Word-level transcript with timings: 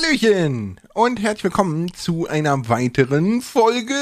Hallöchen 0.00 0.78
und 0.94 1.20
herzlich 1.20 1.44
willkommen 1.44 1.92
zu 1.92 2.28
einer 2.28 2.68
weiteren 2.68 3.40
Folge. 3.42 3.94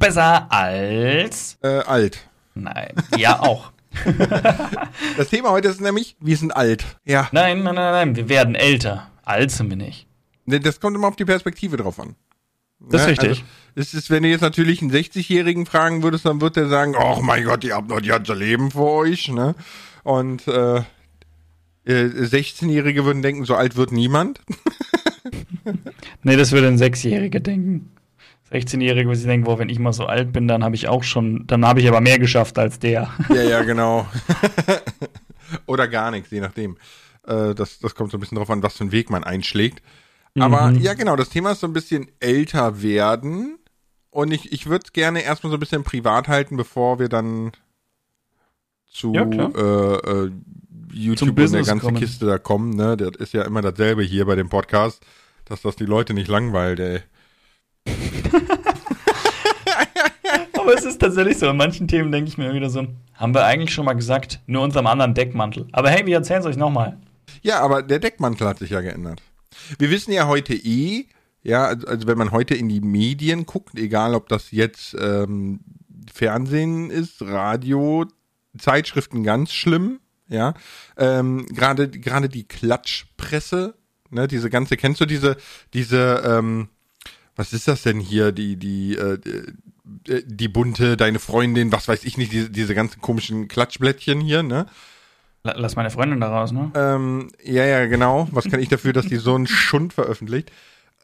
Besser 0.00 0.50
als. 0.50 1.58
Äh, 1.62 1.78
alt. 1.82 2.26
Nein, 2.54 2.92
ja 3.16 3.38
auch. 3.38 3.70
Das 5.16 5.28
Thema 5.28 5.50
heute 5.50 5.68
ist 5.68 5.80
nämlich, 5.80 6.16
wir 6.20 6.36
sind 6.36 6.56
alt. 6.56 6.84
Ja, 7.04 7.28
Nein, 7.30 7.62
nein, 7.62 7.76
nein, 7.76 7.92
nein, 7.92 8.16
wir 8.16 8.28
werden 8.28 8.56
älter. 8.56 9.08
Alt 9.24 9.52
sind 9.52 9.70
wir 9.70 9.76
nicht. 9.76 10.08
das 10.46 10.80
kommt 10.80 10.96
immer 10.96 11.06
auf 11.06 11.16
die 11.16 11.24
Perspektive 11.24 11.76
drauf 11.76 12.00
an. 12.00 12.16
Das 12.80 13.02
ist 13.02 13.06
Ne, 13.06 13.12
richtig. 13.12 13.28
Also, 13.28 13.42
es 13.76 13.94
ist, 13.94 14.10
wenn 14.10 14.24
du 14.24 14.28
jetzt 14.30 14.40
natürlich 14.40 14.82
einen 14.82 14.90
60-Jährigen 14.90 15.66
fragen 15.66 16.02
würdest, 16.02 16.26
dann 16.26 16.40
wird 16.40 16.56
der 16.56 16.68
sagen, 16.68 16.96
oh 16.96 17.20
mein 17.22 17.44
Gott, 17.44 17.62
ihr 17.62 17.76
habt 17.76 17.88
noch 17.90 18.00
die 18.00 18.08
ganze 18.08 18.34
Leben 18.34 18.72
vor 18.72 18.92
euch, 19.02 19.28
ne? 19.28 19.54
Und 20.02 20.48
äh, 20.48 20.78
äh, 20.78 20.82
16-Jährige 21.84 23.04
würden 23.04 23.22
denken, 23.22 23.44
so 23.44 23.54
alt 23.54 23.76
wird 23.76 23.92
niemand. 23.92 24.40
Nee, 26.22 26.36
das 26.36 26.52
würde 26.52 26.68
ein 26.68 26.78
Sechsjähriger 26.78 27.40
denken. 27.40 27.90
16-Jährige 28.52 29.08
würde 29.08 29.18
sich 29.18 29.26
denken, 29.26 29.44
boah, 29.44 29.58
wenn 29.58 29.68
ich 29.68 29.78
mal 29.78 29.92
so 29.92 30.06
alt 30.06 30.32
bin, 30.32 30.48
dann 30.48 30.64
habe 30.64 30.74
ich 30.74 30.88
auch 30.88 31.02
schon, 31.02 31.46
dann 31.46 31.66
habe 31.66 31.80
ich 31.80 31.88
aber 31.88 32.00
mehr 32.00 32.18
geschafft 32.18 32.58
als 32.58 32.78
der. 32.78 33.10
Ja, 33.28 33.42
ja, 33.42 33.62
genau. 33.64 34.06
Oder 35.66 35.88
gar 35.88 36.10
nichts, 36.10 36.30
je 36.30 36.40
nachdem. 36.40 36.76
Äh, 37.26 37.54
das, 37.54 37.78
das 37.78 37.94
kommt 37.94 38.10
so 38.10 38.16
ein 38.16 38.20
bisschen 38.20 38.36
drauf 38.36 38.50
an, 38.50 38.62
was 38.62 38.76
für 38.76 38.84
einen 38.84 38.92
Weg 38.92 39.10
man 39.10 39.24
einschlägt. 39.24 39.82
Aber 40.38 40.70
ja, 40.72 40.94
genau, 40.94 41.16
das 41.16 41.30
Thema 41.30 41.52
ist 41.52 41.60
so 41.60 41.66
ein 41.66 41.72
bisschen 41.72 42.08
älter 42.20 42.82
werden. 42.82 43.58
Und 44.10 44.32
ich, 44.32 44.52
ich 44.52 44.66
würde 44.66 44.84
es 44.86 44.92
gerne 44.92 45.22
erstmal 45.22 45.50
so 45.50 45.56
ein 45.56 45.60
bisschen 45.60 45.84
privat 45.84 46.28
halten, 46.28 46.56
bevor 46.56 46.98
wir 46.98 47.08
dann 47.08 47.52
zu 48.86 49.12
Ja, 49.14 49.22
äh, 49.24 50.26
äh, 50.26 50.30
YouTube 50.92 51.38
und 51.38 51.52
der 51.52 51.62
ganzen 51.62 51.80
kommen. 51.80 51.96
Kiste 51.98 52.26
da 52.26 52.38
kommen. 52.38 52.70
Ne? 52.70 52.96
Das 52.96 53.16
ist 53.16 53.32
ja 53.32 53.42
immer 53.42 53.62
dasselbe 53.62 54.02
hier 54.02 54.24
bei 54.26 54.34
dem 54.34 54.48
Podcast, 54.48 55.04
dass 55.44 55.62
das 55.62 55.76
die 55.76 55.84
Leute 55.84 56.14
nicht 56.14 56.28
langweilt, 56.28 56.80
ey. 56.80 57.00
aber 60.58 60.74
es 60.74 60.84
ist 60.84 61.00
tatsächlich 61.00 61.38
so, 61.38 61.48
in 61.48 61.56
manchen 61.56 61.88
Themen 61.88 62.12
denke 62.12 62.28
ich 62.28 62.36
mir 62.36 62.52
wieder 62.52 62.68
so, 62.68 62.86
haben 63.14 63.34
wir 63.34 63.44
eigentlich 63.44 63.72
schon 63.72 63.86
mal 63.86 63.94
gesagt, 63.94 64.40
nur 64.46 64.62
unserem 64.62 64.86
anderen 64.86 65.14
Deckmantel. 65.14 65.66
Aber 65.72 65.90
hey, 65.90 66.04
wir 66.04 66.16
erzählen 66.16 66.40
es 66.40 66.46
euch 66.46 66.56
nochmal. 66.56 66.98
Ja, 67.42 67.60
aber 67.60 67.82
der 67.82 67.98
Deckmantel 67.98 68.46
hat 68.46 68.58
sich 68.58 68.70
ja 68.70 68.80
geändert. 68.80 69.22
Wir 69.78 69.90
wissen 69.90 70.12
ja 70.12 70.26
heute 70.26 70.54
eh, 70.54 71.06
ja, 71.42 71.64
also, 71.64 71.86
also 71.86 72.06
wenn 72.06 72.18
man 72.18 72.32
heute 72.32 72.54
in 72.54 72.68
die 72.68 72.80
Medien 72.80 73.46
guckt, 73.46 73.78
egal 73.78 74.14
ob 74.14 74.28
das 74.28 74.50
jetzt 74.50 74.94
ähm, 75.00 75.60
Fernsehen 76.12 76.90
ist, 76.90 77.22
Radio, 77.22 78.04
Zeitschriften 78.58 79.22
ganz 79.22 79.52
schlimm, 79.52 80.00
ja, 80.28 80.54
ähm, 80.96 81.46
gerade 81.46 81.88
gerade 81.88 82.28
die 82.28 82.46
Klatschpresse, 82.46 83.74
ne, 84.10 84.28
diese 84.28 84.50
ganze, 84.50 84.76
kennst 84.76 85.00
du 85.00 85.06
diese 85.06 85.36
diese 85.74 86.22
ähm, 86.24 86.68
was 87.36 87.52
ist 87.52 87.68
das 87.68 87.82
denn 87.82 88.00
hier, 88.00 88.32
die 88.32 88.56
die 88.56 88.96
äh, 88.96 89.18
äh, 90.08 90.22
die 90.26 90.48
bunte, 90.48 90.96
deine 90.96 91.18
Freundin, 91.18 91.72
was 91.72 91.88
weiß 91.88 92.04
ich 92.04 92.18
nicht, 92.18 92.32
diese, 92.32 92.50
diese 92.50 92.74
ganzen 92.74 93.00
komischen 93.00 93.48
Klatschblättchen 93.48 94.20
hier, 94.20 94.42
ne? 94.42 94.66
La- 95.44 95.54
Lass 95.56 95.76
meine 95.76 95.90
Freundin 95.90 96.20
da 96.20 96.28
raus, 96.28 96.52
ne? 96.52 96.70
Ähm, 96.74 97.30
ja, 97.42 97.64
ja, 97.64 97.86
genau. 97.86 98.28
Was 98.32 98.48
kann 98.50 98.60
ich 98.60 98.68
dafür, 98.68 98.92
dass 98.92 99.06
die 99.06 99.16
so 99.16 99.34
einen 99.34 99.46
Schund 99.46 99.92
veröffentlicht? 99.92 100.50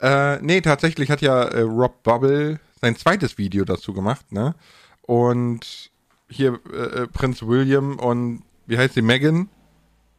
Äh, 0.00 0.40
nee, 0.42 0.60
tatsächlich 0.60 1.08
hat 1.10 1.22
ja 1.22 1.44
äh, 1.44 1.60
Rob 1.60 2.02
Bubble 2.02 2.58
sein 2.80 2.96
zweites 2.96 3.38
Video 3.38 3.64
dazu 3.64 3.94
gemacht, 3.94 4.32
ne? 4.32 4.54
Und 5.02 5.90
hier 6.28 6.58
äh, 6.72 7.02
äh, 7.02 7.06
Prinz 7.06 7.42
William 7.42 7.98
und 7.98 8.42
wie 8.66 8.78
heißt 8.78 8.94
sie, 8.94 9.02
Megan? 9.02 9.48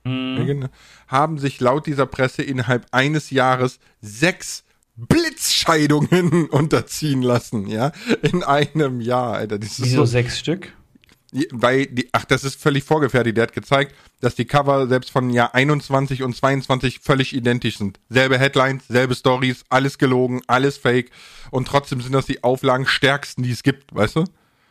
Megan, 0.03 0.59
ne? 0.59 0.69
haben 1.07 1.39
sich 1.39 1.59
laut 1.59 1.88
dieser 1.88 2.05
Presse 2.05 2.43
innerhalb 2.43 2.85
eines 2.91 3.31
Jahres 3.31 3.79
sechs 4.01 4.63
Blitzscheidungen 4.95 6.45
unterziehen 6.51 7.22
lassen, 7.22 7.67
ja? 7.67 7.91
In 8.22 8.44
einem 8.44 9.01
Jahr, 9.01 9.33
Alter. 9.33 9.57
Das 9.57 9.81
Wieso 9.81 9.97
so 9.97 10.06
sechs 10.06 10.38
Stück? 10.39 10.73
weil 11.51 11.85
die, 11.88 12.09
ach, 12.11 12.25
das 12.25 12.44
ist 12.44 12.61
völlig 12.61 12.83
vorgefertigt. 12.83 13.38
Der 13.38 13.44
hat 13.44 13.53
gezeigt, 13.53 13.94
dass 14.22 14.35
die 14.35 14.45
Cover 14.45 14.88
selbst 14.88 15.12
von 15.12 15.29
Jahr 15.29 15.53
21 15.53 16.23
und 16.23 16.35
22 16.35 17.00
völlig 17.00 17.35
identisch 17.35 17.77
sind. 17.77 18.00
Selbe 18.09 18.39
Headlines, 18.39 18.88
selbe 18.88 19.16
Stories, 19.16 19.63
alles 19.69 19.97
gelogen, 19.97 20.41
alles 20.47 20.77
fake. 20.77 21.12
Und 21.51 21.67
trotzdem 21.67 22.01
sind 22.01 22.13
das 22.13 22.25
die 22.25 22.44
Auflagen 22.44 22.85
stärksten, 22.85 23.44
die 23.44 23.51
es 23.51 23.63
gibt, 23.63 23.94
weißt 23.94 24.17
du? 24.17 24.23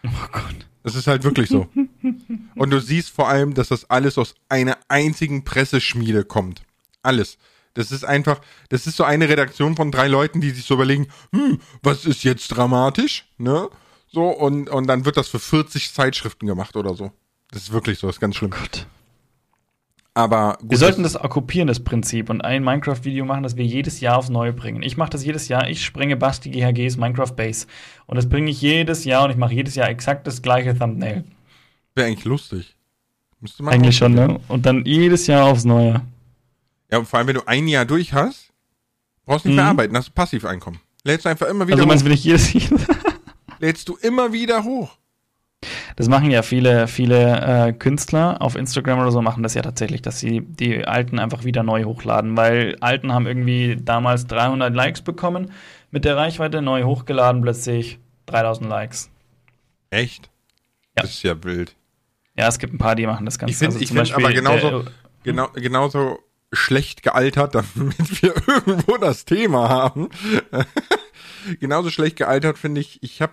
Oh 0.04 0.28
Gott. 0.32 0.66
Das 0.84 0.94
ist 0.94 1.06
halt 1.06 1.24
wirklich 1.24 1.48
so. 1.48 1.66
Und 2.54 2.70
du 2.70 2.78
siehst 2.78 3.08
vor 3.08 3.28
allem, 3.28 3.54
dass 3.54 3.68
das 3.68 3.90
alles 3.90 4.18
aus 4.18 4.34
einer 4.48 4.78
einzigen 4.88 5.42
Presseschmiede 5.42 6.24
kommt. 6.24 6.62
Alles. 7.02 7.38
Das 7.72 7.90
ist 7.90 8.04
einfach, 8.04 8.40
das 8.68 8.86
ist 8.86 8.96
so 8.96 9.02
eine 9.02 9.28
Redaktion 9.28 9.74
von 9.76 9.90
drei 9.90 10.06
Leuten, 10.06 10.40
die 10.40 10.50
sich 10.50 10.66
so 10.66 10.74
überlegen, 10.74 11.08
hm, 11.32 11.58
was 11.82 12.04
ist 12.04 12.22
jetzt 12.22 12.48
dramatisch, 12.48 13.26
ne? 13.38 13.68
So, 14.12 14.28
und, 14.28 14.68
und 14.68 14.86
dann 14.86 15.06
wird 15.06 15.16
das 15.16 15.26
für 15.26 15.40
40 15.40 15.92
Zeitschriften 15.92 16.46
gemacht 16.46 16.76
oder 16.76 16.94
so. 16.94 17.10
Das 17.50 17.62
ist 17.62 17.72
wirklich 17.72 17.98
so, 17.98 18.06
das 18.06 18.16
ist 18.16 18.20
ganz 18.20 18.36
schlimm. 18.36 18.50
Gott. 18.50 18.86
Aber 20.16 20.58
gut, 20.60 20.70
Wir 20.70 20.78
sollten 20.78 21.02
das 21.02 21.20
okkupieren, 21.20 21.66
das 21.66 21.80
Prinzip, 21.82 22.30
und 22.30 22.40
ein 22.40 22.62
Minecraft-Video 22.62 23.24
machen, 23.24 23.42
das 23.42 23.56
wir 23.56 23.64
jedes 23.64 23.98
Jahr 24.00 24.16
aufs 24.18 24.28
Neue 24.28 24.52
bringen. 24.52 24.82
Ich 24.84 24.96
mache 24.96 25.10
das 25.10 25.24
jedes 25.24 25.48
Jahr. 25.48 25.68
Ich 25.68 25.84
springe 25.84 26.16
Basti 26.16 26.50
GHGs 26.50 26.96
Minecraft 26.96 27.32
Base. 27.34 27.66
Und 28.06 28.16
das 28.16 28.28
bringe 28.28 28.48
ich 28.50 28.60
jedes 28.62 29.04
Jahr 29.04 29.24
und 29.24 29.30
ich 29.32 29.36
mache 29.36 29.54
jedes 29.54 29.74
Jahr 29.74 29.88
exakt 29.88 30.26
das 30.28 30.40
gleiche 30.40 30.78
Thumbnail. 30.78 31.24
wäre 31.96 32.06
eigentlich 32.08 32.24
lustig. 32.24 32.76
Müsste 33.40 33.62
man 33.64 33.74
Eigentlich 33.74 33.96
schon, 33.96 34.14
ne? 34.14 34.40
Und 34.48 34.64
dann 34.66 34.84
jedes 34.84 35.26
Jahr 35.26 35.46
aufs 35.46 35.64
Neue. 35.64 36.00
Ja, 36.90 36.98
und 36.98 37.06
vor 37.06 37.18
allem, 37.18 37.28
wenn 37.28 37.34
du 37.34 37.46
ein 37.46 37.66
Jahr 37.68 37.84
durch 37.84 38.12
hast, 38.12 38.52
brauchst 39.26 39.44
nicht 39.46 39.54
mehr 39.56 39.64
Mhm. 39.64 39.70
arbeiten, 39.70 39.96
hast 39.96 40.08
du 40.08 40.12
Passiveinkommen. 40.12 40.80
Lädst 41.02 41.24
du 41.26 41.28
einfach 41.30 41.46
immer 41.48 41.66
wieder 41.66 41.74
Also 41.76 41.84
hoch. 41.84 41.88
meinst 41.88 42.02
du, 42.02 42.06
wenn 42.06 42.14
ich 42.14 42.24
jedes 42.24 42.52
Lädst 43.58 43.88
du 43.88 43.96
immer 43.96 44.32
wieder 44.32 44.62
hoch. 44.64 44.96
Das 45.96 46.08
machen 46.08 46.30
ja 46.30 46.42
viele, 46.42 46.86
viele 46.88 47.68
äh, 47.68 47.72
Künstler 47.72 48.40
auf 48.42 48.56
Instagram 48.56 48.98
oder 49.00 49.10
so, 49.10 49.22
machen 49.22 49.42
das 49.42 49.54
ja 49.54 49.62
tatsächlich, 49.62 50.02
dass 50.02 50.20
sie 50.20 50.40
die 50.40 50.84
alten 50.86 51.18
einfach 51.18 51.44
wieder 51.44 51.62
neu 51.62 51.84
hochladen, 51.84 52.36
weil 52.36 52.76
alten 52.80 53.12
haben 53.12 53.26
irgendwie 53.26 53.76
damals 53.80 54.26
300 54.26 54.74
Likes 54.74 55.02
bekommen 55.02 55.52
mit 55.90 56.04
der 56.04 56.16
Reichweite, 56.16 56.62
neu 56.62 56.84
hochgeladen, 56.84 57.42
plötzlich 57.42 57.98
3000 58.26 58.68
Likes. 58.68 59.10
Echt? 59.90 60.30
Ja. 60.96 61.02
Das 61.02 61.10
ist 61.10 61.22
ja 61.22 61.42
wild. 61.44 61.74
Ja, 62.36 62.48
es 62.48 62.58
gibt 62.58 62.74
ein 62.74 62.78
paar, 62.78 62.96
die 62.96 63.06
machen 63.06 63.24
das 63.26 63.38
Ganze. 63.38 63.52
Ich 63.52 63.58
finde 63.58 63.74
Also 63.74 63.84
ich 63.84 63.92
find 63.92 64.12
aber 64.14 64.32
genauso, 64.32 64.82
der- 64.82 64.92
genau, 65.22 65.48
genauso 65.54 66.18
schlecht 66.52 67.02
gealtert, 67.02 67.54
damit 67.74 68.22
wir 68.22 68.34
irgendwo 68.48 68.96
das 68.96 69.24
Thema 69.24 69.68
haben. 69.68 70.08
genauso 71.60 71.90
schlecht 71.90 72.16
gealtert 72.16 72.58
finde 72.58 72.80
ich, 72.80 73.02
ich 73.02 73.22
habe 73.22 73.32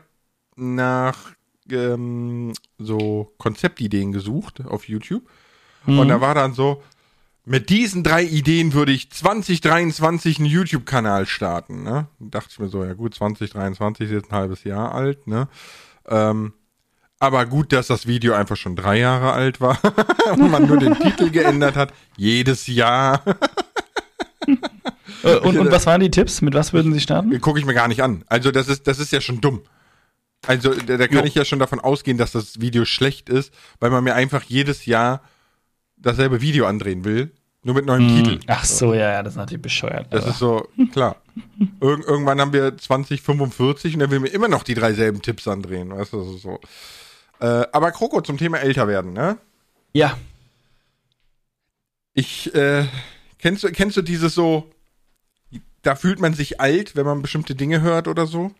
nach 0.55 1.31
ähm, 1.71 2.53
so 2.77 3.33
Konzeptideen 3.37 4.11
gesucht 4.11 4.61
auf 4.65 4.87
YouTube 4.87 5.23
Mhm. 5.85 5.97
und 5.99 6.07
da 6.09 6.21
war 6.21 6.35
dann 6.35 6.53
so, 6.53 6.83
mit 7.43 7.69
diesen 7.71 8.03
drei 8.03 8.23
Ideen 8.23 8.73
würde 8.73 8.91
ich 8.91 9.09
2023 9.11 10.37
einen 10.37 10.45
YouTube-Kanal 10.45 11.25
starten. 11.25 11.81
Ne? 11.81 12.05
Da 12.19 12.39
dachte 12.39 12.49
ich 12.51 12.59
mir 12.59 12.69
so, 12.69 12.83
ja 12.83 12.93
gut, 12.93 13.15
2023 13.15 14.05
ist 14.05 14.11
jetzt 14.11 14.31
ein 14.31 14.35
halbes 14.37 14.63
Jahr 14.63 14.93
alt. 14.93 15.25
Ne? 15.25 15.47
Ähm, 16.07 16.53
aber 17.19 17.47
gut, 17.47 17.73
dass 17.73 17.87
das 17.87 18.05
Video 18.05 18.33
einfach 18.33 18.57
schon 18.57 18.75
drei 18.75 18.99
Jahre 18.99 19.33
alt 19.33 19.59
war 19.59 19.79
und 20.33 20.51
man 20.51 20.67
nur 20.67 20.77
den 20.77 20.93
Titel 20.99 21.31
geändert 21.31 21.75
hat. 21.75 21.93
Jedes 22.15 22.67
Jahr. 22.67 23.23
Äh, 25.23 25.37
und, 25.37 25.57
und 25.57 25.71
was 25.71 25.85
waren 25.87 26.01
die 26.01 26.11
Tipps? 26.11 26.41
Mit 26.41 26.53
was 26.53 26.73
würden 26.73 26.93
Sie 26.93 26.99
starten? 26.99 27.39
Gucke 27.41 27.59
ich 27.59 27.65
mir 27.65 27.73
gar 27.73 27.87
nicht 27.87 28.03
an. 28.03 28.23
Also 28.27 28.51
das 28.51 28.67
ist, 28.67 28.85
das 28.87 28.99
ist 28.99 29.11
ja 29.11 29.21
schon 29.21 29.41
dumm. 29.41 29.61
Also 30.47 30.73
da, 30.73 30.97
da 30.97 31.07
kann 31.07 31.19
Jo. 31.19 31.23
ich 31.25 31.35
ja 31.35 31.45
schon 31.45 31.59
davon 31.59 31.79
ausgehen, 31.79 32.17
dass 32.17 32.31
das 32.31 32.59
Video 32.61 32.83
schlecht 32.85 33.29
ist, 33.29 33.53
weil 33.79 33.89
man 33.91 34.03
mir 34.03 34.15
einfach 34.15 34.43
jedes 34.43 34.85
Jahr 34.85 35.21
dasselbe 35.97 36.41
Video 36.41 36.65
andrehen 36.65 37.03
will, 37.05 37.31
nur 37.63 37.75
mit 37.75 37.85
neuem 37.85 38.07
Titel. 38.07 38.39
Ach 38.47 38.65
so, 38.65 38.93
ja, 38.95 39.11
ja, 39.11 39.23
das 39.23 39.33
ist 39.33 39.37
natürlich 39.37 39.61
bescheuert. 39.61 40.07
Das 40.11 40.23
aber- 40.23 40.31
ist 40.31 40.39
so, 40.39 40.67
klar. 40.91 41.17
Irg 41.79 42.05
irgendwann 42.07 42.41
haben 42.41 42.53
wir 42.53 42.75
2045 42.75 43.93
und 43.95 44.01
er 44.01 44.09
will 44.09 44.19
mir 44.19 44.29
immer 44.29 44.47
noch 44.47 44.63
die 44.63 44.73
drei 44.73 44.93
selben 44.93 45.21
Tipps 45.21 45.47
andrehen. 45.47 45.91
Weißt 45.91 46.11
du, 46.13 46.23
so. 46.37 46.59
Äh, 47.39 47.65
aber 47.71 47.91
Kroko 47.91 48.21
zum 48.21 48.37
Thema 48.37 48.57
älter 48.57 48.87
werden, 48.87 49.13
ne? 49.13 49.37
ja, 49.93 50.17
Ich, 52.13 52.53
äh, 52.55 52.85
kennst 53.39 53.63
du, 53.63 53.71
kennst 53.71 53.95
du 53.97 54.01
dieses 54.01 54.33
so, 54.35 54.69
da 55.83 55.95
fühlt 55.95 56.19
man 56.19 56.33
sich 56.33 56.59
alt, 56.59 56.95
wenn 56.95 57.05
man 57.05 57.21
bestimmte 57.21 57.55
Dinge 57.55 57.81
hört 57.81 58.07
oder 58.07 58.25
so? 58.27 58.51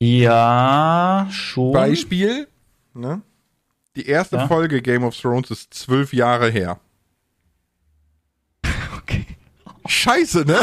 Ja, 0.00 1.28
schon. 1.30 1.72
Beispiel, 1.72 2.48
ne? 2.94 3.22
Die 3.96 4.06
erste 4.06 4.36
Ja. 4.36 4.48
Folge 4.48 4.82
Game 4.82 5.04
of 5.04 5.16
Thrones 5.16 5.50
ist 5.50 5.72
zwölf 5.74 6.12
Jahre 6.12 6.50
her. 6.50 6.80
Okay. 8.98 9.26
Scheiße, 9.86 10.44
ne? 10.46 10.54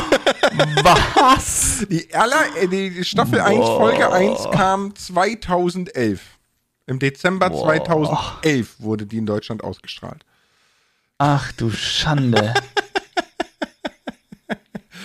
Was? 0.83 1.85
Die, 1.89 2.11
aller, 2.13 2.43
äh, 2.57 2.67
die 2.67 3.03
Staffel 3.03 3.39
1, 3.39 3.59
Boah. 3.59 3.77
Folge 3.79 4.11
1 4.11 4.49
kam 4.51 4.95
2011. 4.95 6.21
Im 6.87 6.97
Dezember 6.97 7.51
Boah. 7.51 7.65
2011 7.65 8.79
wurde 8.79 9.05
die 9.05 9.17
in 9.19 9.27
Deutschland 9.27 9.63
ausgestrahlt. 9.63 10.25
Ach 11.19 11.51
du 11.51 11.69
Schande. 11.69 12.53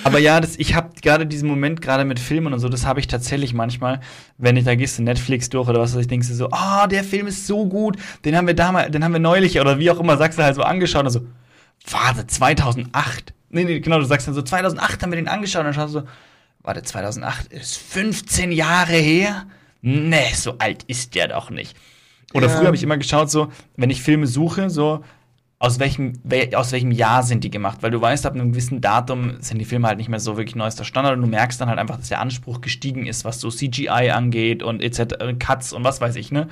Aber 0.06 0.20
ja, 0.20 0.40
das, 0.40 0.56
ich 0.56 0.74
habe 0.74 0.90
gerade 1.02 1.26
diesen 1.26 1.48
Moment, 1.48 1.82
gerade 1.82 2.04
mit 2.04 2.20
Filmen 2.20 2.52
und 2.52 2.60
so, 2.60 2.68
das 2.68 2.86
habe 2.86 3.00
ich 3.00 3.08
tatsächlich 3.08 3.54
manchmal, 3.54 4.00
wenn 4.38 4.56
ich 4.56 4.64
da 4.64 4.76
gehst 4.76 4.98
du 4.98 5.02
Netflix 5.02 5.48
durch 5.48 5.68
oder 5.68 5.80
was 5.80 5.94
weiß 5.94 6.02
ich, 6.02 6.06
denkst 6.06 6.28
du 6.28 6.34
so, 6.34 6.48
ah, 6.52 6.84
oh, 6.84 6.86
der 6.86 7.02
Film 7.02 7.26
ist 7.26 7.46
so 7.46 7.66
gut, 7.66 7.96
den 8.24 8.36
haben 8.36 8.46
wir 8.46 8.54
damals, 8.54 8.92
den 8.92 9.02
haben 9.02 9.12
wir 9.12 9.18
neulich 9.18 9.60
oder 9.60 9.80
wie 9.80 9.90
auch 9.90 9.98
immer, 9.98 10.16
sagst 10.16 10.38
du 10.38 10.44
halt 10.44 10.54
so 10.54 10.62
angeschaut 10.62 11.04
und 11.04 11.10
so, 11.10 11.26
warte, 11.90 12.24
2008. 12.24 13.34
Nee, 13.50 13.64
nee, 13.64 13.80
genau, 13.80 13.98
du 13.98 14.04
sagst 14.04 14.28
dann 14.28 14.34
so, 14.34 14.42
2008 14.42 15.02
haben 15.02 15.10
wir 15.10 15.16
den 15.16 15.26
angeschaut 15.26 15.60
und 15.60 15.66
dann 15.66 15.74
schaust 15.74 15.94
du 15.94 16.00
so, 16.00 16.06
warte, 16.62 16.84
2008 16.84 17.52
ist 17.52 17.76
15 17.76 18.52
Jahre 18.52 18.92
her? 18.92 19.46
Nee, 19.82 20.32
so 20.34 20.56
alt 20.58 20.84
ist 20.84 21.16
der 21.16 21.28
doch 21.28 21.50
nicht. 21.50 21.76
Oder 22.32 22.46
ja. 22.46 22.56
früher 22.56 22.66
habe 22.66 22.76
ich 22.76 22.82
immer 22.82 22.96
geschaut, 22.96 23.30
so, 23.30 23.48
wenn 23.76 23.90
ich 23.90 24.02
Filme 24.02 24.28
suche, 24.28 24.70
so, 24.70 25.02
aus 25.58 25.78
welchem, 25.78 26.12
aus 26.54 26.72
welchem 26.72 26.90
Jahr 26.90 27.22
sind 27.22 27.42
die 27.42 27.50
gemacht? 27.50 27.78
Weil 27.80 27.90
du 27.90 28.00
weißt, 28.00 28.26
ab 28.26 28.34
einem 28.34 28.52
gewissen 28.52 28.80
Datum 28.80 29.36
sind 29.40 29.58
die 29.58 29.64
Filme 29.64 29.88
halt 29.88 29.98
nicht 29.98 30.08
mehr 30.08 30.20
so 30.20 30.36
wirklich 30.36 30.54
neuester 30.54 30.84
Standard 30.84 31.14
und 31.14 31.22
du 31.22 31.28
merkst 31.28 31.60
dann 31.60 31.68
halt 31.68 31.78
einfach, 31.78 31.96
dass 31.96 32.08
der 32.08 32.20
Anspruch 32.20 32.60
gestiegen 32.60 33.06
ist, 33.06 33.24
was 33.24 33.40
so 33.40 33.50
CGI 33.50 34.10
angeht 34.10 34.62
und 34.62 34.82
etc., 34.82 35.38
Cuts 35.38 35.72
und 35.72 35.82
was 35.84 36.00
weiß 36.00 36.16
ich, 36.16 36.30
ne? 36.30 36.48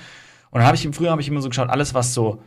Und 0.51 0.61
dann 0.61 0.67
habe 0.67 0.77
ich, 0.77 0.89
früher 0.93 1.11
habe 1.11 1.21
ich 1.21 1.29
immer 1.29 1.43
so 1.43 1.49
geschaut, 1.49 1.69
alles, 1.69 1.95
was 1.95 2.15
so 2.15 2.41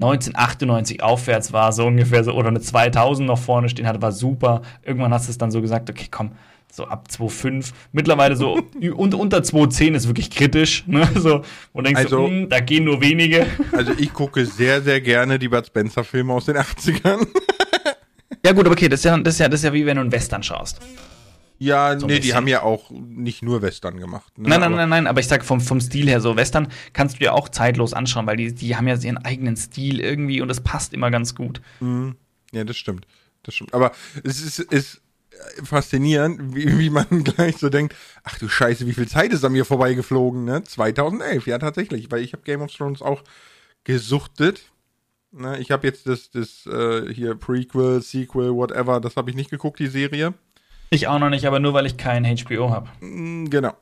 1998 0.00 1.02
aufwärts 1.02 1.52
war, 1.52 1.72
so 1.72 1.86
ungefähr 1.86 2.24
so, 2.24 2.32
oder 2.32 2.48
eine 2.48 2.60
2000 2.60 3.28
noch 3.28 3.38
vorne 3.38 3.68
stehen 3.68 3.86
hatte, 3.86 4.00
war 4.00 4.12
super. 4.12 4.62
Irgendwann 4.82 5.12
hast 5.12 5.28
du 5.28 5.30
es 5.30 5.38
dann 5.38 5.50
so 5.50 5.60
gesagt, 5.60 5.90
okay, 5.90 6.06
komm, 6.10 6.32
so 6.72 6.84
ab 6.86 7.08
2,5. 7.10 7.72
Mittlerweile 7.92 8.36
so 8.36 8.58
un 8.80 9.14
unter 9.14 9.38
2,10 9.38 9.94
ist 9.94 10.06
wirklich 10.06 10.30
kritisch. 10.30 10.84
Ne? 10.86 11.08
So, 11.20 11.42
wo 11.72 11.82
denkst 11.82 12.04
also, 12.04 12.16
du, 12.16 12.26
hm, 12.28 12.48
da 12.48 12.60
gehen 12.60 12.84
nur 12.84 13.00
wenige. 13.00 13.46
Also 13.72 13.92
ich 13.96 14.12
gucke 14.12 14.46
sehr, 14.46 14.82
sehr 14.82 15.00
gerne 15.00 15.38
die 15.38 15.48
Bud 15.48 15.66
Spencer-Filme 15.66 16.32
aus 16.32 16.46
den 16.46 16.56
80ern. 16.56 17.26
ja 18.44 18.52
gut, 18.52 18.66
aber 18.66 18.72
okay, 18.72 18.88
das 18.88 19.00
ist 19.00 19.04
ja, 19.04 19.16
das, 19.18 19.34
ist 19.34 19.40
ja, 19.40 19.48
das 19.48 19.60
ist 19.60 19.64
ja 19.64 19.72
wie 19.72 19.86
wenn 19.86 19.96
du 19.96 20.02
einen 20.02 20.12
Western 20.12 20.42
schaust. 20.42 20.80
Ja, 21.58 21.98
so 21.98 22.06
nee, 22.06 22.20
die 22.20 22.34
haben 22.34 22.48
ja 22.48 22.62
auch 22.62 22.90
nicht 22.90 23.42
nur 23.42 23.60
Western 23.60 23.98
gemacht. 23.98 24.38
Ne? 24.38 24.48
Nein, 24.48 24.60
nein, 24.60 24.72
nein, 24.72 24.88
nein, 24.88 25.06
aber 25.06 25.20
ich 25.20 25.28
sag 25.28 25.44
vom, 25.44 25.60
vom 25.60 25.78
Stil 25.78 26.08
her 26.08 26.22
so, 26.22 26.34
Western 26.34 26.68
kannst 26.94 27.16
du 27.16 27.18
dir 27.18 27.34
auch 27.34 27.50
zeitlos 27.50 27.92
anschauen, 27.92 28.26
weil 28.26 28.38
die, 28.38 28.54
die 28.54 28.76
haben 28.76 28.88
ja 28.88 28.96
ihren 28.96 29.18
eigenen 29.18 29.56
Stil 29.56 30.00
irgendwie 30.00 30.40
und 30.40 30.48
es 30.50 30.62
passt 30.62 30.94
immer 30.94 31.10
ganz 31.10 31.34
gut. 31.34 31.60
Mhm. 31.80 32.16
Ja, 32.52 32.64
das 32.64 32.78
stimmt. 32.78 33.06
Das 33.42 33.54
stimmt. 33.54 33.74
Aber 33.74 33.92
es 34.24 34.40
ist, 34.40 34.58
ist 34.58 35.02
faszinierend, 35.62 36.54
wie, 36.54 36.78
wie 36.78 36.90
man 36.90 37.06
gleich 37.24 37.56
so 37.58 37.68
denkt, 37.68 37.94
ach 38.24 38.38
du 38.38 38.48
Scheiße, 38.48 38.86
wie 38.86 38.92
viel 38.92 39.08
Zeit 39.08 39.32
ist 39.32 39.44
an 39.44 39.52
mir 39.52 39.64
vorbeigeflogen, 39.64 40.44
ne? 40.44 40.64
2011, 40.64 41.46
ja 41.46 41.58
tatsächlich, 41.58 42.10
weil 42.10 42.22
ich 42.22 42.32
habe 42.32 42.42
Game 42.42 42.62
of 42.62 42.72
Thrones 42.72 43.02
auch 43.02 43.22
gesuchtet. 43.84 44.62
Ne? 45.32 45.58
Ich 45.58 45.70
habe 45.70 45.86
jetzt 45.86 46.06
das, 46.06 46.30
das 46.30 46.66
äh, 46.66 47.12
hier 47.12 47.34
Prequel, 47.34 48.02
Sequel, 48.02 48.54
whatever, 48.54 49.00
das 49.00 49.16
habe 49.16 49.30
ich 49.30 49.36
nicht 49.36 49.50
geguckt, 49.50 49.78
die 49.78 49.86
Serie. 49.86 50.34
Ich 50.90 51.06
auch 51.06 51.18
noch 51.18 51.30
nicht, 51.30 51.46
aber 51.46 51.60
nur 51.60 51.72
weil 51.72 51.86
ich 51.86 51.96
kein 51.96 52.24
HBO 52.24 52.70
habe. 52.70 52.88
Mm, 53.00 53.48
genau. 53.48 53.74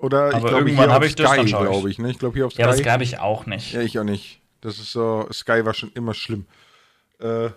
Oder 0.00 0.26
aber 0.26 0.36
ich 0.36 0.44
glaube 0.44 0.70
irgendwann 0.70 0.92
habe 0.92 1.06
ich 1.06 1.12
Sky, 1.12 1.44
glaube 1.44 1.90
ich. 1.90 1.98
Ne? 1.98 2.10
Ich 2.10 2.18
glaube 2.18 2.34
hier 2.34 2.46
auf 2.46 2.52
Sky. 2.52 2.62
Ja, 2.62 2.68
das 2.68 2.82
glaube 2.82 3.02
ich 3.02 3.18
auch 3.18 3.46
nicht. 3.46 3.72
Ja, 3.72 3.80
ich 3.80 3.98
auch 3.98 4.04
nicht. 4.04 4.40
Das 4.60 4.78
ist 4.78 4.92
so, 4.92 5.26
Sky 5.32 5.64
war 5.64 5.74
schon 5.74 5.90
immer 5.92 6.14
schlimm. 6.14 6.46
Äh, 7.18 7.50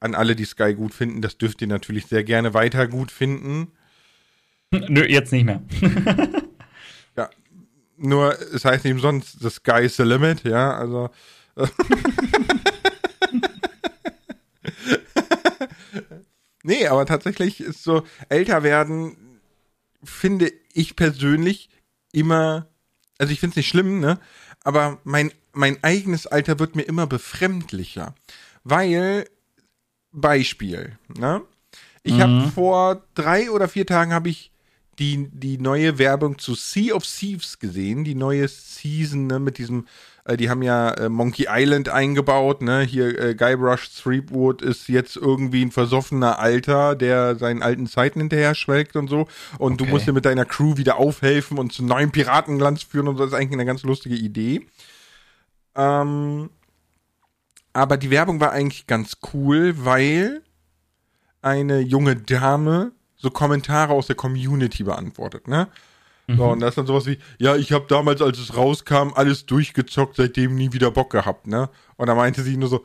an 0.00 0.14
alle, 0.14 0.36
die 0.36 0.44
Sky 0.44 0.74
gut 0.74 0.94
finden, 0.94 1.22
das 1.22 1.38
dürft 1.38 1.60
ihr 1.60 1.68
natürlich 1.68 2.06
sehr 2.06 2.24
gerne 2.24 2.54
weiter 2.54 2.86
gut 2.86 3.10
finden. 3.10 3.72
Nö, 4.70 5.04
jetzt 5.04 5.32
nicht 5.32 5.44
mehr. 5.44 5.62
ja, 7.16 7.30
nur 7.96 8.38
es 8.54 8.64
heißt 8.64 8.84
nicht 8.84 8.94
umsonst, 8.94 9.40
the 9.40 9.50
sky 9.50 9.84
is 9.84 9.96
the 9.96 10.04
limit, 10.04 10.44
ja, 10.44 10.76
also. 10.76 11.10
Nee, 16.68 16.86
aber 16.86 17.06
tatsächlich 17.06 17.62
ist 17.62 17.82
so, 17.82 18.04
älter 18.28 18.62
werden, 18.62 19.16
finde 20.04 20.52
ich 20.74 20.96
persönlich 20.96 21.70
immer, 22.12 22.68
also 23.16 23.32
ich 23.32 23.40
finde 23.40 23.52
es 23.52 23.56
nicht 23.56 23.68
schlimm, 23.68 24.00
ne? 24.00 24.20
Aber 24.64 25.00
mein, 25.04 25.32
mein 25.54 25.82
eigenes 25.82 26.26
Alter 26.26 26.58
wird 26.58 26.76
mir 26.76 26.82
immer 26.82 27.06
befremdlicher. 27.06 28.14
Weil, 28.64 29.24
Beispiel, 30.12 30.98
ne? 31.16 31.42
Ich 32.02 32.14
mhm. 32.14 32.20
habe 32.20 32.48
vor 32.54 33.02
drei 33.14 33.50
oder 33.50 33.68
vier 33.68 33.86
Tagen 33.86 34.12
habe 34.12 34.28
ich 34.28 34.52
die, 34.98 35.28
die 35.32 35.58
neue 35.58 35.98
Werbung 35.98 36.38
zu 36.38 36.54
Sea 36.54 36.94
of 36.94 37.04
Thieves 37.04 37.58
gesehen, 37.58 38.04
die 38.04 38.14
neue 38.14 38.48
Season 38.48 39.26
ne, 39.26 39.38
mit 39.38 39.58
diesem, 39.58 39.86
äh, 40.24 40.36
die 40.36 40.50
haben 40.50 40.62
ja 40.62 40.90
äh, 40.90 41.08
Monkey 41.08 41.46
Island 41.48 41.88
eingebaut, 41.88 42.62
ne? 42.62 42.80
Hier 42.80 43.18
äh, 43.18 43.34
Guybrush 43.34 43.90
Threepwood 44.02 44.62
ist 44.62 44.88
jetzt 44.88 45.16
irgendwie 45.16 45.64
ein 45.64 45.70
versoffener 45.70 46.38
Alter, 46.38 46.96
der 46.96 47.36
seinen 47.36 47.62
alten 47.62 47.86
Zeiten 47.86 48.20
hinterher 48.20 48.54
schwelgt 48.54 48.96
und 48.96 49.08
so. 49.08 49.28
Und 49.58 49.74
okay. 49.74 49.84
du 49.84 49.90
musst 49.90 50.06
dir 50.06 50.12
mit 50.12 50.24
deiner 50.24 50.44
Crew 50.44 50.76
wieder 50.76 50.96
aufhelfen 50.96 51.58
und 51.58 51.72
zu 51.72 51.84
neuen 51.84 52.10
Piratenglanz 52.10 52.82
führen 52.82 53.06
und 53.08 53.16
so. 53.16 53.24
Das 53.24 53.32
ist 53.32 53.38
eigentlich 53.38 53.52
eine 53.52 53.66
ganz 53.66 53.84
lustige 53.84 54.16
Idee. 54.16 54.66
Ähm, 55.76 56.50
aber 57.78 57.96
die 57.96 58.10
Werbung 58.10 58.40
war 58.40 58.50
eigentlich 58.50 58.86
ganz 58.86 59.18
cool, 59.32 59.84
weil 59.84 60.42
eine 61.42 61.78
junge 61.78 62.16
Dame 62.16 62.92
so 63.16 63.30
Kommentare 63.30 63.92
aus 63.92 64.08
der 64.08 64.16
Community 64.16 64.82
beantwortet, 64.82 65.46
ne? 65.46 65.68
Mhm. 66.26 66.36
So, 66.36 66.44
und 66.46 66.60
das 66.60 66.70
ist 66.70 66.78
dann 66.78 66.86
sowas 66.86 67.06
wie, 67.06 67.18
ja, 67.38 67.56
ich 67.56 67.72
habe 67.72 67.86
damals, 67.88 68.20
als 68.20 68.38
es 68.38 68.56
rauskam, 68.56 69.12
alles 69.14 69.46
durchgezockt, 69.46 70.16
seitdem 70.16 70.56
nie 70.56 70.72
wieder 70.72 70.90
Bock 70.90 71.10
gehabt, 71.10 71.46
ne? 71.46 71.70
Und 71.96 72.08
da 72.08 72.14
meinte 72.14 72.42
sie 72.42 72.56
nur 72.56 72.68
so, 72.68 72.84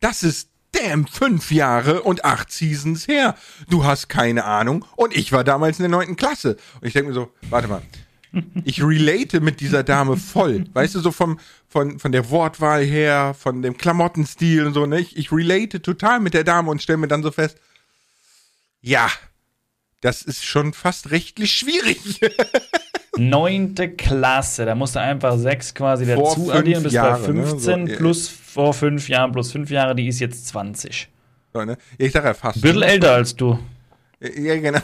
das 0.00 0.22
ist 0.22 0.48
damn 0.72 1.06
fünf 1.06 1.50
Jahre 1.52 2.02
und 2.02 2.24
acht 2.24 2.50
Seasons 2.50 3.08
her. 3.08 3.36
Du 3.68 3.84
hast 3.84 4.08
keine 4.08 4.44
Ahnung. 4.44 4.86
Und 4.96 5.14
ich 5.14 5.32
war 5.32 5.44
damals 5.44 5.78
in 5.78 5.82
der 5.82 5.90
neunten 5.90 6.16
Klasse. 6.16 6.56
Und 6.80 6.86
ich 6.86 6.94
denke 6.94 7.08
mir 7.10 7.14
so, 7.14 7.32
warte 7.50 7.68
mal. 7.68 7.82
Ich 8.64 8.82
relate 8.82 9.40
mit 9.40 9.60
dieser 9.60 9.82
Dame 9.82 10.16
voll. 10.16 10.64
Weißt 10.72 10.94
du, 10.94 11.00
so 11.00 11.10
vom, 11.10 11.38
von, 11.68 11.98
von 11.98 12.12
der 12.12 12.30
Wortwahl 12.30 12.84
her, 12.84 13.34
von 13.38 13.62
dem 13.62 13.76
Klamottenstil 13.76 14.66
und 14.66 14.74
so, 14.74 14.86
ne? 14.86 15.00
Ich, 15.00 15.16
ich 15.16 15.32
relate 15.32 15.82
total 15.82 16.20
mit 16.20 16.34
der 16.34 16.44
Dame 16.44 16.70
und 16.70 16.82
stelle 16.82 16.98
mir 16.98 17.08
dann 17.08 17.22
so 17.22 17.30
fest, 17.30 17.58
ja, 18.80 19.08
das 20.00 20.22
ist 20.22 20.44
schon 20.44 20.72
fast 20.72 21.10
rechtlich 21.10 21.52
schwierig. 21.52 22.20
Neunte 23.16 23.90
Klasse, 23.90 24.64
da 24.64 24.74
musst 24.74 24.94
du 24.94 25.00
einfach 25.00 25.36
sechs 25.36 25.74
quasi 25.74 26.06
dazu 26.06 26.52
addieren, 26.52 26.84
bis 26.84 26.92
Jahre, 26.92 27.18
bei 27.18 27.26
15 27.26 27.84
ne? 27.84 27.90
so, 27.90 27.96
plus 27.96 28.28
vor 28.28 28.72
fünf 28.72 29.08
Jahren 29.08 29.32
plus 29.32 29.52
fünf 29.52 29.70
Jahre, 29.70 29.94
die 29.94 30.06
ist 30.06 30.20
jetzt 30.20 30.46
20. 30.48 31.08
So, 31.52 31.64
ne? 31.64 31.76
Ich 31.98 32.12
sag 32.12 32.24
ja 32.24 32.34
fast. 32.34 32.58
Ein 32.58 32.60
bisschen 32.62 32.82
älter 32.82 33.12
als 33.14 33.34
du. 33.34 33.58
Ja, 34.20 34.56
genau. 34.56 34.80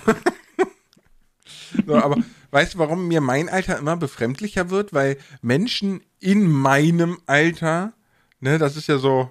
so, 1.86 1.94
aber 1.94 2.16
weißt 2.50 2.74
du, 2.74 2.78
warum 2.78 3.08
mir 3.08 3.20
mein 3.20 3.48
Alter 3.48 3.78
immer 3.78 3.96
befremdlicher 3.96 4.70
wird? 4.70 4.92
Weil 4.92 5.18
Menschen 5.42 6.02
in 6.20 6.46
meinem 6.48 7.18
Alter, 7.26 7.92
ne, 8.40 8.58
das 8.58 8.76
ist 8.76 8.88
ja 8.88 8.98
so, 8.98 9.30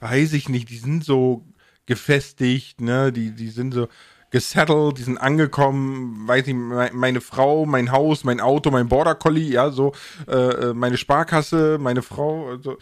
weiß 0.00 0.32
ich 0.32 0.48
nicht, 0.48 0.68
die 0.68 0.78
sind 0.78 1.04
so 1.04 1.46
gefestigt, 1.86 2.80
ne, 2.80 3.12
die, 3.12 3.32
die 3.32 3.48
sind 3.50 3.72
so, 3.72 3.88
gesettelt, 4.32 4.98
die 4.98 5.02
sind 5.02 5.18
angekommen, 5.18 6.26
weiß 6.26 6.48
ich, 6.48 6.54
meine 6.54 7.20
Frau, 7.20 7.66
mein 7.66 7.92
Haus, 7.92 8.24
mein 8.24 8.40
Auto, 8.40 8.70
mein 8.70 8.88
Border 8.88 9.14
Collie, 9.14 9.52
ja, 9.52 9.70
so, 9.70 9.92
äh, 10.26 10.34
äh, 10.34 10.74
meine 10.74 10.96
Sparkasse, 10.96 11.78
meine 11.78 12.02
Frau, 12.02 12.48
also, 12.48 12.78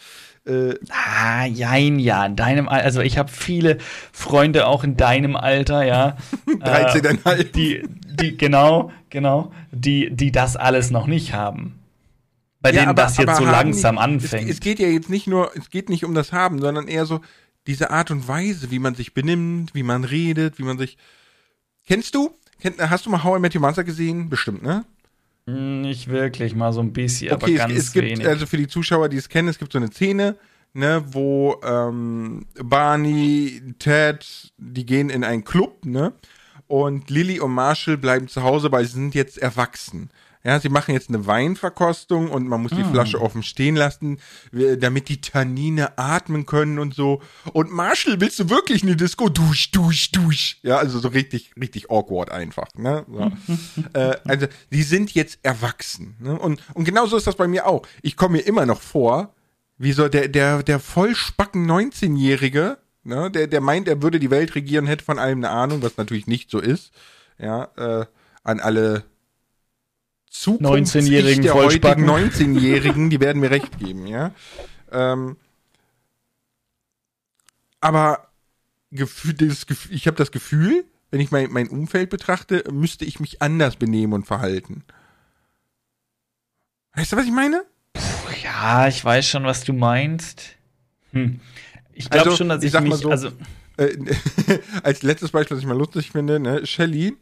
äh, 0.47 0.75
ah, 0.91 1.45
jein, 1.45 1.99
ja, 1.99 2.25
in 2.25 2.37
deinem 2.37 2.69
Alter, 2.69 2.85
also 2.85 3.01
ich 3.01 3.19
habe 3.19 3.31
viele 3.31 3.79
Freunde 4.13 4.67
auch 4.69 4.85
in 4.85 4.97
deinem 4.97 5.37
Alter, 5.37 5.83
ja. 5.85 6.17
13,5. 6.47 7.29
Äh, 7.29 7.45
die, 7.45 7.83
die, 8.05 8.37
genau, 8.37 8.93
genau, 9.11 9.53
die, 9.73 10.11
die 10.11 10.33
das 10.33 10.57
alles 10.57 10.91
noch 10.91 11.09
nicht 11.09 11.35
haben. 11.35 11.81
Bei 12.61 12.71
ja, 12.71 12.81
denen 12.81 12.89
aber, 12.91 13.03
das 13.03 13.17
jetzt 13.17 13.37
so 13.37 13.45
langsam 13.45 13.97
nicht, 13.97 14.05
anfängt. 14.05 14.49
Es, 14.49 14.57
es 14.57 14.61
geht 14.61 14.79
ja 14.79 14.87
jetzt 14.87 15.11
nicht 15.11 15.27
nur, 15.27 15.51
es 15.57 15.71
geht 15.71 15.89
nicht 15.89 16.05
um 16.05 16.15
das 16.15 16.33
Haben, 16.33 16.61
sondern 16.61 16.87
eher 16.87 17.07
so 17.07 17.21
diese 17.67 17.91
Art 17.91 18.11
und 18.11 18.29
Weise, 18.29 18.71
wie 18.71 18.79
man 18.79 18.95
sich 18.95 19.15
benimmt, 19.15 19.75
wie 19.75 19.83
man 19.83 20.05
redet, 20.05 20.59
wie 20.59 20.63
man 20.63 20.79
sich, 20.79 20.97
Kennst 21.91 22.15
du? 22.15 22.31
Hast 22.79 23.05
du 23.05 23.11
mal 23.11 23.25
How 23.25 23.37
I 23.37 23.41
Met 23.41 23.53
Your 23.53 23.63
Mother 23.63 23.83
gesehen? 23.83 24.29
Bestimmt, 24.29 24.63
ne? 24.63 24.85
Nicht 25.47 26.07
wirklich, 26.07 26.55
mal 26.55 26.73
so 26.73 26.79
ein 26.79 26.93
bisschen, 26.93 27.33
okay, 27.33 27.59
aber 27.59 27.67
ganz 27.67 27.73
es, 27.73 27.87
es 27.87 27.93
gibt, 27.93 28.07
wenig. 28.07 28.29
Also 28.29 28.47
für 28.47 28.59
die 28.59 28.69
Zuschauer, 28.69 29.09
die 29.09 29.17
es 29.17 29.29
kennen, 29.29 29.49
es 29.49 29.59
gibt 29.59 29.73
so 29.73 29.79
eine 29.79 29.91
Szene, 29.91 30.37
ne, 30.73 31.03
wo 31.09 31.61
ähm, 31.65 32.47
Barney, 32.63 33.61
Ted, 33.81 34.53
die 34.57 34.87
gehen 34.87 35.11
in 35.11 35.25
einen 35.25 35.43
Club, 35.43 35.85
ne? 35.85 36.13
Und 36.69 37.11
Lily 37.11 37.41
und 37.41 37.51
Marshall 37.51 37.97
bleiben 37.97 38.29
zu 38.29 38.45
Hause, 38.45 38.71
weil 38.71 38.85
sie 38.85 38.93
sind 38.93 39.17
jetzt 39.17 39.39
erwachsen. 39.39 40.11
Ja, 40.43 40.59
sie 40.59 40.71
machen 40.71 40.95
jetzt 40.95 41.11
eine 41.11 41.27
Weinverkostung 41.27 42.31
und 42.31 42.49
man 42.49 42.63
muss 42.63 42.71
die 42.71 42.83
mm. 42.83 42.93
Flasche 42.93 43.21
offen 43.21 43.43
stehen 43.43 43.77
lassen, 43.77 44.19
damit 44.79 45.11
die 45.11 45.21
Tannine 45.21 45.99
atmen 45.99 46.47
können 46.47 46.79
und 46.79 46.95
so. 46.95 47.21
Und 47.53 47.71
Marshall, 47.71 48.21
willst 48.21 48.39
du 48.39 48.49
wirklich 48.49 48.83
eine 48.83 48.97
Disco? 48.97 49.29
Dusch, 49.29 49.71
dusch, 49.71 50.13
dusch. 50.13 50.59
Ja, 50.63 50.79
also 50.79 50.99
so 50.99 51.09
richtig, 51.09 51.53
richtig 51.61 51.91
awkward 51.91 52.31
einfach. 52.31 52.69
Ne? 52.75 53.05
So. 53.07 53.33
äh, 53.93 54.17
also, 54.25 54.47
die 54.73 54.83
sind 54.83 55.13
jetzt 55.13 55.41
erwachsen. 55.43 56.17
Ne? 56.21 56.39
Und, 56.39 56.63
und 56.73 56.85
genauso 56.85 57.19
ist 57.19 57.27
das 57.27 57.37
bei 57.37 57.47
mir 57.47 57.67
auch. 57.67 57.87
Ich 58.01 58.17
komme 58.17 58.39
mir 58.39 58.47
immer 58.47 58.65
noch 58.65 58.81
vor, 58.81 59.35
wie 59.77 59.93
so 59.93 60.09
der, 60.09 60.29
der, 60.29 60.63
der 60.63 60.81
vollspacken 60.81 61.71
19-Jährige, 61.71 62.79
ne? 63.05 63.31
der, 63.31 63.47
der 63.47 63.61
meint, 63.61 63.89
er 63.89 64.01
würde 64.01 64.19
die 64.19 64.31
Welt 64.31 64.55
regieren, 64.55 64.87
hätte 64.87 65.05
von 65.05 65.19
allem 65.19 65.39
eine 65.39 65.51
Ahnung, 65.51 65.83
was 65.83 65.99
natürlich 65.99 66.27
nicht 66.27 66.51
so 66.51 66.61
ist. 66.61 66.93
Ja, 67.39 67.69
äh, 67.77 68.07
an 68.43 68.61
alle 68.61 69.05
19-jährigen 70.33 71.43
der 71.43 71.55
heutigen 71.55 72.09
19-Jährigen, 72.09 73.11
die 73.11 73.21
werden 73.21 73.41
mir 73.41 73.51
recht 73.51 73.79
geben, 73.79 74.07
ja. 74.07 74.33
Ähm, 74.93 75.37
aber 77.81 78.29
ich 78.91 80.07
habe 80.07 80.17
das 80.17 80.31
Gefühl, 80.31 80.85
wenn 81.11 81.21
ich 81.21 81.31
mein, 81.31 81.51
mein 81.51 81.69
Umfeld 81.69 82.11
betrachte, 82.11 82.65
müsste 82.71 83.05
ich 83.05 83.21
mich 83.21 83.43
anders 83.43 83.77
benehmen 83.77 84.13
und 84.13 84.27
verhalten. 84.27 84.85
Weißt 86.95 87.13
du, 87.13 87.17
was 87.17 87.27
ich 87.27 87.33
meine? 87.33 87.65
Puh, 87.93 88.01
ja, 88.43 88.89
ich 88.89 89.05
weiß 89.05 89.27
schon, 89.29 89.45
was 89.45 89.65
du 89.65 89.73
meinst. 89.73 90.57
Hm. 91.13 91.41
Ich 91.93 92.09
glaube 92.09 92.27
also, 92.27 92.37
schon, 92.37 92.49
dass 92.49 92.63
ich, 92.63 92.75
ich 92.75 92.81
mich, 92.81 92.91
mal 92.91 92.97
so, 92.97 93.11
also 93.11 93.31
äh, 93.77 93.97
als 94.83 95.03
letztes 95.03 95.31
Beispiel, 95.31 95.57
was 95.57 95.63
ich 95.63 95.69
mal 95.69 95.77
lustig 95.77 96.11
finde, 96.11 96.39
ne, 96.39 96.67
Shelly 96.67 97.17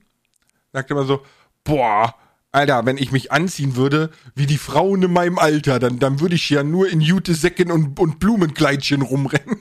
sagt 0.73 0.91
immer 0.91 1.05
so, 1.05 1.25
boah, 1.65 2.15
Alter, 2.51 2.87
wenn 2.87 2.97
ich 2.97 3.13
mich 3.13 3.31
anziehen 3.31 3.77
würde, 3.77 4.11
wie 4.35 4.47
die 4.47 4.57
Frauen 4.57 5.03
in 5.03 5.13
meinem 5.13 5.39
Alter, 5.39 5.79
dann, 5.79 5.99
dann 5.99 6.21
würde 6.21 6.35
ich 6.35 6.49
ja 6.49 6.63
nur 6.63 6.89
in 6.91 7.01
Jutesäcken 7.01 7.71
und, 7.71 8.01
und 8.01 8.19
Blumenkleidchen 8.19 9.03
rumrennen. 9.03 9.59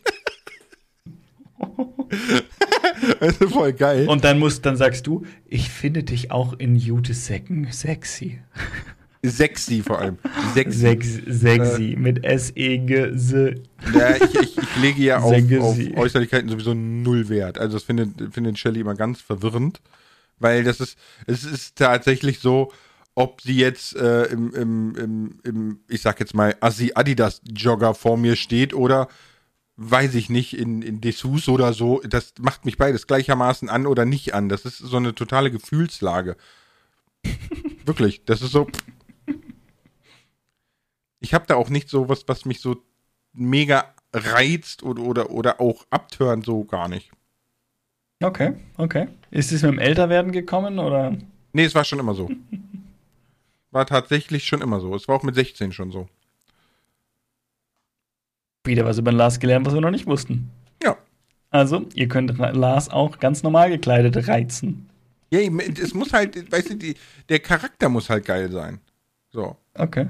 das 3.19 3.37
ist 3.37 3.51
voll 3.51 3.73
geil. 3.73 4.07
Und 4.07 4.23
dann 4.23 4.39
musst, 4.39 4.65
dann 4.65 4.77
sagst 4.77 5.05
du, 5.05 5.25
ich 5.47 5.69
finde 5.69 6.03
dich 6.03 6.31
auch 6.31 6.53
in 6.53 6.75
Jutesäcken 6.77 7.71
sexy. 7.71 8.39
Sexy 9.25 9.81
vor 9.81 9.99
allem. 9.99 10.17
Sexy. 10.53 10.79
Sex, 10.79 11.07
sexy. 11.27 11.93
Äh, 11.93 11.95
mit 11.97 12.23
S-E-G-S. 12.23 13.31
Ja, 13.93 14.15
ich, 14.15 14.35
ich, 14.35 14.57
ich 14.57 14.75
lege 14.81 15.01
ja 15.01 15.19
auf, 15.19 15.33
auf, 15.33 15.77
Äußerlichkeiten 15.95 16.49
sowieso 16.49 16.73
null 16.73 17.27
Wert. 17.27 17.57
Also 17.57 17.75
das 17.75 17.83
findet, 17.83 18.33
findet 18.33 18.57
Shelley 18.57 18.81
immer 18.81 18.95
ganz 18.95 19.19
verwirrend. 19.19 19.81
Weil 20.39 20.63
das 20.63 20.79
ist, 20.79 20.97
es 21.25 21.43
ist 21.43 21.77
tatsächlich 21.77 22.39
so, 22.39 22.71
ob 23.15 23.41
sie 23.41 23.57
jetzt 23.57 23.95
äh, 23.95 24.25
im, 24.25 24.53
im, 24.53 24.95
im, 24.95 25.39
im, 25.43 25.79
ich 25.87 26.01
sag 26.01 26.19
jetzt 26.19 26.35
mal, 26.35 26.55
Assi 26.59 26.91
Adidas 26.93 27.41
Jogger 27.51 27.95
vor 27.95 28.17
mir 28.17 28.35
steht 28.35 28.73
oder 28.73 29.07
weiß 29.77 30.15
ich 30.15 30.29
nicht, 30.29 30.57
in, 30.57 30.81
in 30.81 31.01
Dessous 31.01 31.47
oder 31.47 31.71
so, 31.71 32.01
das 32.01 32.33
macht 32.39 32.65
mich 32.65 32.77
beides 32.77 33.07
gleichermaßen 33.07 33.69
an 33.69 33.85
oder 33.85 34.05
nicht 34.05 34.33
an. 34.33 34.49
Das 34.49 34.65
ist 34.65 34.79
so 34.79 34.97
eine 34.97 35.15
totale 35.15 35.51
Gefühlslage. 35.51 36.35
Wirklich, 37.85 38.25
das 38.25 38.41
ist 38.41 38.51
so. 38.51 38.67
Ich 41.19 41.33
habe 41.33 41.45
da 41.47 41.55
auch 41.55 41.69
nicht 41.69 41.89
so 41.89 42.09
was, 42.09 42.27
was 42.27 42.45
mich 42.45 42.59
so 42.59 42.83
mega 43.33 43.93
reizt 44.13 44.83
oder, 44.83 45.03
oder, 45.03 45.29
oder 45.29 45.61
auch 45.61 45.85
abtören, 45.89 46.41
so 46.41 46.63
gar 46.63 46.87
nicht. 46.87 47.11
Okay, 48.21 48.53
okay. 48.77 49.07
Ist 49.29 49.51
es 49.51 49.61
mit 49.61 49.71
dem 49.71 49.79
Älterwerden 49.79 50.31
gekommen 50.31 50.79
oder? 50.79 51.15
Nee, 51.53 51.65
es 51.65 51.75
war 51.75 51.83
schon 51.83 51.99
immer 51.99 52.13
so. 52.13 52.29
War 53.71 53.85
tatsächlich 53.85 54.45
schon 54.45 54.61
immer 54.61 54.79
so. 54.79 54.95
Es 54.95 55.07
war 55.07 55.15
auch 55.15 55.23
mit 55.23 55.35
16 55.35 55.73
schon 55.73 55.91
so. 55.91 56.07
Wieder 58.63 58.85
was 58.85 58.97
über 58.97 59.11
den 59.11 59.17
Lars 59.17 59.39
gelernt, 59.39 59.65
was 59.65 59.73
wir 59.73 59.81
noch 59.81 59.91
nicht 59.91 60.07
wussten. 60.07 60.49
Ja. 60.81 60.97
Also, 61.49 61.85
ihr 61.93 62.07
könnt 62.07 62.35
Lars 62.37 62.89
auch 62.89 63.19
ganz 63.19 63.43
normal 63.43 63.69
gekleidet 63.69 64.27
reizen. 64.27 64.89
Ja, 65.29 65.39
es 65.39 65.93
muss 65.93 66.13
halt, 66.13 66.51
weißt 66.51 66.71
du, 66.71 66.75
die, 66.75 66.95
der 67.27 67.39
Charakter 67.39 67.89
muss 67.89 68.09
halt 68.09 68.25
geil 68.25 68.49
sein. 68.51 68.79
So. 69.31 69.57
Okay. 69.73 70.07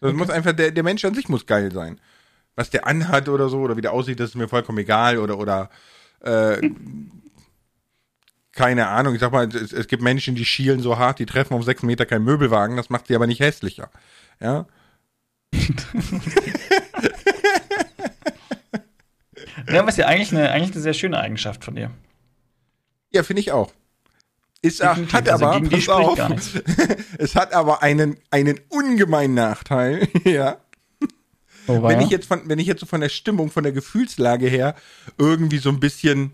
Das 0.00 0.10
okay. 0.10 0.18
muss 0.18 0.30
einfach, 0.30 0.52
der, 0.52 0.70
der 0.70 0.82
Mensch 0.82 1.04
an 1.04 1.14
sich 1.14 1.28
muss 1.28 1.46
geil 1.46 1.72
sein. 1.72 1.98
Was 2.54 2.68
der 2.68 2.86
anhat 2.86 3.30
oder 3.30 3.48
so, 3.48 3.60
oder 3.60 3.76
wie 3.76 3.80
der 3.80 3.92
aussieht, 3.92 4.20
das 4.20 4.30
ist 4.30 4.36
mir 4.36 4.48
vollkommen 4.48 4.78
egal. 4.78 5.16
Oder, 5.16 5.38
oder 5.38 5.70
äh, 6.20 6.58
keine 8.52 8.88
Ahnung, 8.88 9.14
ich 9.14 9.20
sag 9.20 9.32
mal, 9.32 9.48
es, 9.48 9.72
es, 9.72 9.88
gibt 9.88 10.02
Menschen, 10.02 10.34
die 10.34 10.44
schielen 10.44 10.80
so 10.80 10.98
hart, 10.98 11.18
die 11.18 11.26
treffen 11.26 11.54
auf 11.54 11.64
sechs 11.64 11.82
Meter 11.82 12.04
keinen 12.06 12.24
Möbelwagen, 12.24 12.76
das 12.76 12.90
macht 12.90 13.06
sie 13.06 13.14
aber 13.14 13.26
nicht 13.26 13.40
hässlicher. 13.40 13.90
Ja. 14.40 14.66
ja, 19.68 19.80
aber 19.80 19.88
ist 19.88 19.98
ja 19.98 20.06
eigentlich 20.06 20.32
eine, 20.32 20.50
eigentlich 20.50 20.72
eine 20.72 20.82
sehr 20.82 20.94
schöne 20.94 21.18
Eigenschaft 21.18 21.64
von 21.64 21.74
dir. 21.74 21.90
Ja, 23.10 23.22
finde 23.22 23.40
ich 23.40 23.52
auch. 23.52 23.72
Ist, 24.62 24.82
hat 24.84 25.28
also 25.28 25.44
aber, 25.46 25.68
pass 25.68 25.88
auf, 25.88 26.18
es 27.18 27.34
hat 27.34 27.52
aber 27.52 27.82
einen, 27.82 28.16
einen 28.30 28.60
ungemeinen 28.68 29.34
Nachteil, 29.34 30.08
ja. 30.24 30.58
Oh, 31.66 31.82
wenn 31.82 32.00
ich 32.00 32.10
jetzt 32.10 32.26
von, 32.26 32.48
wenn 32.48 32.58
ich 32.58 32.66
jetzt 32.66 32.80
so 32.80 32.86
von 32.86 33.00
der 33.00 33.08
Stimmung, 33.08 33.50
von 33.50 33.62
der 33.62 33.72
Gefühlslage 33.72 34.46
her 34.48 34.74
irgendwie 35.18 35.58
so 35.58 35.68
ein 35.68 35.80
bisschen 35.80 36.32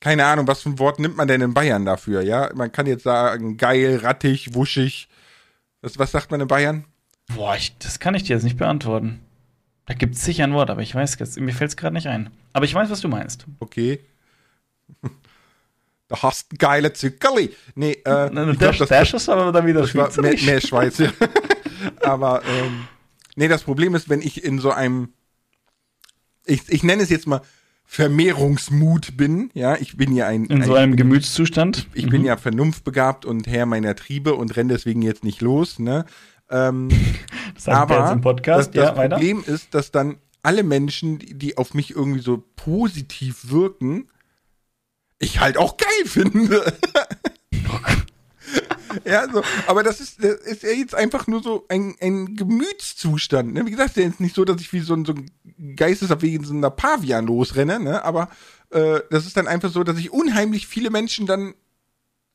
keine 0.00 0.24
Ahnung, 0.26 0.46
was 0.46 0.62
für 0.62 0.70
ein 0.70 0.78
Wort 0.78 0.98
nimmt 1.00 1.16
man 1.16 1.28
denn 1.28 1.40
in 1.40 1.54
Bayern 1.54 1.84
dafür, 1.84 2.22
ja? 2.22 2.50
Man 2.54 2.70
kann 2.70 2.86
jetzt 2.86 3.02
sagen, 3.02 3.56
geil, 3.56 4.00
rattig, 4.02 4.54
wuschig. 4.54 5.08
Was, 5.80 5.98
was 5.98 6.12
sagt 6.12 6.30
man 6.30 6.40
in 6.40 6.48
Bayern? 6.48 6.84
Boah, 7.34 7.56
ich, 7.56 7.76
das 7.78 7.98
kann 7.98 8.14
ich 8.14 8.22
dir 8.22 8.34
jetzt 8.34 8.44
nicht 8.44 8.56
beantworten. 8.56 9.20
Da 9.86 9.94
gibt 9.94 10.14
es 10.16 10.24
sicher 10.24 10.44
ein 10.44 10.52
Wort, 10.52 10.70
aber 10.70 10.82
ich 10.82 10.94
weiß, 10.94 11.18
mir 11.38 11.52
fällt 11.52 11.70
es 11.70 11.76
gerade 11.76 11.94
nicht 11.94 12.06
ein. 12.06 12.30
Aber 12.52 12.64
ich 12.64 12.74
weiß, 12.74 12.90
was 12.90 13.00
du 13.00 13.08
meinst. 13.08 13.46
Okay. 13.60 14.00
Da 16.10 16.22
hast 16.22 16.50
du 16.50 16.56
geile 16.56 16.94
Zuckerli. 16.94 17.54
Nee, 17.74 17.92
äh, 18.06 18.30
Na, 18.32 18.50
ich 18.50 18.56
das, 18.56 18.78
das 18.78 19.12
ist 19.12 19.28
aber 19.28 19.52
dann 19.52 19.66
wieder 19.66 19.86
Schweiz. 19.86 20.16
Mehr, 20.16 20.34
mehr 20.42 20.60
Schweiz, 20.62 20.96
ja. 20.96 21.12
aber, 22.00 22.42
ähm, 22.46 22.88
nee, 23.36 23.46
das 23.46 23.62
Problem 23.62 23.94
ist, 23.94 24.08
wenn 24.08 24.22
ich 24.22 24.42
in 24.42 24.58
so 24.58 24.70
einem, 24.70 25.12
ich, 26.46 26.66
ich 26.68 26.82
nenne 26.82 27.02
es 27.02 27.10
jetzt 27.10 27.26
mal 27.26 27.42
Vermehrungsmut 27.90 29.16
bin. 29.16 29.50
Ja, 29.54 29.74
ich 29.76 29.96
bin 29.96 30.14
ja 30.14 30.26
ein. 30.26 30.44
In 30.44 30.62
so 30.62 30.74
einem 30.74 30.94
Gemütszustand. 30.94 31.88
Ich, 31.94 32.00
ich 32.00 32.06
mhm. 32.06 32.10
bin 32.10 32.24
ja 32.26 32.36
vernunftbegabt 32.36 33.24
und 33.24 33.46
Herr 33.46 33.64
meiner 33.64 33.96
Triebe 33.96 34.34
und 34.34 34.54
renne 34.56 34.74
deswegen 34.74 35.00
jetzt 35.00 35.24
nicht 35.24 35.40
los. 35.40 35.78
Ne? 35.78 36.04
Ähm, 36.50 36.90
das 37.54 37.66
aber 37.66 38.14
Podcast. 38.18 38.68
das, 38.68 38.70
das 38.72 38.84
ja, 38.84 39.08
Problem 39.08 39.42
ist, 39.44 39.72
dass 39.72 39.90
dann 39.90 40.18
alle 40.42 40.64
Menschen, 40.64 41.18
die, 41.18 41.32
die 41.32 41.56
auf 41.56 41.72
mich 41.72 41.96
irgendwie 41.96 42.20
so 42.20 42.44
positiv 42.56 43.50
wirken, 43.50 44.08
ich 45.18 45.40
halt 45.40 45.56
auch 45.56 45.78
geil 45.78 46.04
finde. 46.04 46.74
Ja, 49.04 49.30
so, 49.30 49.42
aber 49.66 49.82
das 49.82 50.00
ist, 50.00 50.22
das 50.22 50.34
ist 50.40 50.62
ja 50.62 50.70
jetzt 50.70 50.94
einfach 50.94 51.26
nur 51.26 51.42
so 51.42 51.64
ein, 51.68 51.96
ein 52.00 52.36
Gemütszustand. 52.36 53.52
Ne? 53.54 53.66
Wie 53.66 53.70
gesagt, 53.70 53.96
der 53.96 54.06
ist 54.06 54.20
nicht 54.20 54.34
so, 54.34 54.44
dass 54.44 54.60
ich 54.60 54.72
wie 54.72 54.80
so 54.80 54.94
ein, 54.94 55.04
so 55.04 55.12
ein 55.12 55.76
geistesabwesender 55.76 56.70
Pavian 56.70 57.26
losrenne, 57.26 57.80
ne? 57.80 58.04
aber 58.04 58.28
äh, 58.70 59.00
das 59.10 59.26
ist 59.26 59.36
dann 59.36 59.46
einfach 59.46 59.70
so, 59.70 59.84
dass 59.84 59.98
ich 59.98 60.12
unheimlich 60.12 60.66
viele 60.66 60.90
Menschen 60.90 61.26
dann 61.26 61.54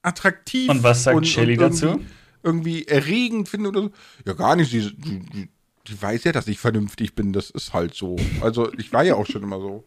attraktiv 0.01 0.69
und 0.69 0.83
was 0.83 1.03
sagt 1.03 1.17
und, 1.17 1.27
Shelly 1.27 1.57
dazu? 1.57 1.99
Irgendwie 2.43 2.85
erregend 2.87 3.47
finde 3.47 3.69
oder 3.69 3.81
so. 3.83 3.91
Ja, 4.25 4.33
gar 4.33 4.55
nicht. 4.55 4.73
Die, 4.73 4.93
die, 4.93 5.49
die 5.87 6.01
weiß 6.01 6.25
ja, 6.25 6.31
dass 6.33 6.47
ich 6.47 6.59
vernünftig 6.59 7.15
bin. 7.15 7.31
Das 7.31 7.49
ist 7.49 7.73
halt 7.73 7.93
so. 7.93 8.17
Also, 8.41 8.71
ich 8.73 8.91
war 8.91 9.03
ja 9.03 9.15
auch 9.15 9.25
schon 9.25 9.43
immer 9.43 9.59
so. 9.61 9.85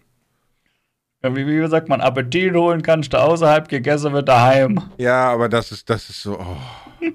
Wie, 1.35 1.47
wie 1.47 1.67
sagt 1.69 1.89
man, 1.89 2.01
Appetit 2.01 2.55
holen 2.55 2.83
kannst 2.83 3.13
du 3.13 3.21
außerhalb, 3.21 3.69
gegessen 3.69 4.13
wird 4.13 4.29
daheim. 4.29 4.83
Ja, 4.99 5.33
aber 5.33 5.49
das 5.49 5.73
ist, 5.73 5.89
das 5.91 6.09
ist 6.11 6.23
so, 6.23 6.39
oh. 6.39 6.57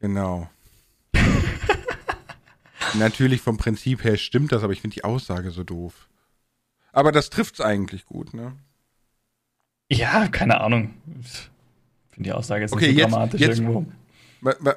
genau. 0.00 0.48
Natürlich 2.94 3.40
vom 3.40 3.56
Prinzip 3.56 4.04
her 4.04 4.16
stimmt 4.16 4.52
das, 4.52 4.62
aber 4.62 4.72
ich 4.72 4.80
finde 4.80 4.94
die 4.94 5.04
Aussage 5.04 5.50
so 5.50 5.64
doof. 5.64 6.08
Aber 6.92 7.10
das 7.10 7.30
trifft's 7.30 7.60
eigentlich 7.60 8.06
gut, 8.06 8.34
ne? 8.34 8.52
Ja, 9.90 10.28
keine 10.28 10.60
Ahnung. 10.60 10.94
Ich 11.20 11.50
finde 12.10 12.30
die 12.30 12.32
Aussage 12.32 12.62
jetzt 12.62 12.72
okay, 12.72 12.86
nicht 12.86 12.94
so 12.94 13.00
jetzt, 13.00 13.12
dramatisch 13.12 13.40
jetzt, 13.40 13.58
irgendwo. 13.58 13.86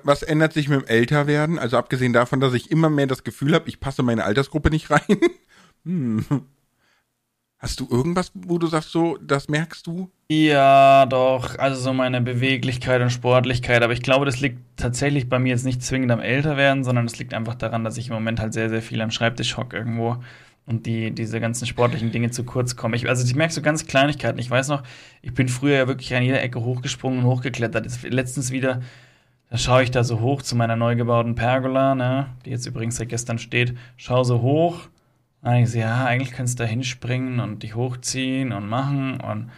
Was 0.03 0.23
ändert 0.23 0.53
sich 0.53 0.69
mit 0.69 0.81
dem 0.81 0.87
Älterwerden? 0.87 1.59
Also 1.59 1.77
abgesehen 1.77 2.13
davon, 2.13 2.39
dass 2.39 2.53
ich 2.53 2.71
immer 2.71 2.89
mehr 2.89 3.05
das 3.05 3.23
Gefühl 3.23 3.53
habe, 3.53 3.67
ich 3.67 3.79
passe 3.79 4.01
meine 4.01 4.23
Altersgruppe 4.23 4.69
nicht 4.69 4.89
rein. 4.89 5.01
hm. 5.83 6.25
Hast 7.59 7.79
du 7.79 7.87
irgendwas, 7.89 8.31
wo 8.35 8.59
du 8.59 8.67
sagst, 8.67 8.91
so, 8.91 9.17
das 9.17 9.49
merkst 9.49 9.87
du? 9.87 10.11
Ja, 10.29 11.07
doch. 11.07 11.57
Also 11.57 11.81
so 11.81 11.91
meine 11.91 12.21
Beweglichkeit 12.21 13.01
und 13.01 13.09
Sportlichkeit. 13.09 13.81
Aber 13.81 13.93
ich 13.93 14.03
glaube, 14.03 14.25
das 14.25 14.39
liegt 14.39 14.59
tatsächlich 14.75 15.27
bei 15.27 15.39
mir 15.39 15.49
jetzt 15.49 15.65
nicht 15.65 15.81
zwingend 15.81 16.11
am 16.11 16.19
Älterwerden, 16.19 16.83
sondern 16.83 17.05
es 17.05 17.17
liegt 17.17 17.33
einfach 17.33 17.55
daran, 17.55 17.83
dass 17.83 17.97
ich 17.97 18.09
im 18.09 18.13
Moment 18.13 18.39
halt 18.39 18.53
sehr, 18.53 18.69
sehr 18.69 18.83
viel 18.83 19.01
am 19.01 19.09
Schreibtisch 19.09 19.57
hocke 19.57 19.75
irgendwo 19.75 20.17
und 20.67 20.85
die, 20.85 21.09
diese 21.11 21.39
ganzen 21.39 21.65
sportlichen 21.65 22.11
Dinge 22.11 22.29
zu 22.29 22.43
kurz 22.43 22.75
kommen. 22.75 22.93
Ich, 22.93 23.09
also 23.09 23.25
ich 23.25 23.33
merke 23.33 23.53
so 23.53 23.63
ganz 23.63 23.87
Kleinigkeiten. 23.87 24.37
Ich 24.37 24.51
weiß 24.51 24.67
noch, 24.67 24.83
ich 25.23 25.33
bin 25.33 25.47
früher 25.47 25.77
ja 25.77 25.87
wirklich 25.87 26.13
an 26.13 26.23
jeder 26.23 26.43
Ecke 26.43 26.63
hochgesprungen 26.63 27.19
und 27.19 27.25
hochgeklettert. 27.25 27.87
Letztens 28.03 28.51
wieder, 28.51 28.81
da 29.49 29.57
schaue 29.57 29.81
ich 29.81 29.89
da 29.89 30.03
so 30.03 30.19
hoch 30.19 30.43
zu 30.43 30.55
meiner 30.55 30.75
neu 30.75 30.95
gebauten 30.95 31.33
Pergola, 31.33 31.95
ne, 31.95 32.27
die 32.45 32.51
jetzt 32.51 32.67
übrigens 32.67 32.97
seit 32.97 33.09
gestern 33.09 33.39
steht, 33.39 33.75
schaue 33.95 34.25
so 34.25 34.41
hoch 34.41 34.89
und 35.41 35.55
ich 35.55 35.69
so, 35.71 35.79
ja, 35.79 36.05
eigentlich 36.05 36.31
kannst 36.31 36.59
du 36.59 36.63
da 36.63 36.69
hinspringen 36.69 37.39
und 37.39 37.63
dich 37.63 37.75
hochziehen 37.75 38.51
und 38.51 38.67
machen 38.67 39.19
und 39.21 39.49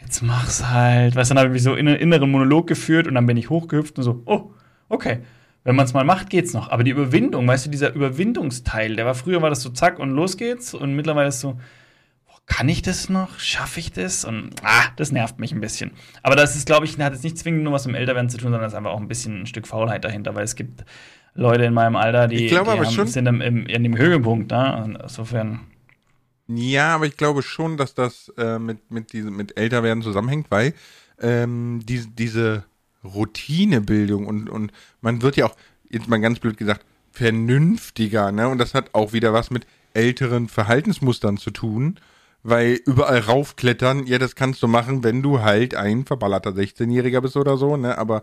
jetzt 0.00 0.22
mach's 0.22 0.68
halt. 0.68 1.14
Weißt 1.14 1.30
du, 1.30 1.34
dann 1.34 1.44
habe 1.44 1.56
ich 1.56 1.62
so 1.62 1.74
einen 1.74 1.96
inneren 1.96 2.30
Monolog 2.30 2.66
geführt 2.66 3.06
und 3.06 3.14
dann 3.14 3.26
bin 3.26 3.36
ich 3.36 3.50
hochgehüpft 3.50 3.98
und 3.98 4.04
so, 4.04 4.22
oh, 4.26 4.52
okay. 4.88 5.20
Wenn 5.64 5.76
man 5.76 5.84
es 5.84 5.92
mal 5.92 6.02
macht, 6.02 6.28
geht's 6.28 6.54
noch. 6.54 6.70
Aber 6.70 6.82
die 6.82 6.90
Überwindung, 6.90 7.46
weißt 7.46 7.66
du, 7.66 7.70
dieser 7.70 7.94
Überwindungsteil, 7.94 8.96
der 8.96 9.06
war 9.06 9.14
früher 9.14 9.42
war 9.42 9.50
das 9.50 9.62
so 9.62 9.70
zack 9.70 10.00
und 10.00 10.10
los 10.10 10.36
geht's 10.36 10.74
und 10.74 10.96
mittlerweile 10.96 11.28
ist 11.28 11.38
so, 11.38 11.56
kann 12.46 12.68
ich 12.68 12.82
das 12.82 13.08
noch? 13.08 13.38
Schaffe 13.38 13.80
ich 13.80 13.92
das? 13.92 14.24
Und 14.24 14.50
ah, 14.62 14.84
das 14.96 15.12
nervt 15.12 15.38
mich 15.38 15.52
ein 15.52 15.60
bisschen. 15.60 15.92
Aber 16.22 16.36
das 16.36 16.56
ist, 16.56 16.66
glaube 16.66 16.86
ich, 16.86 16.98
hat 16.98 17.12
jetzt 17.12 17.24
nicht 17.24 17.38
zwingend 17.38 17.62
nur 17.62 17.72
was 17.72 17.86
mit 17.86 17.94
dem 17.94 18.00
Älterwerden 18.00 18.28
zu 18.28 18.38
tun, 18.38 18.50
sondern 18.50 18.64
es 18.64 18.72
ist 18.72 18.76
einfach 18.76 18.90
auch 18.90 19.00
ein 19.00 19.08
bisschen 19.08 19.42
ein 19.42 19.46
Stück 19.46 19.66
Faulheit 19.66 20.04
dahinter, 20.04 20.34
weil 20.34 20.44
es 20.44 20.56
gibt 20.56 20.84
Leute 21.34 21.64
in 21.64 21.74
meinem 21.74 21.96
Alter, 21.96 22.28
die, 22.28 22.46
glaub, 22.46 22.66
die 22.66 22.78
haben, 22.78 22.90
schon, 22.90 23.06
sind 23.06 23.26
im, 23.26 23.40
im, 23.40 23.66
in 23.66 23.82
dem 23.82 23.96
Höhepunkt. 23.96 24.50
Ne? 24.50 24.98
Insofern. 25.02 25.60
Ja, 26.48 26.94
aber 26.94 27.06
ich 27.06 27.16
glaube 27.16 27.42
schon, 27.42 27.76
dass 27.76 27.94
das 27.94 28.32
äh, 28.36 28.58
mit, 28.58 28.90
mit, 28.90 29.12
diesem, 29.12 29.36
mit 29.36 29.56
Älterwerden 29.56 30.02
zusammenhängt, 30.02 30.50
weil 30.50 30.74
ähm, 31.20 31.80
diese, 31.84 32.08
diese 32.08 32.64
Routinebildung 33.04 34.26
und, 34.26 34.50
und 34.50 34.72
man 35.00 35.22
wird 35.22 35.36
ja 35.36 35.46
auch, 35.46 35.56
jetzt 35.88 36.08
mal 36.08 36.20
ganz 36.20 36.38
blöd 36.38 36.56
gesagt, 36.56 36.84
vernünftiger, 37.10 38.32
ne? 38.32 38.48
Und 38.48 38.58
das 38.58 38.74
hat 38.74 38.90
auch 38.94 39.12
wieder 39.12 39.32
was 39.32 39.50
mit 39.50 39.66
älteren 39.94 40.48
Verhaltensmustern 40.48 41.36
zu 41.36 41.50
tun, 41.50 41.98
weil 42.42 42.80
überall 42.86 43.18
raufklettern, 43.18 44.06
ja, 44.06 44.18
das 44.18 44.34
kannst 44.34 44.62
du 44.62 44.68
machen, 44.68 45.04
wenn 45.04 45.22
du 45.22 45.40
halt 45.40 45.74
ein 45.74 46.04
verballerter 46.04 46.50
16-Jähriger 46.50 47.20
bist 47.20 47.36
oder 47.36 47.56
so, 47.56 47.76
ne? 47.76 47.96
Aber 47.98 48.22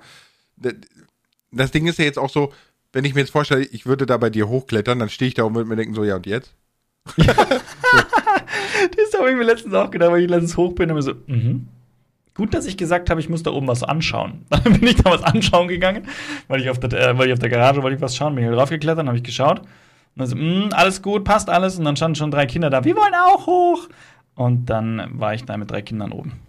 das 1.52 1.72
Ding 1.72 1.88
ist 1.88 2.00
ja 2.00 2.06
jetzt 2.06 2.20
auch 2.20 2.30
so, 2.30 2.52
wenn 2.94 3.06
ich 3.06 3.14
mir 3.14 3.22
jetzt 3.22 3.32
vorstelle, 3.32 3.64
ich 3.64 3.86
würde 3.86 4.06
da 4.06 4.18
bei 4.18 4.30
dir 4.30 4.48
hochklettern, 4.48 5.00
dann 5.00 5.10
stehe 5.10 5.30
ich 5.30 5.36
da 5.36 5.44
und 5.44 5.56
würde 5.56 5.70
mir 5.70 5.76
denken, 5.76 5.94
so, 5.94 6.04
ja, 6.04 6.16
und 6.16 6.26
jetzt? 6.26 6.56
Ja. 7.18 7.34
das 7.34 9.20
habe 9.20 9.30
ich 9.32 9.36
mir 9.36 9.44
letztens 9.44 9.74
auch 9.74 9.92
gedacht, 9.92 10.12
weil 10.12 10.24
ich 10.24 10.30
letztens 10.30 10.58
hoch 10.58 10.74
bin 10.74 10.90
und 10.90 10.96
mir 10.96 11.02
so, 11.02 11.14
mhm. 11.28 11.68
Gut, 12.40 12.54
dass 12.54 12.66
ich 12.68 12.78
gesagt 12.78 13.10
habe, 13.10 13.20
ich 13.20 13.28
muss 13.28 13.44
da 13.44 13.52
oben 13.52 13.68
was 13.68 13.84
anschauen. 13.84 14.46
Dann 14.50 14.64
bin 14.64 14.88
ich 14.88 14.96
da 14.96 15.12
was 15.12 15.24
anschauen 15.24 15.68
gegangen, 15.68 16.08
weil 16.48 16.62
ich 16.62 16.70
auf 16.70 16.80
der, 16.80 16.94
äh, 16.94 17.18
weil 17.18 17.28
ich 17.28 17.34
auf 17.34 17.40
der 17.40 17.50
Garage 17.50 17.84
wollte 17.84 17.98
ich 17.98 18.02
was 18.02 18.16
schauen, 18.16 18.34
bin 18.34 18.46
hier 18.46 18.54
draufgeklettert, 18.54 19.06
habe 19.06 19.18
ich 19.18 19.24
geschaut. 19.24 19.60
Und 19.60 19.68
dann 20.16 20.28
so, 20.28 20.38
mh, 20.38 20.70
alles 20.74 21.02
gut, 21.02 21.26
passt 21.26 21.50
alles. 21.50 21.78
Und 21.78 21.84
dann 21.84 21.98
standen 21.98 22.16
schon 22.16 22.32
drei 22.32 22.46
Kinder 22.46 22.70
da, 22.70 22.86
wir 22.86 22.96
wollen 22.96 23.14
auch 23.14 23.46
hoch. 23.46 23.90
Und 24.36 24.68
dann 24.70 25.20
war 25.20 25.34
ich 25.34 25.44
da 25.44 25.58
mit 25.58 25.70
drei 25.70 25.82
Kindern 25.82 26.14
oben. 26.14 26.40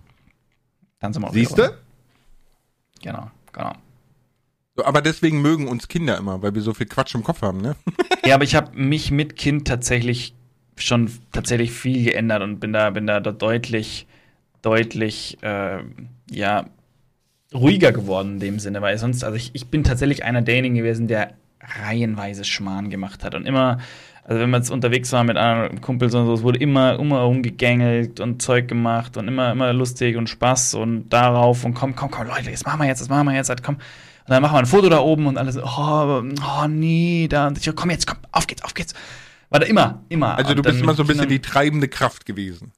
Dann 1.01 1.13
sind 1.13 1.23
wir 1.23 1.33
Siehst 1.33 1.59
du? 1.59 1.77
Genau, 3.03 3.29
genau. 3.53 3.73
Aber 4.85 5.03
deswegen 5.03 5.43
mögen 5.43 5.69
uns 5.69 5.89
Kinder 5.89 6.17
immer, 6.19 6.43
weil 6.43 6.55
wir 6.55 6.63
so 6.63 6.75
viel 6.75 6.87
Quatsch 6.87 7.15
im 7.15 7.23
Kopf 7.23 7.43
haben, 7.43 7.61
ne? 7.61 7.77
ja, 8.25 8.35
aber 8.35 8.45
ich 8.45 8.55
habe 8.55 8.77
mich 8.79 9.11
mit 9.11 9.37
Kind 9.37 9.67
tatsächlich 9.67 10.35
schon 10.77 11.11
tatsächlich 11.33 11.73
viel 11.73 12.05
geändert 12.05 12.43
und 12.43 12.59
bin 12.59 12.73
da, 12.73 12.91
bin 12.91 13.07
da 13.07 13.21
deutlich 13.21 14.07
deutlich, 14.63 15.39
äh, 15.43 15.79
ja, 16.31 16.67
ruhiger 17.53 17.93
geworden 17.93 18.35
in 18.35 18.41
dem 18.41 18.59
Sinne, 18.59 18.81
weil 18.83 18.97
sonst, 18.99 19.25
also 19.25 19.37
ich, 19.37 19.51
ich 19.55 19.69
bin 19.69 19.85
tatsächlich 19.85 20.25
einer 20.25 20.43
derjenigen 20.43 20.77
gewesen, 20.77 21.09
der 21.09 21.35
reihenweise 21.61 22.45
Schmarrn 22.45 22.91
gemacht 22.91 23.25
hat 23.25 23.35
und 23.35 23.47
immer, 23.47 23.79
also 24.31 24.43
wenn 24.43 24.51
man 24.51 24.61
jetzt 24.61 24.71
unterwegs 24.71 25.11
war 25.11 25.25
mit 25.25 25.37
anderen 25.37 25.81
Kumpels 25.81 26.15
und 26.15 26.25
so, 26.25 26.35
es 26.35 26.43
wurde 26.45 26.61
immer, 26.61 27.01
immer 27.01 27.23
rumgegängelt 27.23 28.21
und 28.21 28.41
Zeug 28.41 28.69
gemacht 28.69 29.17
und 29.17 29.27
immer, 29.27 29.51
immer 29.51 29.73
lustig 29.73 30.17
und 30.17 30.31
Spaß 30.31 30.75
und 30.75 31.09
darauf 31.09 31.65
und 31.65 31.75
komm, 31.75 31.97
komm, 31.97 32.13
komm, 32.13 32.29
Leute, 32.29 32.49
jetzt 32.49 32.65
machen 32.65 32.79
wir 32.79 32.87
jetzt, 32.87 33.01
das 33.01 33.09
machen 33.09 33.27
wir 33.27 33.35
jetzt, 33.35 33.49
halt, 33.49 33.65
komm. 33.65 33.75
Und 33.75 33.83
dann 34.29 34.41
machen 34.41 34.55
wir 34.55 34.61
ein 34.61 34.67
Foto 34.67 34.89
da 34.89 35.01
oben 35.01 35.27
und 35.27 35.37
alles, 35.37 35.59
oh, 35.59 35.67
oh 35.67 36.69
nee, 36.69 37.27
da, 37.29 37.49
und 37.49 37.59
ich, 37.59 37.75
komm 37.75 37.91
jetzt, 37.91 38.07
komm, 38.07 38.19
auf 38.31 38.47
geht's, 38.47 38.63
auf 38.63 38.73
geht's. 38.73 38.95
War 39.49 39.59
da 39.59 39.67
immer, 39.67 40.05
immer. 40.09 40.39
Also 40.39 40.55
du 40.55 40.63
bist 40.63 40.81
immer 40.81 40.95
so 40.95 41.03
ein 41.03 41.09
bisschen 41.09 41.29
die 41.29 41.41
treibende 41.41 41.89
Kraft 41.89 42.25
gewesen 42.25 42.71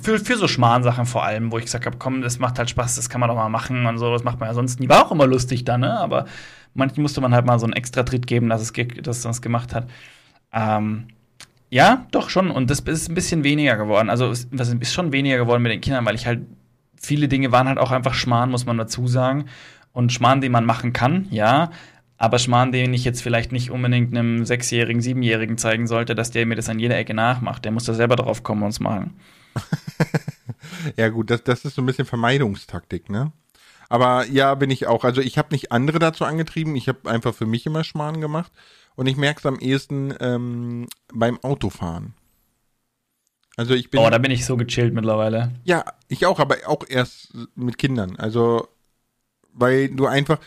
für, 0.00 0.18
für 0.18 0.36
so 0.36 0.48
Schmarrn-Sachen 0.48 1.06
vor 1.06 1.24
allem, 1.24 1.52
wo 1.52 1.58
ich 1.58 1.64
gesagt 1.64 1.86
habe, 1.86 1.96
komm, 1.98 2.22
das 2.22 2.38
macht 2.38 2.58
halt 2.58 2.70
Spaß, 2.70 2.96
das 2.96 3.08
kann 3.08 3.20
man 3.20 3.28
doch 3.28 3.36
mal 3.36 3.48
machen 3.48 3.86
und 3.86 3.98
so, 3.98 4.12
das 4.12 4.24
macht 4.24 4.40
man 4.40 4.48
ja 4.48 4.54
sonst 4.54 4.80
nie. 4.80 4.88
War 4.88 5.06
auch 5.06 5.12
immer 5.12 5.26
lustig 5.26 5.64
dann, 5.64 5.80
ne? 5.80 5.98
Aber 5.98 6.26
manchmal 6.74 7.02
musste 7.02 7.20
man 7.20 7.34
halt 7.34 7.46
mal 7.46 7.58
so 7.58 7.66
einen 7.66 7.72
extra 7.72 8.02
Tritt 8.02 8.26
geben, 8.26 8.48
dass 8.48 8.62
es 8.62 8.72
dass 9.02 9.22
das 9.22 9.42
gemacht 9.42 9.74
hat. 9.74 9.88
Ähm, 10.56 11.08
ja, 11.68 12.06
doch 12.10 12.30
schon. 12.30 12.50
Und 12.50 12.70
das 12.70 12.80
ist 12.80 13.08
ein 13.08 13.14
bisschen 13.14 13.44
weniger 13.44 13.76
geworden. 13.76 14.08
Also 14.08 14.30
es 14.30 14.48
ist 14.50 14.94
schon 14.94 15.12
weniger 15.12 15.36
geworden 15.36 15.62
mit 15.62 15.70
den 15.70 15.80
Kindern, 15.80 16.06
weil 16.06 16.14
ich 16.14 16.26
halt 16.26 16.40
viele 17.00 17.28
Dinge 17.28 17.52
waren 17.52 17.68
halt 17.68 17.78
auch 17.78 17.92
einfach 17.92 18.14
Schmarrn, 18.14 18.50
muss 18.50 18.66
man 18.66 18.78
dazu 18.78 19.06
sagen. 19.06 19.44
Und 19.92 20.12
Schmarrn, 20.12 20.40
den 20.40 20.52
man 20.52 20.64
machen 20.64 20.92
kann, 20.92 21.26
ja. 21.30 21.70
Aber 22.18 22.38
Schmarrn, 22.38 22.72
den 22.72 22.94
ich 22.94 23.04
jetzt 23.04 23.22
vielleicht 23.22 23.52
nicht 23.52 23.70
unbedingt 23.70 24.16
einem 24.16 24.46
Sechsjährigen, 24.46 25.02
Siebenjährigen 25.02 25.58
zeigen 25.58 25.86
sollte, 25.86 26.14
dass 26.14 26.30
der 26.30 26.46
mir 26.46 26.54
das 26.54 26.68
an 26.70 26.78
jeder 26.78 26.96
Ecke 26.96 27.12
nachmacht. 27.12 27.64
Der 27.64 27.72
muss 27.72 27.84
da 27.84 27.92
selber 27.92 28.16
drauf 28.16 28.42
kommen 28.42 28.62
und 28.62 28.70
es 28.70 28.80
machen. 28.80 29.18
ja, 30.96 31.08
gut, 31.10 31.30
das, 31.30 31.44
das 31.44 31.64
ist 31.66 31.74
so 31.74 31.82
ein 31.82 31.86
bisschen 31.86 32.06
Vermeidungstaktik, 32.06 33.10
ne? 33.10 33.32
Aber 33.88 34.26
ja, 34.26 34.54
bin 34.54 34.70
ich 34.70 34.86
auch. 34.86 35.04
Also 35.04 35.20
ich 35.20 35.38
habe 35.38 35.48
nicht 35.52 35.72
andere 35.72 35.98
dazu 35.98 36.24
angetrieben, 36.24 36.74
ich 36.74 36.88
habe 36.88 37.08
einfach 37.08 37.34
für 37.34 37.46
mich 37.46 37.66
immer 37.66 37.84
Schmarrn 37.84 38.20
gemacht. 38.20 38.50
Und 38.96 39.06
ich 39.06 39.16
merke 39.16 39.38
es 39.38 39.46
am 39.46 39.58
ehesten 39.58 40.14
ähm, 40.20 40.86
beim 41.12 41.38
Autofahren. 41.42 42.14
Also 43.56 43.74
ich 43.74 43.90
bin. 43.90 44.00
Oh, 44.00 44.10
da 44.10 44.18
bin 44.18 44.30
ich 44.30 44.44
so 44.44 44.56
gechillt 44.56 44.92
mittlerweile. 44.92 45.52
Ja, 45.64 45.84
ich 46.08 46.26
auch, 46.26 46.38
aber 46.38 46.56
auch 46.66 46.84
erst 46.88 47.32
mit 47.54 47.78
Kindern. 47.78 48.16
Also, 48.16 48.68
weil 49.52 49.88
du 49.88 50.06
einfach, 50.06 50.38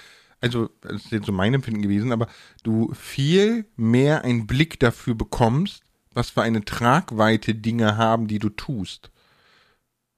also, 0.41 0.69
das 0.81 1.05
ist 1.05 1.11
jetzt 1.11 1.25
so 1.25 1.31
mein 1.31 1.53
Empfinden 1.53 1.81
gewesen, 1.81 2.11
aber 2.11 2.27
du 2.63 2.93
viel 2.93 3.65
mehr 3.75 4.23
einen 4.23 4.45
Blick 4.45 4.79
dafür 4.79 5.15
bekommst, 5.15 5.83
was 6.13 6.29
für 6.29 6.43
eine 6.43 6.65
Tragweite 6.65 7.55
Dinge 7.55 7.97
haben, 7.97 8.27
die 8.27 8.39
du 8.39 8.49
tust. 8.49 9.11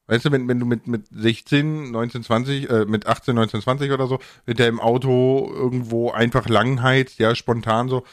Weißt 0.07 0.25
du, 0.25 0.31
wenn, 0.31 0.47
wenn 0.47 0.59
du 0.59 0.65
mit, 0.65 0.87
mit 0.87 1.05
16, 1.11 1.91
19, 1.91 2.23
20, 2.23 2.69
äh, 2.69 2.85
mit 2.85 3.07
18, 3.07 3.35
19, 3.35 3.61
20 3.61 3.91
oder 3.91 4.07
so, 4.07 4.19
mit 4.45 4.59
der 4.59 4.67
im 4.67 4.79
Auto 4.79 5.49
irgendwo 5.53 6.11
einfach 6.11 6.49
langheizt, 6.49 7.19
ja, 7.19 7.33
spontan 7.35 7.87
so. 7.87 8.03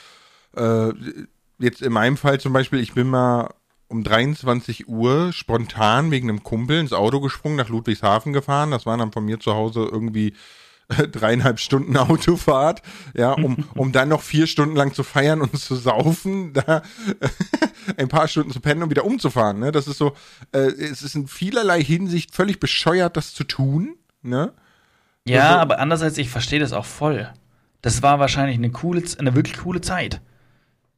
Äh, 0.56 0.92
jetzt 1.58 1.82
in 1.82 1.92
meinem 1.92 2.16
Fall 2.16 2.40
zum 2.40 2.52
Beispiel, 2.52 2.80
ich 2.80 2.94
bin 2.94 3.08
mal 3.08 3.50
um 3.88 4.04
23 4.04 4.88
Uhr 4.88 5.32
spontan 5.32 6.10
wegen 6.10 6.28
einem 6.28 6.42
Kumpel 6.42 6.78
ins 6.78 6.92
Auto 6.92 7.20
gesprungen, 7.20 7.56
nach 7.56 7.70
Ludwigshafen 7.70 8.32
gefahren. 8.32 8.70
Das 8.70 8.86
waren 8.86 9.00
dann 9.00 9.12
von 9.12 9.24
mir 9.24 9.40
zu 9.40 9.54
Hause 9.54 9.88
irgendwie 9.90 10.34
dreieinhalb 11.12 11.60
Stunden 11.60 11.96
Autofahrt, 11.96 12.82
ja, 13.14 13.32
um, 13.32 13.64
um 13.74 13.92
dann 13.92 14.08
noch 14.08 14.22
vier 14.22 14.46
Stunden 14.46 14.74
lang 14.74 14.94
zu 14.94 15.02
feiern 15.02 15.42
und 15.42 15.58
zu 15.58 15.76
saufen, 15.76 16.52
da 16.54 16.82
ein 17.96 18.08
paar 18.08 18.28
Stunden 18.28 18.52
zu 18.52 18.60
pennen 18.60 18.82
und 18.82 18.90
wieder 18.90 19.04
umzufahren. 19.04 19.58
Ne? 19.58 19.72
Das 19.72 19.86
ist 19.86 19.98
so, 19.98 20.14
äh, 20.52 20.58
es 20.58 21.02
ist 21.02 21.14
in 21.14 21.26
vielerlei 21.26 21.82
Hinsicht 21.82 22.34
völlig 22.34 22.60
bescheuert, 22.60 23.16
das 23.16 23.34
zu 23.34 23.44
tun. 23.44 23.96
Ne? 24.22 24.52
Ja, 25.26 25.48
also, 25.48 25.58
aber 25.58 25.78
andererseits, 25.78 26.18
ich 26.18 26.30
verstehe 26.30 26.60
das 26.60 26.72
auch 26.72 26.86
voll. 26.86 27.30
Das 27.82 28.02
war 28.02 28.18
wahrscheinlich 28.18 28.56
eine 28.56 28.70
coole, 28.70 29.02
eine 29.18 29.34
wirklich 29.34 29.58
coole 29.58 29.80
Zeit. 29.80 30.20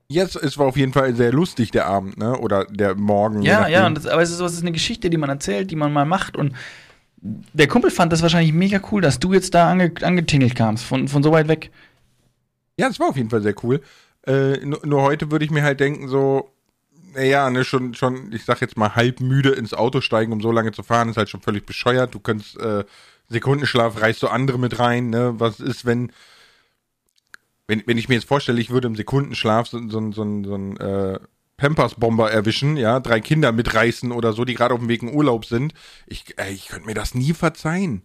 Ja, 0.09 0.25
es, 0.25 0.35
es 0.35 0.59
war 0.59 0.67
auf 0.67 0.77
jeden 0.77 0.93
Fall 0.93 1.15
sehr 1.15 1.33
lustig, 1.33 1.71
der 1.71 1.87
Abend, 1.87 2.17
ne? 2.17 2.37
Oder 2.37 2.65
der 2.65 2.97
Morgen. 2.97 3.43
Ja, 3.43 3.69
ja, 3.69 3.89
das, 3.91 4.07
aber 4.07 4.23
es 4.23 4.31
ist, 4.31 4.41
es 4.41 4.55
ist 4.55 4.63
eine 4.63 4.73
Geschichte, 4.73 5.09
die 5.09 5.17
man 5.17 5.31
erzählt, 5.31 5.71
die 5.71 5.77
man 5.77 5.93
mal 5.93 6.05
macht 6.05 6.37
und 6.37 6.55
der 7.23 7.69
Kumpel 7.69 7.91
fand 7.91 8.13
das 8.13 8.23
wahrscheinlich 8.23 8.53
mega 8.53 8.81
cool, 8.91 9.03
dass 9.03 9.19
du 9.19 9.33
jetzt 9.33 9.55
da 9.55 9.71
ange 9.71 9.93
angetingelt 10.03 10.55
kamst, 10.55 10.85
von, 10.85 11.09
von 11.09 11.23
so 11.23 11.33
weit 11.33 11.49
weg. 11.49 11.71
Ja, 12.79 12.89
das 12.89 12.99
war 12.99 13.09
auf 13.09 13.17
jeden 13.17 13.31
Fall 13.31 13.43
sehr 13.43 13.55
cool. 13.63 13.83
Äh, 14.27 14.59
nur, 14.65 14.87
nur, 14.87 15.03
heute 15.03 15.31
würde 15.31 15.45
ich 15.45 15.51
mir 15.51 15.63
halt 15.63 15.81
denken, 15.81 16.09
so, 16.09 16.51
naja, 17.15 17.51
ne, 17.51 17.65
schon, 17.65 17.95
schon, 17.95 18.33
ich 18.33 18.45
sag 18.45 18.61
jetzt 18.61 18.77
mal, 18.77 18.95
halb 18.95 19.21
müde 19.21 19.51
ins 19.51 19.75
Auto 19.75 20.01
steigen, 20.01 20.33
um 20.33 20.41
so 20.41 20.51
lange 20.53 20.73
zu 20.73 20.83
fahren, 20.83 21.09
ist 21.09 21.17
halt 21.17 21.29
schon 21.29 21.43
völlig 21.43 21.67
bescheuert. 21.67 22.15
Du 22.15 22.21
könntest, 22.21 22.59
äh, 22.59 22.85
Sekundenschlaf 23.29 24.01
reißt 24.01 24.23
du 24.23 24.29
andere 24.29 24.59
mit 24.59 24.79
rein, 24.79 25.11
ne? 25.11 25.35
Was 25.39 25.61
ist, 25.61 25.85
wenn, 25.85 26.13
wenn, 27.67 27.83
wenn 27.87 27.99
ich 27.99 28.09
mir 28.09 28.17
jetzt 28.17 28.29
vorstelle, 28.29 28.61
ich 28.61 28.71
würde 28.71 28.89
im 28.89 28.97
Sekundenschlaf 28.97 29.69
so, 29.69 29.79
so, 29.89 30.13
so, 30.13 30.43
so 30.45 30.55
ein, 30.55 30.77
äh, 30.79 31.19
Pampers-Bomber 31.61 32.31
erwischen, 32.31 32.79
ja, 32.79 33.01
drei 33.01 33.21
Kinder 33.21 33.53
mitreißen 33.53 34.13
oder 34.13 34.33
so, 34.33 34.47
die 34.47 34.55
gerade 34.55 34.73
auf 34.73 34.81
dem 34.81 34.89
Weg 34.89 35.03
in 35.03 35.15
Urlaub 35.15 35.45
sind. 35.45 35.75
Ich, 36.07 36.39
äh, 36.39 36.51
ich 36.51 36.69
könnte 36.69 36.87
mir 36.87 36.95
das 36.95 37.15
nie 37.15 37.35
verzeihen. 37.35 38.03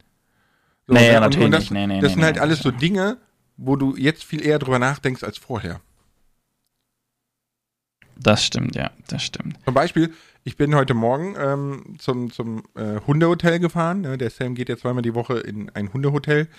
So, 0.88 0.94
nee, 0.94 1.08
ja, 1.08 1.22
natürlich 1.22 1.50
das, 1.52 1.62
nicht. 1.62 1.72
Nee, 1.72 1.88
nee, 1.88 2.02
das 2.02 2.12
sind 2.12 2.20
nee, 2.20 2.26
halt 2.26 2.38
alles 2.38 2.60
so 2.60 2.70
Dinge, 2.70 3.18
wo 3.56 3.78
du 3.78 3.96
jetzt 3.96 4.26
viel 4.26 4.46
eher 4.46 4.60
drüber 4.60 4.78
nachdenkst 4.78 5.24
als 5.24 5.38
vorher. 5.38 5.80
Das 8.18 8.46
stimmt, 8.46 8.76
ja, 8.76 8.91
das 9.08 9.24
stimmt. 9.24 9.58
Zum 9.63 9.74
Beispiel, 9.74 10.13
ich 10.44 10.58
bin 10.58 10.76
heute 10.76 10.94
Morgen 10.94 11.36
ähm, 11.39 11.96
zum, 11.98 12.32
zum 12.32 12.63
äh, 12.76 13.00
Hundehotel 13.08 13.60
gefahren. 13.60 14.02
Ne? 14.02 14.18
Der 14.18 14.30
Sam 14.30 14.56
geht 14.56 14.68
ja 14.68 14.76
zweimal 14.76 15.02
die 15.02 15.15
Woche 15.15 15.39
in 15.39 15.70
ein 15.70 15.94
Hundehotel 15.94 16.50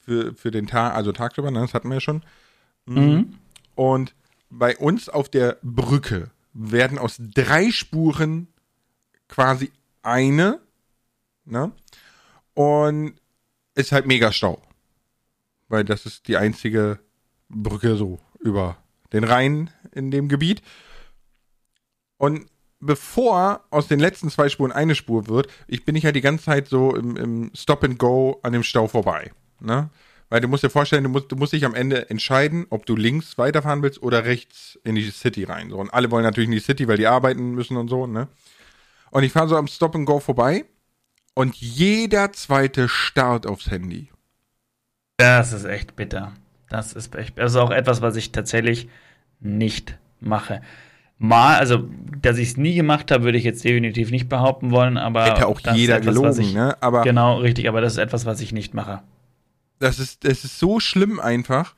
für, 0.00 0.34
für 0.34 0.50
den 0.50 0.66
Tag, 0.66 0.94
also 0.94 1.12
tagsüber, 1.12 1.52
ne? 1.52 1.60
das 1.60 1.72
hatten 1.72 1.88
wir 1.88 1.94
ja 1.94 2.00
schon. 2.00 2.22
Mhm. 2.86 3.00
mhm. 3.00 3.34
Und 3.74 4.14
bei 4.52 4.76
uns 4.76 5.08
auf 5.08 5.30
der 5.30 5.56
Brücke 5.62 6.30
werden 6.52 6.98
aus 6.98 7.16
drei 7.18 7.70
Spuren 7.70 8.48
quasi 9.26 9.72
eine, 10.02 10.60
ne? 11.46 11.72
Und 12.52 13.14
ist 13.74 13.92
halt 13.92 14.06
mega 14.06 14.30
Stau. 14.30 14.60
Weil 15.68 15.84
das 15.84 16.04
ist 16.04 16.28
die 16.28 16.36
einzige 16.36 16.98
Brücke 17.48 17.96
so 17.96 18.20
über 18.40 18.76
den 19.14 19.24
Rhein 19.24 19.70
in 19.92 20.10
dem 20.10 20.28
Gebiet. 20.28 20.60
Und 22.18 22.46
bevor 22.78 23.64
aus 23.70 23.88
den 23.88 24.00
letzten 24.00 24.30
zwei 24.30 24.50
Spuren 24.50 24.70
eine 24.70 24.94
Spur 24.94 25.28
wird, 25.28 25.48
ich 25.66 25.86
bin 25.86 25.96
ich 25.96 26.04
halt 26.04 26.16
die 26.16 26.20
ganze 26.20 26.44
Zeit 26.44 26.68
so 26.68 26.94
im, 26.94 27.16
im 27.16 27.50
Stop 27.54 27.84
and 27.84 27.98
Go 27.98 28.38
an 28.42 28.52
dem 28.52 28.62
Stau 28.62 28.86
vorbei. 28.86 29.32
Ne? 29.60 29.88
Weil 30.32 30.40
du 30.40 30.48
musst 30.48 30.64
dir 30.64 30.70
vorstellen, 30.70 31.04
du 31.04 31.10
musst, 31.10 31.30
du 31.30 31.36
musst 31.36 31.52
dich 31.52 31.66
am 31.66 31.74
Ende 31.74 32.08
entscheiden, 32.08 32.64
ob 32.70 32.86
du 32.86 32.96
links 32.96 33.36
weiterfahren 33.36 33.82
willst 33.82 34.02
oder 34.02 34.24
rechts 34.24 34.78
in 34.82 34.94
die 34.94 35.10
City 35.10 35.44
rein. 35.44 35.68
So, 35.68 35.76
und 35.76 35.92
alle 35.92 36.10
wollen 36.10 36.24
natürlich 36.24 36.48
in 36.48 36.54
die 36.54 36.60
City, 36.60 36.88
weil 36.88 36.96
die 36.96 37.06
arbeiten 37.06 37.50
müssen 37.50 37.76
und 37.76 37.88
so, 37.88 38.06
ne? 38.06 38.28
Und 39.10 39.24
ich 39.24 39.32
fahre 39.32 39.48
so 39.48 39.58
am 39.58 39.66
Stop 39.66 39.94
and 39.94 40.06
Go 40.06 40.20
vorbei 40.20 40.64
und 41.34 41.54
jeder 41.56 42.32
zweite 42.32 42.88
starrt 42.88 43.46
aufs 43.46 43.70
Handy. 43.70 44.08
Das 45.18 45.52
ist 45.52 45.66
echt 45.66 45.96
bitter. 45.96 46.32
Das 46.70 46.94
ist 46.94 47.14
echt, 47.14 47.36
das 47.36 47.52
ist 47.52 47.58
auch 47.58 47.70
etwas, 47.70 48.00
was 48.00 48.16
ich 48.16 48.32
tatsächlich 48.32 48.88
nicht 49.38 49.98
mache. 50.18 50.62
Mal, 51.18 51.58
also, 51.58 51.84
dass 52.22 52.38
ich 52.38 52.48
es 52.48 52.56
nie 52.56 52.74
gemacht 52.74 53.10
habe, 53.10 53.24
würde 53.24 53.36
ich 53.36 53.44
jetzt 53.44 53.62
definitiv 53.62 54.10
nicht 54.10 54.30
behaupten 54.30 54.70
wollen, 54.70 54.96
aber. 54.96 55.26
Hätte 55.26 55.46
auch 55.46 55.60
jeder 55.74 55.98
etwas, 55.98 56.14
gelogen, 56.14 56.40
ich, 56.40 56.54
ne? 56.54 56.74
Aber 56.80 57.02
genau, 57.02 57.36
richtig, 57.36 57.68
aber 57.68 57.82
das 57.82 57.92
ist 57.92 57.98
etwas, 57.98 58.24
was 58.24 58.40
ich 58.40 58.52
nicht 58.52 58.72
mache. 58.72 59.02
Das 59.82 59.98
ist, 59.98 60.24
das 60.24 60.44
ist 60.44 60.60
so 60.60 60.78
schlimm 60.78 61.18
einfach. 61.18 61.74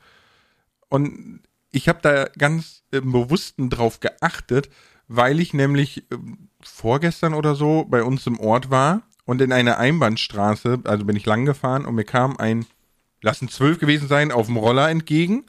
Und 0.89 1.41
ich 1.71 1.89
habe 1.89 1.99
da 2.03 2.25
ganz 2.37 2.83
im 2.91 3.11
Bewussten 3.11 3.71
drauf 3.71 3.99
geachtet, 3.99 4.69
weil 5.07 5.39
ich 5.39 5.53
nämlich 5.53 5.97
äh, 6.11 6.17
vorgestern 6.61 7.33
oder 7.33 7.55
so 7.55 7.85
bei 7.85 8.03
uns 8.03 8.27
im 8.27 8.39
Ort 8.39 8.69
war 8.69 9.01
und 9.25 9.41
in 9.41 9.51
einer 9.51 9.79
Einbahnstraße, 9.79 10.81
also 10.83 11.05
bin 11.05 11.15
ich 11.15 11.25
lang 11.25 11.45
gefahren 11.45 11.85
und 11.85 11.95
mir 11.95 12.03
kam 12.03 12.37
ein, 12.37 12.65
lassen 13.21 13.49
zwölf 13.49 13.79
gewesen 13.79 14.07
sein, 14.07 14.31
auf 14.31 14.45
dem 14.45 14.57
Roller 14.57 14.89
entgegen. 14.89 15.45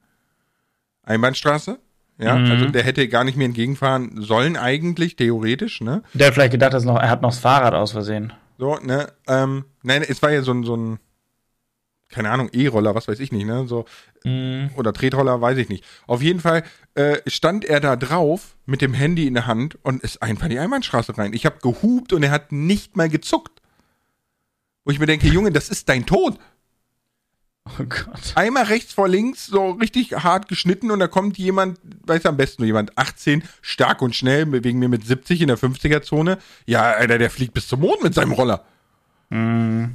Einbahnstraße. 1.03 1.79
Ja, 2.19 2.37
mhm. 2.37 2.51
also 2.51 2.67
der 2.71 2.85
hätte 2.85 3.07
gar 3.09 3.25
nicht 3.25 3.37
mehr 3.37 3.45
entgegenfahren 3.45 4.23
sollen 4.23 4.57
eigentlich, 4.57 5.17
theoretisch, 5.17 5.83
ne? 5.83 6.03
Der 6.15 6.29
hat 6.29 6.35
vielleicht 6.35 6.53
gedacht, 6.53 6.73
dass 6.73 6.85
noch, 6.85 6.99
er 6.99 7.11
hat 7.11 7.21
noch 7.21 7.29
das 7.31 7.39
Fahrrad 7.39 7.75
aus 7.75 7.93
Versehen. 7.93 8.33
So, 8.57 8.77
ne? 8.77 9.13
Ähm, 9.29 9.67
nein, 9.83 10.03
es 10.03 10.23
war 10.23 10.33
ja 10.33 10.41
so 10.41 10.53
ein, 10.53 10.65
so 10.65 10.75
ein 10.75 10.99
keine 12.09 12.31
Ahnung, 12.31 12.51
E-Roller, 12.53 12.95
was 12.95 13.09
weiß 13.09 13.21
ich 13.21 13.33
nicht, 13.33 13.47
ne? 13.47 13.67
So, 13.67 13.85
mm. 14.25 14.69
Oder 14.77 14.93
Tretroller, 14.93 15.41
weiß 15.41 15.59
ich 15.59 15.69
nicht. 15.69 15.85
Auf 16.07 16.23
jeden 16.23 16.41
Fall 16.41 16.63
äh, 16.95 17.19
stand 17.27 17.65
er 17.65 17.81
da 17.81 17.97
drauf 17.97 18.57
mit 18.65 18.81
dem 18.81 18.95
Handy 18.95 19.27
in 19.27 19.35
der 19.35 19.47
Hand 19.47 19.79
und 19.83 20.03
ist 20.03 20.23
einfach 20.23 20.45
in 20.45 20.51
die 20.51 20.59
Einbahnstraße 20.59 21.17
rein. 21.19 21.33
Ich 21.33 21.47
habe 21.47 21.59
gehupt 21.61 22.13
und 22.13 22.23
er 22.23 22.31
hat 22.31 22.53
nicht 22.53 22.97
mal 22.97 23.09
gezuckt. 23.09 23.61
Wo 24.85 24.93
ich 24.93 25.01
mir 25.01 25.07
denke, 25.07 25.27
Junge, 25.27 25.51
das 25.51 25.69
ist 25.69 25.89
dein 25.89 26.07
Tod. 26.07 26.39
Oh 27.81 27.83
Gott. 27.83 28.33
Einmal 28.37 28.63
rechts 28.63 28.93
vor 28.93 29.09
links, 29.09 29.47
so 29.47 29.73
richtig 29.73 30.13
hart 30.13 30.47
geschnitten 30.47 30.93
und 30.93 31.01
da 31.01 31.09
kommt 31.09 31.37
jemand, 31.37 31.81
weiß 32.07 32.25
am 32.27 32.37
besten 32.37 32.63
nur 32.63 32.69
jemand, 32.69 32.97
18, 32.97 33.43
stark 33.61 34.03
und 34.03 34.15
schnell, 34.15 34.47
wegen 34.63 34.79
mir 34.79 34.89
mit 34.89 35.05
70 35.05 35.41
in 35.41 35.49
der 35.49 35.59
50er-Zone. 35.59 36.39
Ja, 36.67 36.83
Alter, 36.93 37.19
der 37.19 37.29
fliegt 37.29 37.55
bis 37.55 37.67
zum 37.67 37.81
Mond 37.81 38.05
mit 38.05 38.15
seinem 38.15 38.31
Roller. 38.31 38.65
Mm. 39.31 39.87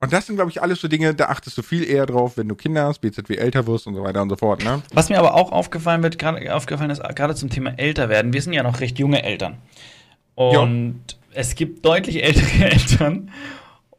Und 0.00 0.12
das 0.12 0.26
sind, 0.26 0.36
glaube 0.36 0.50
ich, 0.50 0.62
alles 0.62 0.80
so 0.80 0.86
Dinge, 0.86 1.12
da 1.12 1.26
achtest 1.26 1.58
du 1.58 1.62
viel 1.62 1.82
eher 1.82 2.06
drauf, 2.06 2.36
wenn 2.36 2.48
du 2.48 2.54
Kinder 2.54 2.84
hast, 2.84 3.00
BZW 3.00 3.34
älter 3.34 3.66
wirst 3.66 3.88
und 3.88 3.94
so 3.94 4.04
weiter 4.04 4.22
und 4.22 4.28
so 4.28 4.36
fort. 4.36 4.62
Ne? 4.64 4.80
Was 4.92 5.08
mir 5.08 5.18
aber 5.18 5.34
auch 5.34 5.50
aufgefallen 5.50 6.02
wird, 6.04 6.18
gerade 6.18 6.54
aufgefallen 6.54 6.90
ist, 6.90 7.02
gerade 7.16 7.34
zum 7.34 7.50
Thema 7.50 7.70
älter 7.76 8.08
werden, 8.08 8.32
wir 8.32 8.40
sind 8.40 8.52
ja 8.52 8.62
noch 8.62 8.80
recht 8.80 8.98
junge 9.00 9.24
Eltern. 9.24 9.58
Und 10.36 11.00
jo. 11.08 11.16
es 11.32 11.56
gibt 11.56 11.84
deutlich 11.84 12.22
ältere 12.22 12.64
Eltern, 12.70 13.32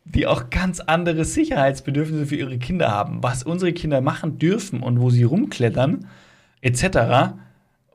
die 0.05 0.25
auch 0.25 0.49
ganz 0.49 0.79
andere 0.79 1.25
Sicherheitsbedürfnisse 1.25 2.27
für 2.27 2.37
ihre 2.37 2.57
Kinder 2.57 2.91
haben. 2.91 3.21
Was 3.21 3.43
unsere 3.43 3.73
Kinder 3.73 3.99
machen 3.99 4.39
dürfen 4.39 4.81
und 4.81 5.01
wo 5.01 5.09
sie 5.09 5.23
rumklettern, 5.23 6.07
etc., 6.61 7.33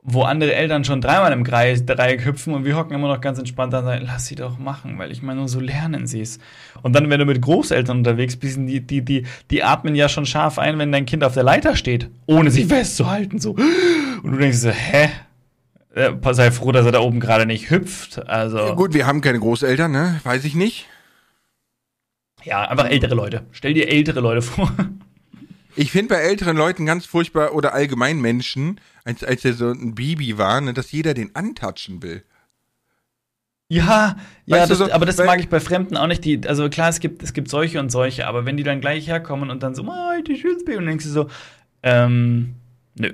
wo 0.07 0.21
andere 0.21 0.53
Eltern 0.53 0.83
schon 0.83 1.01
dreimal 1.01 1.33
im 1.33 1.43
Kreis, 1.43 1.83
Dreieck 1.83 2.25
hüpfen 2.25 2.53
und 2.53 2.63
wir 2.63 2.77
hocken 2.77 2.93
immer 2.93 3.07
noch 3.07 3.21
ganz 3.21 3.39
entspannt 3.39 3.73
da 3.73 3.79
und 3.79 3.85
sagen, 3.85 4.05
lass 4.05 4.27
sie 4.27 4.35
doch 4.35 4.59
machen, 4.59 4.99
weil 4.99 5.11
ich 5.11 5.23
meine, 5.23 5.39
nur 5.39 5.49
so 5.49 5.59
lernen 5.59 6.05
sie 6.05 6.21
es. 6.21 6.37
Und 6.83 6.93
dann, 6.93 7.09
wenn 7.09 7.19
du 7.19 7.25
mit 7.25 7.41
Großeltern 7.41 7.97
unterwegs 7.97 8.35
bist, 8.35 8.59
die, 8.59 8.81
die, 8.81 9.01
die, 9.01 9.25
die 9.49 9.63
atmen 9.63 9.95
ja 9.95 10.07
schon 10.07 10.27
scharf 10.27 10.59
ein, 10.59 10.77
wenn 10.77 10.91
dein 10.91 11.07
Kind 11.07 11.23
auf 11.23 11.33
der 11.33 11.41
Leiter 11.41 11.75
steht, 11.75 12.09
ohne 12.27 12.51
sich 12.51 12.67
festzuhalten, 12.67 13.39
so. 13.39 13.55
Und 14.21 14.31
du 14.31 14.37
denkst 14.37 14.57
so, 14.57 14.69
hä? 14.69 15.09
Äh, 15.95 16.11
sei 16.33 16.51
froh, 16.51 16.71
dass 16.71 16.85
er 16.85 16.91
da 16.91 16.99
oben 16.99 17.19
gerade 17.19 17.47
nicht 17.47 17.71
hüpft. 17.71 18.27
Also. 18.27 18.57
Ja, 18.57 18.73
gut, 18.73 18.93
wir 18.93 19.07
haben 19.07 19.21
keine 19.21 19.39
Großeltern, 19.39 19.91
ne? 19.91 20.19
Weiß 20.23 20.45
ich 20.45 20.53
nicht. 20.53 20.87
Ja, 22.43 22.61
einfach 22.69 22.89
ältere 22.89 23.15
Leute. 23.15 23.45
Stell 23.51 23.73
dir 23.73 23.89
ältere 23.89 24.19
Leute 24.19 24.43
vor. 24.43 24.71
Ich 25.75 25.91
finde 25.91 26.15
bei 26.15 26.21
älteren 26.21 26.55
Leuten 26.55 26.85
ganz 26.85 27.05
furchtbar 27.05 27.53
oder 27.53 27.73
allgemein 27.73 28.19
Menschen, 28.19 28.79
als, 29.03 29.23
als 29.23 29.43
er 29.43 29.53
so 29.53 29.69
ein 29.69 29.95
Baby 29.95 30.37
war, 30.37 30.61
ne, 30.61 30.73
dass 30.73 30.91
jeder 30.91 31.13
den 31.13 31.35
antatschen 31.35 32.01
will. 32.01 32.23
Ja, 33.67 34.15
ja, 34.45 34.67
das, 34.67 34.77
so, 34.77 34.91
aber 34.91 35.07
das 35.07 35.17
mag 35.17 35.39
ich 35.39 35.49
bei 35.49 35.59
Fremden 35.59 35.97
auch 35.97 36.05
nicht. 36.05 36.23
Die, 36.23 36.47
also 36.47 36.69
klar, 36.69 36.89
es 36.89 36.99
gibt, 36.99 37.23
es 37.23 37.33
gibt 37.33 37.49
solche 37.49 37.79
und 37.79 37.91
solche, 37.91 38.27
aber 38.27 38.45
wenn 38.45 38.57
die 38.57 38.63
dann 38.63 38.79
gleich 38.79 39.07
herkommen 39.07 39.49
und 39.49 39.63
dann 39.63 39.73
so, 39.73 39.83
oh, 39.83 40.21
die 40.21 40.35
schönes 40.35 40.63
Baby, 40.63 40.77
und 40.77 40.85
denkst 40.85 41.05
du 41.05 41.11
so, 41.11 41.29
ähm, 41.81 42.55
nö. 42.93 43.13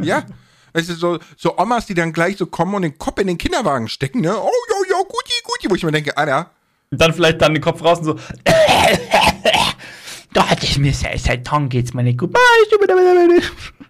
Ja, 0.00 0.24
weißt 0.72 0.90
du, 0.90 0.94
so, 0.94 1.18
so 1.36 1.58
Omas, 1.58 1.86
die 1.86 1.94
dann 1.94 2.12
gleich 2.12 2.36
so 2.36 2.46
kommen 2.46 2.74
und 2.74 2.82
den 2.82 2.96
Kopf 2.96 3.20
in 3.20 3.26
den 3.26 3.38
Kinderwagen 3.38 3.88
stecken, 3.88 4.20
ne? 4.20 4.36
Oh, 4.36 4.50
ja, 4.70 4.96
ja, 4.96 5.02
guti, 5.02 5.32
guti, 5.42 5.70
wo 5.70 5.74
ich 5.74 5.82
mir 5.82 5.92
denke, 5.92 6.16
Alter. 6.16 6.50
Und 6.92 7.00
dann 7.00 7.12
vielleicht 7.12 7.42
dann 7.42 7.52
den 7.52 7.62
Kopf 7.62 7.82
raus 7.82 7.98
und 7.98 8.04
so, 8.04 8.14
da 10.36 10.50
hat 10.50 10.62
es 10.62 10.76
mir 10.76 10.92
seit, 10.92 11.18
seit 11.18 11.46
Tagen 11.46 11.68
geht's 11.68 11.94
mir 11.94 12.02
nicht 12.02 12.18
gut. 12.18 12.34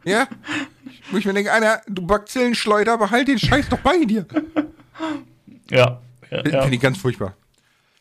Ja, 0.05 0.29
wo 1.11 1.17
ich 1.17 1.25
mir 1.25 1.35
denke, 1.35 1.53
Alter, 1.53 1.83
du 1.89 2.07
Bakzillenschleuder, 2.07 2.97
behalt 2.99 3.27
den 3.27 3.39
Scheiß 3.39 3.69
doch 3.69 3.81
bei 3.81 4.05
dir. 4.05 4.27
Ja. 5.69 6.01
ja, 6.31 6.45
ja. 6.49 6.61
Finde 6.63 6.77
ich 6.77 6.81
ganz 6.81 6.99
furchtbar. 6.99 7.35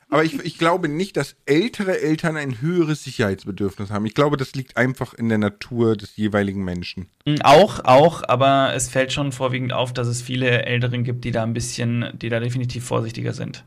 Aber 0.10 0.24
ich, 0.24 0.40
ich 0.46 0.60
glaube 0.60 0.88
nicht, 0.88 1.18
dass 1.18 1.36
ältere 1.48 2.00
Eltern 2.00 2.38
ein 2.38 2.62
höheres 2.62 3.04
Sicherheitsbedürfnis 3.04 3.90
haben. 3.90 4.06
Ich 4.06 4.14
glaube, 4.14 4.38
das 4.38 4.54
liegt 4.54 4.78
einfach 4.78 5.16
in 5.16 5.30
der 5.30 5.40
Natur 5.40 5.98
des 5.98 6.16
jeweiligen 6.16 6.64
Menschen. 6.64 7.08
Hm, 7.26 7.42
auch, 7.42 7.84
auch, 7.84 8.22
aber 8.28 8.74
es 8.76 8.88
fällt 8.88 9.12
schon 9.12 9.32
vorwiegend 9.32 9.74
auf, 9.74 9.92
dass 9.94 10.08
es 10.08 10.22
viele 10.22 10.66
Älteren 10.66 11.04
gibt, 11.04 11.26
die 11.26 11.32
da 11.32 11.42
ein 11.42 11.54
bisschen, 11.54 12.12
die 12.14 12.30
da 12.30 12.40
definitiv 12.40 12.86
vorsichtiger 12.86 13.34
sind. 13.34 13.66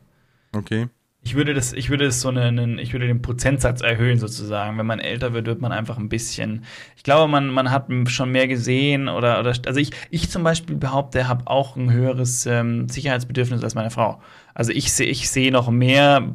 Okay. 0.52 0.88
Ich 1.28 1.34
würde 1.34 1.52
das, 1.52 1.74
ich 1.74 1.90
würde 1.90 2.06
es 2.06 2.22
so 2.22 2.30
einen, 2.30 2.78
ich 2.78 2.94
würde 2.94 3.06
den 3.06 3.20
Prozentsatz 3.20 3.82
erhöhen 3.82 4.18
sozusagen. 4.18 4.78
Wenn 4.78 4.86
man 4.86 4.98
älter 4.98 5.34
wird, 5.34 5.44
wird 5.44 5.60
man 5.60 5.72
einfach 5.72 5.98
ein 5.98 6.08
bisschen. 6.08 6.64
Ich 6.96 7.02
glaube, 7.02 7.30
man, 7.30 7.48
man 7.48 7.70
hat 7.70 7.88
schon 8.06 8.32
mehr 8.32 8.48
gesehen 8.48 9.10
oder, 9.10 9.38
oder 9.38 9.52
also 9.66 9.78
ich, 9.78 9.90
ich 10.08 10.30
zum 10.30 10.42
Beispiel 10.42 10.76
behaupte, 10.76 11.28
habe 11.28 11.46
auch 11.46 11.76
ein 11.76 11.92
höheres 11.92 12.46
ähm, 12.46 12.88
Sicherheitsbedürfnis 12.88 13.62
als 13.62 13.74
meine 13.74 13.90
Frau. 13.90 14.22
Also 14.54 14.72
ich 14.72 14.90
sehe, 14.90 15.06
ich 15.06 15.28
sehe 15.28 15.52
noch 15.52 15.70
mehr 15.70 16.34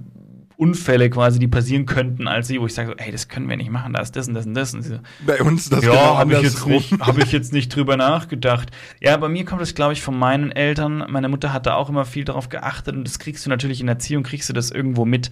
Unfälle 0.58 1.10
quasi, 1.10 1.40
die 1.40 1.48
passieren 1.48 1.86
könnten, 1.86 2.28
als 2.28 2.48
sie, 2.48 2.60
wo 2.60 2.66
ich 2.66 2.74
sage, 2.74 2.90
so, 2.90 2.96
ey, 2.96 3.12
das 3.12 3.28
können 3.28 3.50
wir 3.50 3.58
nicht 3.58 3.72
machen, 3.72 3.94
da 3.94 4.02
ist 4.02 4.16
das 4.16 4.28
und 4.28 4.34
das 4.34 4.46
und 4.46 4.54
das. 4.54 4.74
Und 4.74 4.84
so, 4.84 5.00
bei 5.26 5.42
uns 5.42 5.70
das 5.70 5.84
Ja, 5.84 5.92
genau 5.92 6.18
habe 6.18 6.34
ich, 6.34 6.42
jetzt 6.42 6.68
nicht, 6.68 6.92
hab 7.00 7.18
ich 7.18 7.32
jetzt 7.32 7.54
nicht 7.54 7.76
drüber 7.76 7.98
nachgedacht. 7.98 8.72
Ja, 9.02 9.18
bei 9.18 9.30
mir 9.30 9.46
kommt 9.46 9.62
das, 9.62 9.76
glaube 9.76 9.94
ich, 9.94 10.02
von 10.02 10.18
meinen 10.18 10.52
Eltern. 10.52 11.06
Meine 11.10 11.30
Mutter 11.30 11.54
hat 11.54 11.66
da 11.66 11.76
auch 11.76 11.90
immer 11.90 12.06
viel 12.06 12.26
darauf 12.26 12.50
geachtet 12.50 12.96
und 12.96 13.08
das 13.08 13.20
kriegst 13.20 13.46
du 13.46 13.50
natürlich 13.50 13.82
in 13.82 13.88
Erziehung, 13.88 14.24
kriegst 14.24 14.50
du 14.50 14.54
das 14.54 14.72
irgendwo 14.72 15.06
mit. 15.06 15.32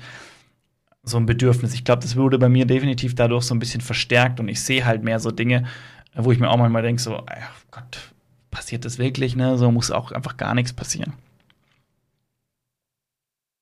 So 1.04 1.18
ein 1.18 1.26
Bedürfnis. 1.26 1.74
Ich 1.74 1.84
glaube, 1.84 2.02
das 2.02 2.16
wurde 2.16 2.38
bei 2.38 2.50
mir 2.50 2.66
definitiv 2.66 3.16
dadurch 3.16 3.44
so 3.44 3.56
ein 3.56 3.60
bisschen 3.60 3.82
verstärkt 3.82 4.40
und 4.40 4.48
ich 4.48 4.62
sehe 4.62 4.86
halt 4.86 5.04
mehr 5.04 5.20
so 5.20 5.32
Dinge, 5.32 5.66
wo 6.14 6.32
ich 6.32 6.40
mir 6.40 6.50
auch 6.50 6.58
manchmal 6.58 6.84
denke, 6.84 7.02
so, 7.02 7.16
ey, 7.28 7.42
Gott, 7.72 8.12
passiert 8.52 8.86
das 8.86 9.00
wirklich, 9.00 9.36
ne? 9.36 9.58
So 9.58 9.72
muss 9.72 9.90
auch 9.90 10.12
einfach 10.12 10.38
gar 10.38 10.54
nichts 10.54 10.74
passieren. 10.74 11.14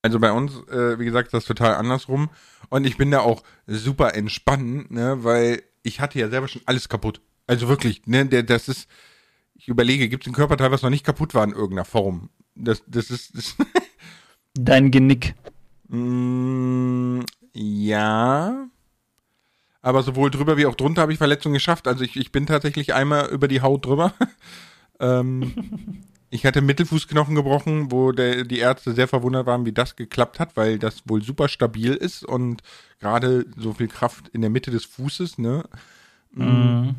Also 0.02 0.20
bei 0.20 0.32
uns, 0.32 0.54
äh, 0.70 0.98
wie 0.98 1.06
gesagt, 1.06 1.34
das 1.34 1.44
ist 1.44 1.48
total 1.48 1.76
andersrum. 1.76 2.30
Und 2.70 2.86
ich 2.86 2.98
bin 2.98 3.12
da 3.12 3.20
auch 3.20 3.44
super 3.68 4.16
entspannt, 4.16 4.92
ne, 4.92 5.24
weil 5.24 5.64
ich 5.84 6.00
hatte 6.00 6.20
ja 6.20 6.30
selber 6.30 6.48
schon 6.48 6.62
alles 6.66 6.88
kaputt. 6.88 7.22
Also 7.48 7.68
wirklich, 7.68 8.06
ne, 8.06 8.26
der, 8.26 8.44
das 8.44 8.70
ist, 8.70 8.88
ich 9.56 9.68
überlege, 9.68 10.08
gibt 10.08 10.24
es 10.24 10.32
ein 10.32 10.36
Körperteil, 10.36 10.72
was 10.72 10.84
noch 10.84 10.90
nicht 10.90 11.06
kaputt 11.06 11.34
war 11.34 11.44
in 11.44 11.52
irgendeiner 11.52 11.86
Form? 11.86 12.30
Das, 12.56 12.84
das 12.88 13.10
ist. 13.10 13.36
Das 13.36 13.56
Dein 14.54 14.92
Genick. 14.92 15.36
Mm, 15.88 17.22
ja. 17.54 18.68
Aber 19.82 20.04
sowohl 20.04 20.30
drüber 20.30 20.58
wie 20.58 20.66
auch 20.66 20.76
drunter 20.76 21.02
habe 21.02 21.14
ich 21.14 21.18
Verletzungen 21.18 21.54
geschafft. 21.54 21.88
Also 21.88 22.04
ich, 22.04 22.18
ich 22.18 22.32
bin 22.32 22.46
tatsächlich 22.46 22.94
einmal 22.94 23.30
über 23.30 23.48
die 23.48 23.62
Haut 23.62 23.86
drüber. 23.86 24.14
ähm, 25.00 26.04
ich 26.30 26.46
hatte 26.46 26.62
Mittelfußknochen 26.62 27.36
gebrochen, 27.36 27.92
wo 27.92 28.12
der, 28.12 28.44
die 28.44 28.60
Ärzte 28.60 28.94
sehr 28.94 29.08
verwundert 29.08 29.46
waren, 29.46 29.66
wie 29.66 29.72
das 29.72 29.96
geklappt 29.96 30.40
hat, 30.40 30.56
weil 30.56 30.78
das 30.78 31.04
wohl 31.06 31.24
super 31.24 31.48
stabil 31.48 31.94
ist 31.94 32.24
und 32.24 32.62
gerade 33.00 33.46
so 33.58 33.74
viel 33.74 33.88
Kraft 33.88 34.30
in 34.30 34.42
der 34.42 34.50
Mitte 34.50 34.72
des 34.72 34.86
Fußes, 34.86 35.38
ne? 35.40 35.64
Mhm. 36.32 36.96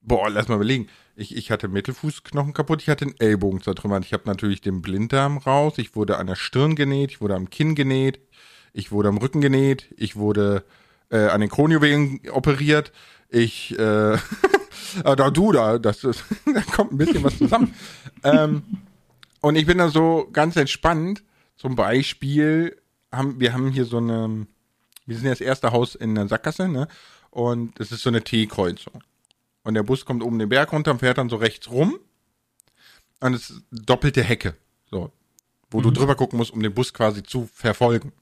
Boah, 0.00 0.30
lass 0.30 0.48
mal 0.48 0.54
überlegen. 0.54 0.88
Ich, 1.16 1.36
ich 1.36 1.50
hatte 1.50 1.68
Mittelfußknochen 1.68 2.54
kaputt, 2.54 2.80
ich 2.80 2.88
hatte 2.88 3.04
den 3.04 3.18
Ellbogen 3.18 3.60
zertrümmert. 3.60 4.04
Ich 4.04 4.12
habe 4.12 4.22
natürlich 4.26 4.60
den 4.60 4.80
Blinddarm 4.80 5.36
raus, 5.36 5.74
ich 5.76 5.94
wurde 5.94 6.16
an 6.16 6.28
der 6.28 6.36
Stirn 6.36 6.76
genäht, 6.76 7.10
ich 7.10 7.20
wurde 7.20 7.34
am 7.34 7.50
Kinn 7.50 7.74
genäht, 7.74 8.20
ich 8.72 8.90
wurde 8.90 9.08
am 9.08 9.18
Rücken 9.18 9.40
genäht, 9.40 9.92
ich 9.96 10.16
wurde 10.16 10.64
äh, 11.10 11.26
an 11.26 11.40
den 11.40 11.50
Kronjuwelen 11.50 12.20
operiert, 12.30 12.92
ich 13.28 13.78
äh, 13.78 14.16
äh, 15.04 15.16
da 15.16 15.30
du, 15.30 15.52
da, 15.52 15.78
das 15.78 16.04
ist, 16.04 16.24
da 16.46 16.60
kommt 16.62 16.92
ein 16.92 16.98
bisschen 16.98 17.22
was 17.24 17.38
zusammen. 17.38 17.74
ähm, 18.24 18.62
und 19.40 19.56
ich 19.56 19.66
bin 19.66 19.78
da 19.78 19.88
so 19.88 20.28
ganz 20.32 20.56
entspannt. 20.56 21.22
Zum 21.56 21.76
Beispiel 21.76 22.76
haben 23.12 23.40
wir 23.40 23.52
haben 23.52 23.70
hier 23.70 23.84
so 23.84 23.98
eine 23.98 24.46
wir 25.08 25.16
sind 25.16 25.24
ja 25.24 25.30
das 25.30 25.40
erste 25.40 25.72
Haus 25.72 25.94
in 25.94 26.14
der 26.14 26.28
Sackgasse, 26.28 26.68
ne? 26.68 26.86
Und 27.30 27.80
es 27.80 27.92
ist 27.92 28.02
so 28.02 28.10
eine 28.10 28.22
T-Kreuzung. 28.22 29.02
Und 29.62 29.74
der 29.74 29.82
Bus 29.82 30.04
kommt 30.04 30.22
oben 30.22 30.38
den 30.38 30.50
Berg 30.50 30.70
runter 30.72 30.90
und 30.90 30.98
fährt 30.98 31.16
dann 31.16 31.30
so 31.30 31.36
rechts 31.36 31.70
rum. 31.70 31.98
Und 33.20 33.34
es 33.34 33.48
ist 33.48 33.62
doppelte 33.70 34.22
Hecke. 34.22 34.54
So. 34.90 35.10
Wo 35.70 35.80
du 35.80 35.90
drüber 35.90 36.14
gucken 36.14 36.38
musst, 36.38 36.52
um 36.52 36.62
den 36.62 36.74
Bus 36.74 36.92
quasi 36.92 37.22
zu 37.22 37.48
verfolgen. 37.52 38.12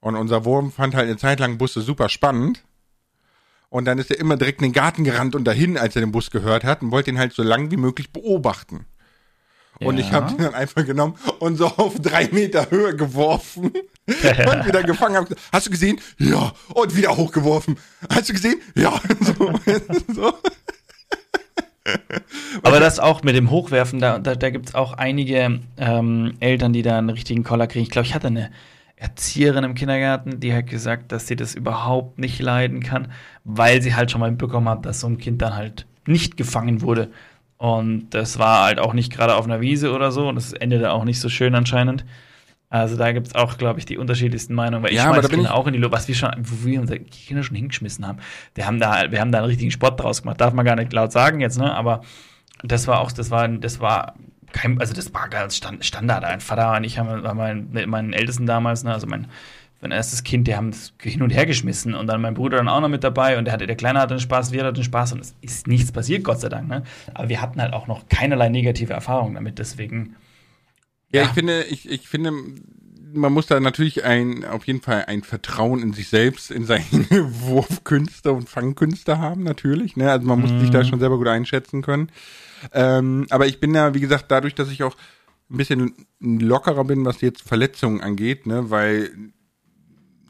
Und 0.00 0.16
unser 0.16 0.46
Wurm 0.46 0.72
fand 0.72 0.94
halt 0.94 1.08
eine 1.08 1.18
Zeit 1.18 1.40
lang 1.40 1.58
Busse 1.58 1.82
super 1.82 2.08
spannend. 2.08 2.64
Und 3.72 3.86
dann 3.86 3.98
ist 3.98 4.10
er 4.10 4.18
immer 4.20 4.36
direkt 4.36 4.60
in 4.60 4.68
den 4.68 4.74
Garten 4.74 5.02
gerannt 5.02 5.34
und 5.34 5.44
dahin, 5.44 5.78
als 5.78 5.96
er 5.96 6.02
den 6.02 6.12
Bus 6.12 6.30
gehört 6.30 6.62
hat 6.62 6.82
und 6.82 6.90
wollte 6.90 7.08
ihn 7.10 7.18
halt 7.18 7.32
so 7.32 7.42
lang 7.42 7.70
wie 7.70 7.78
möglich 7.78 8.12
beobachten. 8.12 8.84
Und 9.80 9.98
ich 9.98 10.08
Ja. 10.10 10.12
habe 10.12 10.28
den 10.34 10.44
dann 10.44 10.54
einfach 10.54 10.84
genommen 10.84 11.14
und 11.38 11.56
so 11.56 11.66
auf 11.68 11.98
drei 11.98 12.28
Meter 12.30 12.70
Höhe 12.70 12.94
geworfen 12.94 13.72
und 14.06 14.66
wieder 14.66 14.82
gefangen. 14.82 15.16
Hab, 15.16 15.26
Hast 15.50 15.66
du 15.66 15.70
gesehen? 15.70 15.98
Ja. 16.18 16.52
Und 16.74 16.94
wieder 16.94 17.16
hochgeworfen. 17.16 17.78
Hast 18.10 18.28
du 18.28 18.34
gesehen? 18.34 18.60
Ja. 18.74 19.00
So, 19.22 19.54
so. 20.14 20.34
Aber 22.62 22.78
das 22.78 23.00
auch 23.00 23.22
mit 23.22 23.34
dem 23.34 23.50
Hochwerfen, 23.50 23.98
da, 23.98 24.18
da, 24.18 24.34
da 24.36 24.50
gibt 24.50 24.68
es 24.68 24.74
auch 24.74 24.92
einige 24.92 25.60
ähm, 25.78 26.34
Eltern, 26.40 26.72
die 26.72 26.82
da 26.82 26.98
einen 26.98 27.10
richtigen 27.10 27.42
Koller 27.42 27.66
kriegen. 27.66 27.82
Ich 27.84 27.90
glaube, 27.90 28.06
ich 28.06 28.14
hatte 28.14 28.28
eine 28.28 28.50
Erzieherin 29.02 29.64
im 29.64 29.74
Kindergarten, 29.74 30.38
die 30.38 30.54
hat 30.54 30.68
gesagt, 30.68 31.10
dass 31.10 31.26
sie 31.26 31.34
das 31.34 31.56
überhaupt 31.56 32.20
nicht 32.20 32.40
leiden 32.40 32.80
kann, 32.80 33.08
weil 33.42 33.82
sie 33.82 33.96
halt 33.96 34.12
schon 34.12 34.20
mal 34.20 34.30
mitbekommen 34.30 34.68
hat, 34.68 34.86
dass 34.86 35.00
so 35.00 35.08
ein 35.08 35.18
Kind 35.18 35.42
dann 35.42 35.56
halt 35.56 35.86
nicht 36.06 36.36
gefangen 36.36 36.82
wurde. 36.82 37.10
Und 37.56 38.10
das 38.10 38.38
war 38.38 38.64
halt 38.64 38.78
auch 38.78 38.92
nicht 38.92 39.12
gerade 39.12 39.34
auf 39.34 39.44
einer 39.44 39.60
Wiese 39.60 39.92
oder 39.92 40.12
so 40.12 40.28
und 40.28 40.36
das 40.36 40.52
endete 40.52 40.92
auch 40.92 41.04
nicht 41.04 41.18
so 41.18 41.28
schön 41.28 41.54
anscheinend. 41.56 42.04
Also 42.70 42.96
da 42.96 43.10
gibt 43.10 43.26
es 43.26 43.34
auch, 43.34 43.58
glaube 43.58 43.80
ich, 43.80 43.86
die 43.86 43.98
unterschiedlichsten 43.98 44.54
Meinungen. 44.54 44.84
Weil 44.84 44.92
ich 44.92 44.96
Ja, 44.96 45.06
aber 45.06 45.14
schmeiß 45.14 45.22
da 45.24 45.28
bin 45.28 45.40
Kinder 45.40 45.54
auch 45.54 45.66
in 45.66 45.72
die 45.72 45.78
Luft, 45.80 45.92
was 45.92 46.06
wir 46.06 46.14
schon, 46.14 46.30
wo 46.38 46.64
wir 46.64 46.80
unsere 46.80 47.00
Kinder 47.00 47.42
schon 47.42 47.56
hingeschmissen 47.56 48.06
haben. 48.06 48.18
Wir 48.54 48.66
haben 48.66 48.78
da, 48.78 49.10
wir 49.10 49.20
haben 49.20 49.32
da 49.32 49.38
einen 49.38 49.48
richtigen 49.48 49.72
Sport 49.72 50.00
draus 50.00 50.22
gemacht. 50.22 50.40
Darf 50.40 50.54
man 50.54 50.64
gar 50.64 50.76
nicht 50.76 50.92
laut 50.92 51.10
sagen 51.10 51.40
jetzt, 51.40 51.58
ne? 51.58 51.74
Aber 51.74 52.02
das 52.62 52.86
war 52.86 53.00
auch, 53.00 53.10
das 53.10 53.30
war, 53.30 53.48
das 53.48 53.80
war 53.80 54.14
kein, 54.52 54.78
also 54.80 54.94
das 54.94 55.12
war 55.14 55.28
ganz 55.28 55.56
Stand, 55.56 55.84
Standard. 55.84 56.24
Ein 56.24 56.40
Vater 56.40 56.76
und 56.76 56.84
ich 56.84 56.98
haben, 56.98 57.24
haben 57.24 57.36
mein, 57.36 57.70
mit 57.70 57.86
meinen 57.86 58.12
Ältesten 58.12 58.46
damals, 58.46 58.84
ne, 58.84 58.92
also 58.92 59.06
mein, 59.06 59.26
mein 59.80 59.90
erstes 59.90 60.22
Kind, 60.22 60.46
die 60.46 60.54
haben 60.54 60.68
es 60.68 60.92
hin 61.02 61.22
und 61.22 61.30
her 61.30 61.44
geschmissen 61.46 61.94
und 61.94 62.06
dann 62.06 62.20
mein 62.20 62.34
Bruder 62.34 62.58
dann 62.58 62.68
auch 62.68 62.80
noch 62.80 62.88
mit 62.88 63.02
dabei 63.02 63.36
und 63.38 63.46
der 63.46 63.54
hatte, 63.54 63.66
der 63.66 63.76
Kleine 63.76 63.98
hatte 64.00 64.14
den 64.14 64.20
Spaß, 64.20 64.52
wir 64.52 64.64
hatten 64.64 64.74
den 64.76 64.84
Spaß 64.84 65.12
und 65.14 65.20
es 65.20 65.34
ist 65.40 65.66
nichts 65.66 65.90
passiert, 65.90 66.22
Gott 66.22 66.40
sei 66.40 66.48
Dank, 66.48 66.68
ne? 66.68 66.84
Aber 67.14 67.28
wir 67.28 67.40
hatten 67.42 67.60
halt 67.60 67.72
auch 67.72 67.86
noch 67.88 68.08
keinerlei 68.08 68.48
negative 68.48 68.92
Erfahrungen 68.92 69.34
damit, 69.34 69.58
deswegen. 69.58 70.14
Ja, 71.10 71.22
Ja. 71.22 71.26
ich 71.28 71.34
finde, 71.34 71.64
ich, 71.64 71.90
ich 71.90 72.08
finde, 72.08 72.32
man 73.14 73.32
muss 73.32 73.46
da 73.46 73.58
natürlich 73.60 74.04
ein, 74.04 74.44
auf 74.44 74.66
jeden 74.66 74.80
Fall 74.80 75.04
ein 75.06 75.22
Vertrauen 75.22 75.82
in 75.82 75.92
sich 75.92 76.08
selbst, 76.08 76.50
in 76.50 76.64
seine 76.64 76.84
Wurfkünste 77.10 78.32
und 78.32 78.48
Fangkünste 78.48 79.18
haben, 79.18 79.42
natürlich. 79.42 79.96
Ne? 79.96 80.10
Also 80.10 80.26
man 80.26 80.40
muss 80.40 80.50
sich 80.60 80.70
da 80.70 80.84
schon 80.84 81.00
selber 81.00 81.18
gut 81.18 81.28
einschätzen 81.28 81.82
können. 81.82 82.08
Ähm, 82.72 83.26
aber 83.30 83.46
ich 83.46 83.60
bin 83.60 83.74
ja, 83.74 83.94
wie 83.94 84.00
gesagt, 84.00 84.26
dadurch, 84.28 84.54
dass 84.54 84.70
ich 84.70 84.82
auch 84.82 84.96
ein 85.50 85.56
bisschen 85.56 85.94
lockerer 86.20 86.84
bin, 86.84 87.04
was 87.04 87.20
jetzt 87.20 87.42
Verletzungen 87.42 88.00
angeht, 88.00 88.46
ne, 88.46 88.70
weil 88.70 89.10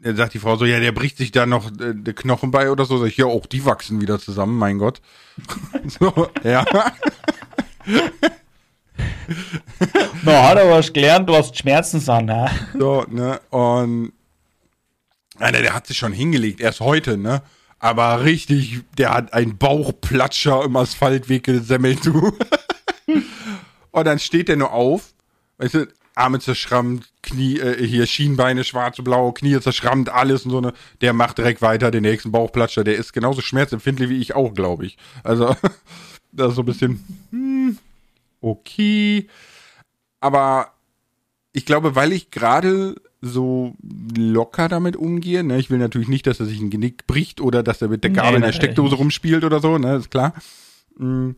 er 0.03 0.15
sagt 0.15 0.33
die 0.33 0.39
Frau 0.39 0.57
so, 0.57 0.65
ja, 0.65 0.79
der 0.79 0.91
bricht 0.91 1.17
sich 1.17 1.31
da 1.31 1.45
noch 1.45 1.71
äh, 1.79 1.93
der 1.93 2.13
Knochen 2.13 2.51
bei 2.51 2.69
oder 2.69 2.85
so. 2.85 2.97
Sag 2.97 3.07
ich, 3.07 3.17
ja, 3.17 3.25
auch 3.25 3.45
die 3.45 3.65
wachsen 3.65 4.01
wieder 4.01 4.19
zusammen, 4.19 4.57
mein 4.57 4.77
Gott. 4.77 5.01
so, 5.99 6.29
ja. 6.43 6.65
Na, 10.23 10.49
hat 10.49 10.57
aber 10.57 10.81
gelernt, 10.81 11.29
du 11.29 11.35
hast 11.35 11.57
Schmerzen 11.57 12.07
an, 12.09 12.25
ne? 12.25 12.49
So, 12.77 13.05
ne? 13.09 13.39
Und 13.49 14.11
Alter, 15.39 15.61
der 15.61 15.73
hat 15.73 15.87
sich 15.87 15.97
schon 15.97 16.13
hingelegt, 16.13 16.59
erst 16.59 16.81
heute, 16.81 17.17
ne? 17.17 17.41
Aber 17.83 18.23
richtig, 18.23 18.79
der 18.97 19.13
hat 19.13 19.33
einen 19.33 19.57
Bauchplatscher 19.57 20.63
im 20.63 20.77
Asphaltweg 20.77 21.43
gesemmelt, 21.43 22.05
du. 22.05 22.31
Und 23.91 24.05
dann 24.05 24.19
steht 24.19 24.47
der 24.47 24.55
nur 24.55 24.71
auf, 24.71 25.13
weißt 25.57 25.73
du, 25.73 25.87
Arme 26.15 26.39
zerschrammt, 26.39 27.11
Knie, 27.21 27.59
äh, 27.59 27.85
hier 27.85 28.05
Schienbeine 28.05 28.63
schwarz-blau, 28.63 29.33
Knie 29.33 29.59
zerschrammt, 29.59 30.07
alles 30.07 30.45
und 30.45 30.51
so 30.51 30.61
ne. 30.61 30.71
Der 31.01 31.11
macht 31.11 31.39
direkt 31.39 31.61
weiter 31.61 31.91
den 31.91 32.03
nächsten 32.03 32.31
Bauchplatscher. 32.31 32.85
Der 32.85 32.95
ist 32.95 33.11
genauso 33.11 33.41
schmerzempfindlich 33.41 34.07
wie 34.09 34.21
ich 34.21 34.33
auch, 34.33 34.53
glaube 34.53 34.85
ich. 34.85 34.97
Also, 35.21 35.53
das 36.31 36.51
ist 36.51 36.55
so 36.55 36.61
ein 36.61 36.65
bisschen, 36.65 37.03
hm, 37.31 37.77
okay. 38.39 39.27
Aber 40.21 40.71
ich 41.51 41.65
glaube, 41.65 41.95
weil 41.97 42.13
ich 42.13 42.31
gerade 42.31 42.95
so 43.25 43.75
locker 44.17 44.67
damit 44.67 44.97
umgehe, 44.97 45.45
ne, 45.45 45.57
ich 45.57 45.69
will 45.69 45.77
natürlich 45.77 46.09
nicht, 46.09 46.27
dass 46.27 46.41
er 46.41 46.45
sich 46.45 46.59
ein 46.59 46.69
Genick 46.69 47.07
bricht 47.07 47.39
oder 47.39 47.63
dass 47.63 47.81
er 47.81 47.87
mit 47.87 48.03
der 48.03 48.11
Nee, 48.11 48.17
Gabel 48.17 48.35
in 48.35 48.41
der 48.41 48.51
Steckdose 48.51 48.95
rumspielt 48.95 49.45
oder 49.45 49.61
so, 49.61 49.77
ne, 49.77 49.95
ist 49.95 50.11
klar. 50.11 50.33
Mm, 50.97 51.31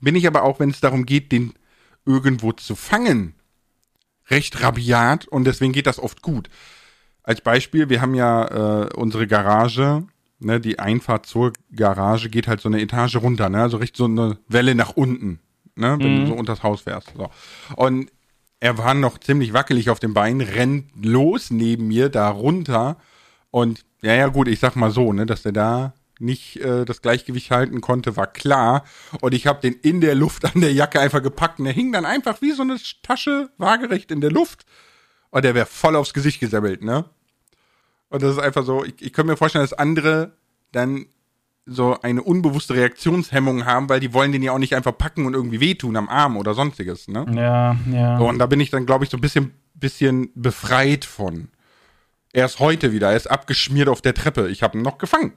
Bin 0.00 0.14
ich 0.14 0.28
aber 0.28 0.44
auch, 0.44 0.60
wenn 0.60 0.70
es 0.70 0.80
darum 0.80 1.06
geht, 1.06 1.32
den 1.32 1.52
irgendwo 2.06 2.52
zu 2.52 2.76
fangen, 2.76 3.34
recht 4.28 4.62
rabiat 4.62 5.26
und 5.26 5.44
deswegen 5.44 5.72
geht 5.72 5.88
das 5.88 5.98
oft 5.98 6.22
gut. 6.22 6.48
Als 7.24 7.40
Beispiel, 7.40 7.88
wir 7.88 8.00
haben 8.00 8.14
ja 8.14 8.84
äh, 8.84 8.94
unsere 8.94 9.26
Garage, 9.26 10.04
ne, 10.38 10.60
die 10.60 10.78
Einfahrt 10.78 11.26
zur 11.26 11.52
Garage 11.74 12.30
geht 12.30 12.46
halt 12.46 12.60
so 12.60 12.68
eine 12.68 12.80
Etage 12.80 13.16
runter, 13.16 13.48
ne, 13.48 13.62
also 13.62 13.78
recht 13.78 13.96
so 13.96 14.04
eine 14.04 14.38
Welle 14.46 14.76
nach 14.76 14.90
unten, 14.90 15.40
ne, 15.74 15.96
wenn 15.98 16.20
du 16.20 16.26
so 16.28 16.34
unter 16.34 16.52
das 16.52 16.62
Haus 16.62 16.82
fährst. 16.82 17.12
So. 17.16 17.30
Und 17.74 18.12
er 18.60 18.78
war 18.78 18.94
noch 18.94 19.18
ziemlich 19.18 19.52
wackelig 19.52 19.90
auf 19.90 20.00
den 20.00 20.14
Beinen, 20.14 20.40
rennt 20.42 20.86
los 21.02 21.50
neben 21.50 21.88
mir 21.88 22.10
da 22.10 22.28
runter 22.28 22.98
und 23.50 23.84
ja, 24.02 24.14
ja 24.14 24.28
gut, 24.28 24.48
ich 24.48 24.60
sag 24.60 24.76
mal 24.76 24.90
so, 24.90 25.12
ne, 25.12 25.26
dass 25.26 25.44
er 25.44 25.52
da 25.52 25.94
nicht 26.18 26.56
äh, 26.56 26.84
das 26.84 27.02
Gleichgewicht 27.02 27.50
halten 27.50 27.80
konnte, 27.80 28.16
war 28.16 28.26
klar. 28.26 28.84
Und 29.20 29.34
ich 29.34 29.46
habe 29.46 29.60
den 29.60 29.74
in 29.74 30.00
der 30.00 30.14
Luft 30.14 30.44
an 30.44 30.60
der 30.60 30.72
Jacke 30.72 31.00
einfach 31.00 31.22
gepackt 31.22 31.58
und 31.58 31.64
der 31.64 31.74
hing 31.74 31.92
dann 31.92 32.04
einfach 32.04 32.40
wie 32.42 32.52
so 32.52 32.62
eine 32.62 32.76
Tasche 33.02 33.50
waagerecht 33.56 34.10
in 34.10 34.20
der 34.20 34.30
Luft. 34.30 34.66
Und 35.30 35.44
der 35.44 35.54
wäre 35.54 35.66
voll 35.66 35.96
aufs 35.96 36.12
Gesicht 36.12 36.40
gesammelt, 36.40 36.82
ne? 36.82 37.04
Und 38.10 38.22
das 38.22 38.32
ist 38.32 38.42
einfach 38.42 38.64
so, 38.64 38.84
ich, 38.84 38.94
ich 39.00 39.12
könnte 39.12 39.32
mir 39.32 39.36
vorstellen, 39.36 39.62
dass 39.62 39.72
andere 39.72 40.32
dann 40.72 41.06
so 41.66 42.00
eine 42.00 42.22
unbewusste 42.22 42.74
Reaktionshemmung 42.74 43.64
haben, 43.64 43.88
weil 43.88 44.00
die 44.00 44.12
wollen 44.12 44.32
den 44.32 44.42
ja 44.42 44.52
auch 44.52 44.58
nicht 44.58 44.74
einfach 44.74 44.96
packen 44.96 45.26
und 45.26 45.34
irgendwie 45.34 45.60
wehtun 45.60 45.96
am 45.96 46.08
Arm 46.08 46.36
oder 46.36 46.54
sonstiges, 46.54 47.08
ne? 47.08 47.26
Ja, 47.34 47.76
ja. 47.92 48.18
So, 48.18 48.28
und 48.28 48.38
da 48.38 48.46
bin 48.46 48.60
ich 48.60 48.70
dann, 48.70 48.86
glaube 48.86 49.04
ich, 49.04 49.10
so 49.10 49.16
ein 49.16 49.20
bisschen, 49.20 49.52
bisschen 49.74 50.30
befreit 50.34 51.04
von. 51.04 51.48
Erst 52.32 52.60
heute 52.60 52.92
wieder, 52.92 53.10
er 53.10 53.16
ist 53.16 53.30
abgeschmiert 53.30 53.88
auf 53.88 54.00
der 54.00 54.14
Treppe. 54.14 54.48
Ich 54.48 54.62
habe 54.62 54.78
ihn 54.78 54.82
noch 54.82 54.98
gefangen. 54.98 55.32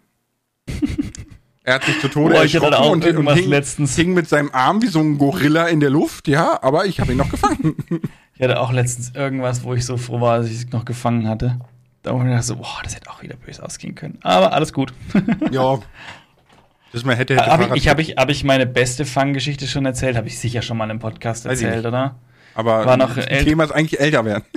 er 1.63 1.75
hat 1.75 1.83
sich 1.83 1.99
zu 1.99 2.07
Tode 2.07 2.35
hatte 2.35 2.43
erschrocken 2.43 2.91
und, 2.91 3.05
und 3.05 3.35
hing, 3.35 3.49
letztens. 3.49 3.95
hing 3.95 4.13
mit 4.13 4.29
seinem 4.29 4.51
Arm 4.51 4.81
wie 4.81 4.87
so 4.87 4.99
ein 4.99 5.17
Gorilla 5.17 5.67
in 5.67 5.79
der 5.79 5.89
Luft, 5.89 6.27
ja, 6.27 6.61
aber 6.61 6.85
ich 6.85 6.99
habe 6.99 7.11
ihn 7.11 7.17
noch 7.17 7.29
gefangen. 7.29 7.75
Ich 8.35 8.41
hatte 8.41 8.59
auch 8.59 8.71
letztens 8.71 9.11
irgendwas, 9.13 9.63
wo 9.63 9.75
ich 9.75 9.85
so 9.85 9.95
froh 9.95 10.19
war, 10.19 10.39
dass 10.39 10.47
ich 10.47 10.55
es 10.55 10.71
noch 10.71 10.85
gefangen 10.85 11.27
hatte. 11.27 11.59
Da 12.03 12.11
war 12.11 12.17
ich 12.17 12.23
mir 12.23 12.29
gedacht 12.31 12.45
so, 12.45 12.57
boah, 12.57 12.79
das 12.83 12.95
hätte 12.95 13.09
auch 13.09 13.21
wieder 13.21 13.35
böse 13.35 13.63
ausgehen 13.63 13.95
können. 13.95 14.19
Aber 14.21 14.53
alles 14.53 14.73
gut. 14.73 14.93
ja. 15.51 15.79
Das 16.91 17.03
mal 17.03 17.15
hätte, 17.15 17.33
hätte 17.33 17.47
Habe 17.47 17.63
ich, 17.63 17.73
ich, 17.73 17.87
hab 17.87 17.97
ich, 17.97 18.17
hab 18.17 18.29
ich 18.29 18.43
meine 18.43 18.67
beste 18.67 19.03
Fanggeschichte 19.03 19.65
schon 19.65 19.83
erzählt? 19.83 20.15
Habe 20.15 20.27
ich 20.27 20.37
sicher 20.37 20.61
schon 20.61 20.77
mal 20.77 20.91
im 20.91 20.99
Podcast 20.99 21.43
Weiß 21.43 21.59
erzählt, 21.59 21.87
oder? 21.87 22.17
aber 22.55 22.85
war 22.85 22.97
noch 22.97 23.15
das 23.15 23.25
Thema 23.25 23.63
ist 23.63 23.71
eigentlich 23.71 23.99
älter 23.99 24.25
werden. 24.25 24.43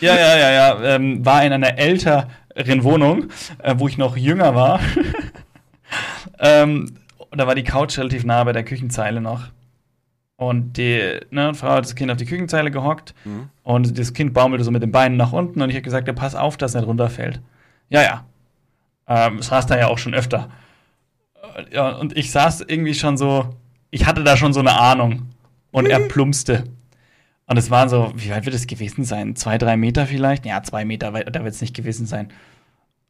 Ja, 0.00 0.14
ja, 0.14 0.36
ja, 0.36 0.50
ja. 0.50 0.96
Ähm, 0.96 1.24
war 1.24 1.44
in 1.44 1.52
einer 1.52 1.78
älteren 1.78 2.82
Wohnung, 2.82 3.28
äh, 3.62 3.74
wo 3.78 3.88
ich 3.88 3.96
noch 3.96 4.16
jünger 4.16 4.54
war. 4.54 4.80
ähm, 6.38 6.98
da 7.30 7.46
war 7.46 7.54
die 7.54 7.62
Couch 7.62 7.96
relativ 7.98 8.24
nah 8.24 8.42
bei 8.44 8.52
der 8.52 8.64
Küchenzeile 8.64 9.20
noch. 9.20 9.48
Und 10.36 10.76
die 10.76 11.18
ne, 11.30 11.54
Frau 11.54 11.70
hat 11.70 11.84
das 11.84 11.94
Kind 11.94 12.10
auf 12.10 12.18
die 12.18 12.26
Küchenzeile 12.26 12.70
gehockt 12.70 13.14
Mhm. 13.24 13.48
und 13.62 13.98
das 13.98 14.12
Kind 14.12 14.34
baumelte 14.34 14.64
so 14.64 14.70
mit 14.70 14.82
den 14.82 14.92
Beinen 14.92 15.16
nach 15.16 15.32
unten 15.32 15.62
und 15.62 15.70
ich 15.70 15.76
habe 15.76 15.82
gesagt, 15.82 16.06
ja, 16.08 16.12
pass 16.14 16.34
auf, 16.34 16.56
dass 16.58 16.72
es 16.72 16.74
nicht 16.76 16.86
runterfällt. 16.86 17.40
Ja, 17.88 18.02
ja. 18.02 18.24
Ähm, 19.08 19.40
saß 19.40 19.66
da 19.66 19.78
ja 19.78 19.86
auch 19.86 19.98
schon 19.98 20.14
öfter. 20.14 20.50
Ja, 21.72 21.90
und 21.90 22.16
ich 22.16 22.30
saß 22.32 22.62
irgendwie 22.62 22.92
schon 22.94 23.16
so, 23.16 23.54
ich 23.90 24.04
hatte 24.04 24.24
da 24.24 24.36
schon 24.36 24.52
so 24.52 24.60
eine 24.60 24.78
Ahnung. 24.78 25.28
Und 25.70 25.86
er 25.86 26.00
plumpste. 26.00 26.64
Und 27.46 27.56
es 27.58 27.70
waren 27.70 27.88
so, 27.88 28.12
wie 28.16 28.30
weit 28.30 28.44
wird 28.46 28.56
es 28.56 28.66
gewesen 28.66 29.04
sein? 29.04 29.36
Zwei, 29.36 29.56
drei 29.58 29.76
Meter 29.76 30.06
vielleicht? 30.06 30.44
Ja, 30.46 30.62
zwei 30.62 30.84
Meter 30.84 31.12
da 31.12 31.44
wird 31.44 31.54
es 31.54 31.60
nicht 31.60 31.74
gewesen 31.76 32.06
sein. 32.06 32.28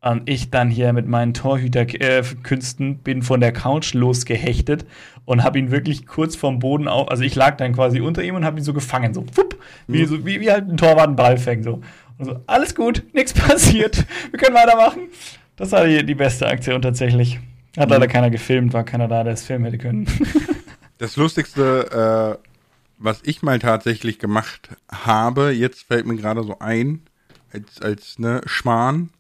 Und 0.01 0.29
ich 0.29 0.51
dann 0.51 0.71
hier 0.71 0.93
mit 0.93 1.09
meinen 1.09 1.35
Torhüterkünsten 1.35 2.99
bin 2.99 3.23
von 3.23 3.41
der 3.41 3.53
Couch 3.53 3.95
losgehechtet 3.95 4.87
und 5.25 5.43
habe 5.43 5.59
ihn 5.59 5.71
wirklich 5.71 6.07
kurz 6.07 6.37
vom 6.37 6.61
Boden 6.61 6.87
auf, 6.87 7.11
also 7.11 7.25
ich 7.25 7.35
lag 7.35 7.57
dann 7.57 7.73
quasi 7.73 8.01
unter 8.01 8.23
ihm 8.23 8.37
und 8.37 8.45
habe 8.45 8.59
ihn 8.59 8.65
so 8.65 8.73
gefangen, 8.73 9.15
so, 9.15 9.27
wupp, 9.35 9.59
wie, 9.89 10.05
so 10.05 10.25
wie, 10.25 10.41
wie 10.41 10.51
halt 10.51 10.69
ein 10.69 10.77
Torwart 10.77 11.09
einen 11.09 11.17
Ball 11.17 11.37
fängt, 11.39 11.65
so. 11.65 11.81
Und 12.19 12.25
so, 12.25 12.41
alles 12.47 12.75
gut, 12.75 13.03
nichts 13.13 13.33
passiert, 13.35 14.07
wir 14.31 14.39
können 14.39 14.55
weitermachen. 14.55 15.09
Das 15.57 15.73
war 15.73 15.87
die, 15.87 16.05
die 16.05 16.15
beste 16.15 16.47
Aktion 16.47 16.81
tatsächlich. 16.83 17.41
Hat 17.77 17.91
leider 17.91 18.07
keiner 18.07 18.31
gefilmt, 18.31 18.73
war 18.73 18.85
keiner 18.85 19.09
da, 19.09 19.25
der 19.25 19.35
es 19.35 19.45
filmen 19.45 19.65
hätte 19.65 19.79
können. 19.79 20.07
Das 20.99 21.17
Lustigste, 21.17 22.39
äh, 22.41 22.49
was 22.97 23.21
ich 23.23 23.43
mal 23.43 23.59
tatsächlich 23.59 24.19
gemacht 24.19 24.71
habe, 24.91 25.51
jetzt 25.51 25.83
fällt 25.83 26.07
mir 26.07 26.17
gerade 26.17 26.43
so 26.43 26.59
ein, 26.59 27.03
als, 27.53 27.83
als 27.83 28.19
ne, 28.19 28.41
Schmarrn. 28.47 29.11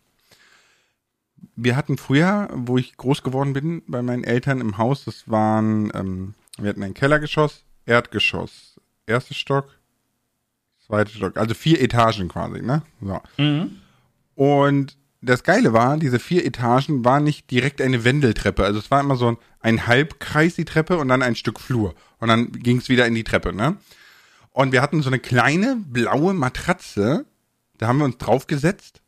Wir 1.57 1.77
hatten 1.77 1.99
früher, 1.99 2.49
wo 2.53 2.79
ich 2.79 2.97
groß 2.97 3.23
geworden 3.23 3.53
bin, 3.53 3.83
bei 3.87 4.03
meinen 4.03 4.25
Eltern 4.25 4.61
im 4.61 4.79
Haus, 4.79 5.05
das 5.05 5.29
waren, 5.31 5.91
ähm, 5.95 6.35
wir 6.59 6.71
hatten 6.71 6.83
ein 6.83 6.95
Kellergeschoss, 6.95 7.65
Erdgeschoss, 7.87 8.81
erster 9.07 9.35
Stock, 9.35 9.79
zweiter 10.87 11.11
Stock, 11.11 11.37
also 11.37 11.55
vier 11.55 11.81
Etagen 11.81 12.29
quasi, 12.29 12.63
ne? 12.63 12.83
So. 13.01 13.21
Mhm. 13.39 13.79
Und 14.35 14.97
das 15.23 15.43
Geile 15.43 15.73
war, 15.73 15.97
diese 15.97 16.19
vier 16.19 16.45
Etagen 16.45 17.05
war 17.05 17.21
nicht 17.21 17.51
direkt 17.51 17.81
eine 17.81 18.05
Wendeltreppe. 18.05 18.65
Also 18.65 18.79
es 18.79 18.91
war 18.91 19.01
immer 19.01 19.17
so 19.17 19.29
ein, 19.29 19.37
ein 19.61 19.87
Halbkreis, 19.87 20.55
die 20.55 20.65
Treppe, 20.65 20.99
und 20.99 21.09
dann 21.09 21.23
ein 21.23 21.37
Stück 21.37 21.59
Flur. 21.59 21.95
Und 22.19 22.29
dann 22.29 22.53
ging 22.53 22.79
es 22.79 22.89
wieder 22.89 23.07
in 23.07 23.15
die 23.15 23.25
Treppe, 23.25 23.53
ne? 23.53 23.77
Und 24.53 24.73
wir 24.73 24.81
hatten 24.83 25.03
so 25.03 25.11
eine 25.11 25.19
kleine 25.19 25.77
blaue 25.87 26.33
Matratze. 26.33 27.27
Da 27.77 27.89
haben 27.89 27.99
wir 27.99 28.07
uns 28.07 28.17
draufgesetzt. 28.19 29.03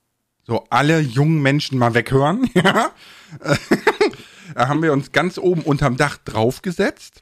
So 0.49 0.65
alle 0.71 1.01
jungen 1.01 1.43
Menschen 1.43 1.79
mal 1.79 1.95
weghören. 1.95 2.51
Ja. 2.55 2.91
da 4.55 4.69
haben 4.69 4.83
wir 4.83 4.95
uns 4.95 5.13
ganz 5.13 5.37
oben 5.37 5.61
unterm 5.61 5.99
Dach 5.99 6.17
draufgesetzt. 6.17 7.21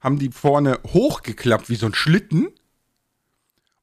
Haben 0.00 0.18
die 0.18 0.30
vorne 0.30 0.80
hochgeklappt 0.88 1.70
wie 1.70 1.76
so 1.76 1.86
ein 1.86 1.94
Schlitten 1.94 2.48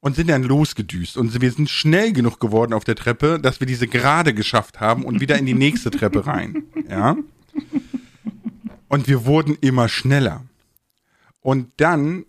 und 0.02 0.18
sind 0.18 0.30
dann 0.30 0.44
losgedüst. 0.44 1.16
Und 1.16 1.40
wir 1.42 1.52
sind 1.52 1.70
schnell 1.70 2.12
genug 2.12 2.42
geworden 2.42 2.74
auf 2.74 2.84
der 2.84 2.96
Treppe, 2.96 3.40
dass 3.40 3.62
wir 3.62 3.68
diese 3.68 3.88
gerade 3.88 4.34
geschafft 4.34 4.82
haben 4.82 5.06
und 5.06 5.22
wieder 5.22 5.38
in 5.38 5.46
die 5.46 5.54
nächste 5.54 5.90
Treppe 5.90 6.28
rein. 6.28 6.66
Ja. 6.90 7.16
Und 8.90 9.08
wir 9.08 9.26
wurden 9.26 9.58
immer 9.62 9.88
schneller. 9.88 10.44
Und 11.40 11.72
dann 11.78 12.26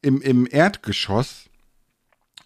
im, 0.00 0.22
im 0.22 0.46
Erdgeschoss 0.48 1.50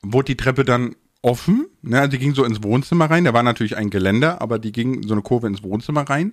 wurde 0.01 0.29
die 0.29 0.37
Treppe 0.39 0.65
dann 0.65 0.97
offen. 1.27 1.67
Ne? 1.83 2.09
Die 2.09 2.19
ging 2.19 2.35
so 2.35 2.45
ins 2.45 2.63
Wohnzimmer 2.63 3.11
rein. 3.11 3.25
Da 3.25 3.35
war 3.35 3.43
natürlich 3.43 3.77
ein 3.77 3.91
Geländer, 3.91 4.41
aber 4.41 4.59
die 4.59 4.73
ging 4.73 5.03
so 5.07 5.13
eine 5.13 5.23
Kurve 5.23 5.49
ins 5.49 5.63
Wohnzimmer 5.63 6.09
rein. 6.09 6.33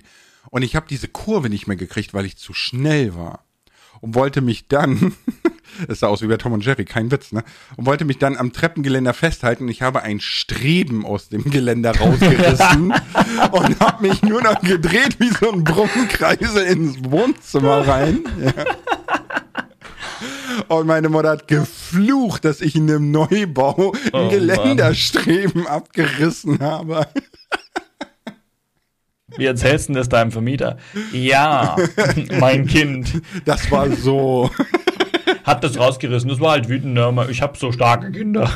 Und 0.51 0.61
ich 0.61 0.75
habe 0.75 0.85
diese 0.89 1.07
Kurve 1.07 1.49
nicht 1.49 1.67
mehr 1.67 1.77
gekriegt, 1.77 2.13
weil 2.13 2.25
ich 2.25 2.37
zu 2.37 2.53
schnell 2.53 3.15
war. 3.15 3.43
Und 4.01 4.15
wollte 4.15 4.41
mich 4.41 4.67
dann, 4.67 5.13
es 5.87 5.99
sah 5.99 6.07
aus 6.07 6.21
wie 6.21 6.27
bei 6.27 6.37
Tom 6.37 6.53
und 6.53 6.63
Jerry, 6.63 6.85
kein 6.85 7.09
Witz, 7.09 7.31
ne? 7.31 7.43
Und 7.75 7.85
wollte 7.85 8.05
mich 8.05 8.19
dann 8.19 8.37
am 8.37 8.53
Treppengeländer 8.53 9.13
festhalten. 9.13 9.63
Und 9.63 9.69
ich 9.69 9.81
habe 9.81 10.03
ein 10.03 10.19
Streben 10.19 11.05
aus 11.05 11.29
dem 11.29 11.43
Geländer 11.45 11.91
rausgerissen 11.99 12.93
und 13.51 13.79
habe 13.79 14.07
mich 14.07 14.21
nur 14.21 14.43
noch 14.43 14.61
gedreht 14.61 15.19
wie 15.19 15.29
so 15.29 15.51
ein 15.51 15.63
Brummenkreisel 15.63 16.65
ins 16.65 17.03
Wohnzimmer 17.03 17.87
rein. 17.87 18.23
Ja. 18.43 18.65
Und 20.67 20.87
meine 20.87 21.09
Mutter 21.09 21.29
hat 21.31 21.47
geflucht, 21.47 22.45
dass 22.45 22.61
ich 22.61 22.75
in 22.75 22.89
einem 22.89 23.11
Neubau 23.11 23.93
ein 23.93 24.11
Oh, 24.13 24.29
Geländerstreben 24.29 25.67
abgerissen 25.67 26.59
habe. 26.59 27.07
Wie 29.37 29.45
erzählst 29.45 29.89
du 29.89 29.93
das 29.93 30.09
deinem 30.09 30.31
Vermieter? 30.31 30.77
Ja, 31.11 31.75
mein 32.39 32.67
Kind 32.67 33.21
Das 33.45 33.71
war 33.71 33.89
so. 33.91 34.51
hat 35.43 35.63
das 35.63 35.77
rausgerissen. 35.77 36.29
Das 36.29 36.39
war 36.39 36.51
halt 36.51 36.69
wütend. 36.69 36.93
ne? 36.93 37.27
Ich 37.29 37.41
habe 37.41 37.57
so 37.57 37.71
starke 37.71 38.11
Kinder. 38.11 38.51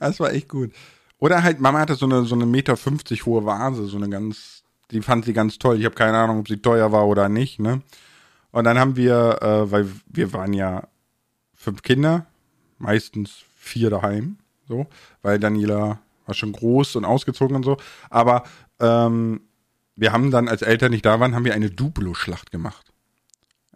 Das 0.00 0.20
war 0.20 0.32
echt 0.32 0.48
gut. 0.48 0.70
Oder 1.18 1.42
halt, 1.42 1.60
Mama 1.60 1.80
hatte 1.80 1.94
so 1.94 2.06
eine, 2.06 2.24
so 2.24 2.34
eine 2.34 2.46
Meter 2.46 2.76
50 2.76 3.24
hohe 3.26 3.44
Vase, 3.44 3.86
so 3.86 3.96
eine 3.96 4.08
ganz, 4.08 4.62
die 4.90 5.00
fand 5.00 5.24
sie 5.24 5.32
ganz 5.32 5.58
toll. 5.58 5.78
Ich 5.78 5.84
habe 5.84 5.94
keine 5.94 6.16
Ahnung, 6.18 6.40
ob 6.40 6.48
sie 6.48 6.58
teuer 6.58 6.92
war 6.92 7.06
oder 7.06 7.28
nicht, 7.28 7.58
ne? 7.58 7.80
Und 8.56 8.64
dann 8.64 8.78
haben 8.78 8.96
wir, 8.96 9.42
äh, 9.42 9.70
weil 9.70 9.86
wir 10.06 10.32
waren 10.32 10.54
ja 10.54 10.88
fünf 11.52 11.82
Kinder, 11.82 12.24
meistens 12.78 13.44
vier 13.54 13.90
daheim, 13.90 14.38
so, 14.66 14.86
weil 15.20 15.38
Daniela 15.38 16.00
war 16.24 16.34
schon 16.34 16.52
groß 16.52 16.96
und 16.96 17.04
ausgezogen 17.04 17.54
und 17.54 17.64
so. 17.66 17.76
Aber 18.08 18.44
ähm, 18.80 19.42
wir 19.94 20.10
haben 20.10 20.30
dann, 20.30 20.48
als 20.48 20.62
Eltern 20.62 20.92
nicht 20.92 21.04
da 21.04 21.20
waren, 21.20 21.34
haben 21.34 21.44
wir 21.44 21.52
eine 21.52 21.68
Duplo-Schlacht 21.68 22.50
gemacht. 22.50 22.94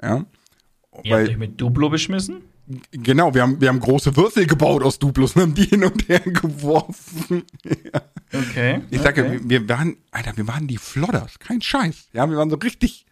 Ja. 0.00 0.24
Ihr 1.02 1.14
habt 1.14 1.28
euch 1.28 1.36
mit 1.36 1.60
Duplo 1.60 1.90
beschmissen? 1.90 2.40
Genau, 2.90 3.34
wir 3.34 3.42
haben, 3.42 3.60
wir 3.60 3.68
haben 3.68 3.80
große 3.80 4.16
Würfel 4.16 4.46
gebaut 4.46 4.82
aus 4.82 4.98
Duplos 4.98 5.36
und 5.36 5.42
haben 5.42 5.54
die 5.54 5.64
hin 5.68 5.84
und 5.84 6.08
her 6.08 6.20
geworfen. 6.20 7.44
ja. 7.64 8.00
Okay. 8.32 8.80
Ich 8.88 9.02
sage, 9.02 9.24
okay. 9.26 9.40
wir, 9.42 9.60
wir 9.60 9.68
waren, 9.68 9.98
Alter, 10.10 10.38
wir 10.38 10.48
waren 10.48 10.66
die 10.66 10.78
Flodders, 10.78 11.38
kein 11.38 11.60
Scheiß. 11.60 12.08
Ja, 12.14 12.30
wir 12.30 12.38
waren 12.38 12.48
so 12.48 12.56
richtig 12.56 13.04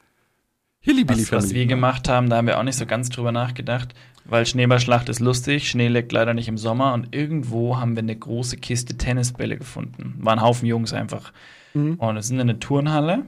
hillybilly 0.89 1.23
Was, 1.23 1.33
was 1.33 1.55
wir 1.55 1.67
gemacht 1.67 2.09
haben, 2.09 2.31
da 2.31 2.37
haben 2.37 2.47
wir 2.47 2.59
auch 2.59 2.63
nicht 2.63 2.79
so 2.79 2.87
ganz 2.87 3.11
drüber 3.11 3.31
nachgedacht, 3.31 3.95
weil 4.25 4.47
Schneeballschlacht 4.47 5.09
ist 5.11 5.21
lustig, 5.21 5.69
Schnee 5.69 5.89
liegt 5.89 6.13
leider 6.13 6.33
nicht 6.33 6.49
im 6.49 6.57
Sommer 6.57 6.95
und 6.95 7.15
irgendwo 7.15 7.79
haben 7.79 7.95
wir 7.95 8.03
eine 8.03 8.17
große 8.17 8.57
Kiste 8.57 8.97
Tennisbälle 8.97 9.59
gefunden. 9.59 10.15
War 10.21 10.33
ein 10.33 10.43
Haufen 10.43 10.67
Jungs 10.67 10.95
einfach. 10.95 11.33
Mhm. 11.75 11.95
Und 11.95 12.15
wir 12.15 12.23
sind 12.23 12.37
in 12.37 12.49
eine 12.49 12.59
Turnhalle 12.59 13.27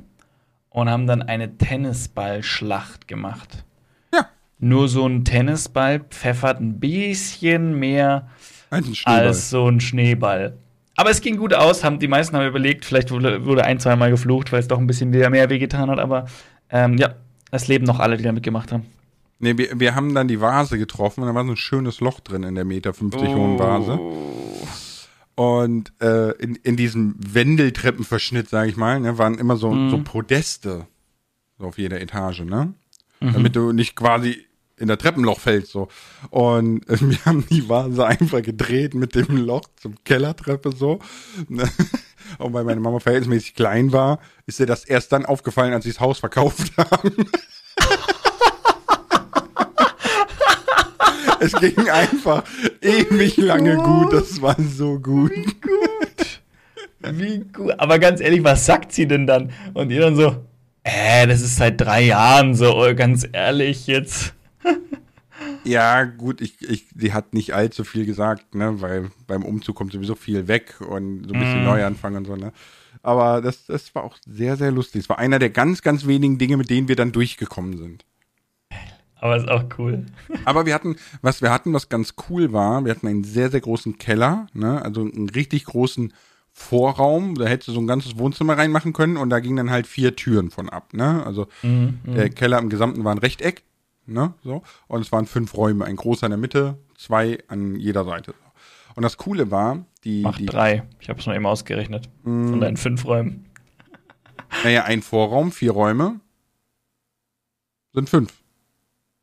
und 0.71 0.89
haben 0.89 1.07
dann 1.07 1.23
eine 1.23 1.59
Tennisballschlacht 1.59 3.07
gemacht. 3.07 3.65
Ja. 4.15 4.27
Nur 4.59 4.89
so 4.89 5.07
ein 5.07 5.25
Tennisball 5.27 6.01
pfeffert 6.01 6.61
ein 6.61 6.81
bisschen 6.81 7.79
mehr 7.79 8.29
Ein 8.71 8.85
als 9.05 9.51
so 9.51 9.69
ein 9.69 9.81
Schneeball. 9.81 10.57
Aber 10.97 11.11
es 11.11 11.21
ging 11.21 11.37
gut 11.37 11.55
aus, 11.55 11.85
haben 11.85 11.99
die 11.99 12.09
meisten 12.09 12.37
haben 12.37 12.47
überlegt, 12.47 12.85
vielleicht 12.85 13.11
wurde, 13.11 13.45
wurde 13.45 13.65
ein, 13.65 13.81
zweimal 13.81 14.11
geflucht, 14.11 14.53
weil 14.53 14.61
es 14.61 14.69
doch 14.69 14.79
ein 14.79 14.87
bisschen 14.87 15.11
mehr 15.11 15.51
wehgetan 15.51 15.91
hat, 15.91 15.99
aber 15.99 16.27
ähm, 16.71 16.99
ja, 16.99 17.15
es 17.51 17.69
leben 17.69 17.85
noch 17.85 17.99
alle, 17.99 18.17
die 18.17 18.25
da 18.25 18.33
mitgemacht 18.33 18.73
haben. 18.73 18.87
Nee, 19.39 19.57
wir, 19.57 19.81
wir 19.81 19.95
haben 19.95 20.15
dann 20.15 20.29
die 20.29 20.41
Vase 20.41 20.79
getroffen 20.79 21.23
und 21.23 21.29
da 21.29 21.35
war 21.35 21.45
so 21.45 21.53
ein 21.53 21.57
schönes 21.57 22.01
Loch 22.01 22.21
drin 22.21 22.43
in 22.43 22.55
der 22.55 22.65
Meter 22.65 22.93
50 22.93 23.29
hohen 23.29 23.59
Vase. 23.59 23.99
Und 25.35 25.93
äh, 26.03 26.33
in, 26.33 26.57
in 26.57 26.77
diesem 26.77 27.15
Wendeltreppenverschnitt, 27.19 28.51
sage 28.51 28.69
ich 28.69 28.77
mal, 28.77 29.01
ne, 29.01 29.17
waren 29.17 29.39
immer 29.39 29.57
so, 29.57 29.89
so 29.89 30.03
Podeste 30.03 30.87
so 31.59 31.67
auf 31.67 31.79
jeder 31.79 32.01
Etage, 32.01 32.41
ne? 32.41 32.75
Damit 33.21 33.55
du 33.55 33.73
nicht 33.73 33.97
quasi 33.97 34.47
in 34.81 34.89
der 34.89 34.99
Treppenloch 34.99 35.39
fällst 35.39 35.73
so. 35.73 35.89
Und 36.31 36.83
wir 36.89 37.25
haben 37.25 37.47
die 37.51 37.69
Vase 37.69 38.07
einfach 38.07 38.43
gedreht 38.43 38.95
mit 38.95 39.15
dem 39.15 39.37
Loch 39.37 39.63
zum 39.77 39.95
Kellertreppe 40.05 40.73
so. 40.75 40.99
Und 42.39 42.53
weil 42.53 42.65
meine 42.65 42.81
Mama 42.81 43.01
verhältnismäßig 43.01 43.55
klein 43.55 43.93
war, 43.93 44.21
ist 44.47 44.61
ihr 44.61 44.67
das 44.67 44.85
erst 44.85 45.13
dann 45.13 45.27
aufgefallen, 45.27 45.73
als 45.73 45.85
sie 45.85 45.91
das 45.91 46.01
Haus 46.01 46.19
verkauft 46.19 46.73
haben. 46.77 47.13
es 51.41 51.53
ging 51.53 51.89
einfach 51.89 52.45
ewig 52.81 53.37
lange 53.37 53.77
gut. 53.77 54.13
Das 54.13 54.41
war 54.41 54.57
so 54.59 54.99
gut. 54.99 55.33
Wie 57.01 57.39
gut. 57.53 57.73
Aber 57.79 57.99
ganz 57.99 58.21
ehrlich, 58.21 58.45
was 58.45 58.65
sagt 58.67 58.93
sie 58.93 59.09
denn 59.09 59.27
dann? 59.27 59.53
Und 59.75 59.91
ihr 59.91 60.03
dann 60.03 60.17
so, 60.17 60.37
äh, 60.85 61.27
das 61.27 61.41
ist 61.41 61.57
seit 61.57 61.81
drei 61.81 62.03
Jahren 62.03 62.55
so, 62.55 62.77
oh, 62.77 62.95
ganz 62.95 63.27
ehrlich 63.33 63.87
jetzt. 63.87 64.35
Ja, 65.65 66.05
gut, 66.05 66.41
ich, 66.41 66.63
ich, 66.63 66.87
die 66.95 67.13
hat 67.13 67.35
nicht 67.35 67.53
allzu 67.55 67.85
viel 67.85 68.07
gesagt, 68.07 68.55
ne, 68.55 68.81
weil 68.81 69.11
beim 69.27 69.45
Umzug 69.45 69.77
kommt 69.77 69.93
sowieso 69.93 70.15
viel 70.15 70.49
weg 70.49 70.81
und 70.81 71.27
so 71.29 71.35
ein 71.35 71.39
bisschen 71.39 71.63
Mm. 71.63 71.65
Neuanfang 71.65 72.17
und 72.17 72.27
so, 72.27 72.37
ne. 72.37 72.53
Aber 73.03 73.41
das, 73.43 73.67
das 73.67 73.95
war 73.95 74.05
auch 74.05 74.17
sehr, 74.27 74.57
sehr 74.57 74.71
lustig. 74.71 75.03
Es 75.03 75.09
war 75.09 75.19
einer 75.19 75.39
der 75.39 75.51
ganz, 75.51 75.83
ganz 75.83 76.07
wenigen 76.07 76.39
Dinge, 76.39 76.57
mit 76.57 76.71
denen 76.71 76.89
wir 76.89 76.97
dann 76.97 77.13
durchgekommen 77.13 77.77
sind. 77.77 78.05
Aber 79.17 79.37
ist 79.37 79.49
auch 79.49 79.65
cool. 79.79 80.07
Aber 80.47 80.65
wir 80.65 80.73
hatten, 80.75 80.97
was 81.21 81.43
wir 81.43 81.51
hatten, 81.51 81.75
was 81.75 81.91
ganz 81.91 82.15
cool 82.31 82.53
war, 82.55 82.85
wir 82.85 82.93
hatten 82.93 83.07
einen 83.07 83.25
sehr, 83.25 83.51
sehr 83.51 83.61
großen 83.61 83.99
Keller, 83.99 84.47
ne, 84.55 84.83
also 84.83 85.03
einen 85.03 85.29
richtig 85.29 85.67
großen 85.67 86.15
Vorraum, 86.53 87.37
da 87.37 87.47
hättest 87.47 87.69
du 87.69 87.73
so 87.73 87.81
ein 87.81 87.87
ganzes 87.87 88.19
Wohnzimmer 88.19 88.57
reinmachen 88.57 88.93
können 88.93 89.17
und 89.19 89.31
da 89.31 89.41
gingen 89.41 89.57
dann 89.57 89.71
halt 89.71 89.87
vier 89.87 90.17
Türen 90.17 90.51
von 90.51 90.69
ab, 90.71 90.95
ne, 90.95 91.25
also 91.25 91.47
Mhm, 91.63 91.99
der 92.05 92.31
Keller 92.31 92.59
im 92.59 92.71
Gesamten 92.71 93.05
war 93.05 93.15
ein 93.15 93.19
Rechteck, 93.19 93.63
ne, 94.11 94.35
so, 94.43 94.63
und 94.89 95.01
es 95.01 95.13
waren 95.13 95.27
fünf 95.27 95.57
Räume, 95.57 95.85
ein 95.85 95.97
großer 95.97 96.27
in 96.27 96.31
der 96.31 96.39
Mitte, 96.39 96.79
zwei 96.97 97.39
an 97.49 97.77
jeder 97.77 98.05
Seite. 98.05 98.35
Und 98.95 99.03
das 99.03 99.17
Coole 99.17 99.51
war, 99.51 99.85
die, 100.05 100.23
Macht 100.23 100.41
die 100.41 100.47
drei. 100.47 100.83
Ich 100.99 101.09
habe 101.09 101.21
es 101.21 101.27
nur 101.27 101.35
eben 101.35 101.47
ausgerechnet. 101.47 102.09
Von 102.23 102.61
deinen 102.61 102.77
fünf 102.77 103.05
Räumen. 103.05 103.47
naja, 104.65 104.85
ein 104.85 105.03
Vorraum, 105.03 105.53
vier 105.53 105.73
Räume, 105.73 106.21
sind 107.93 108.09
fünf. 108.09 108.33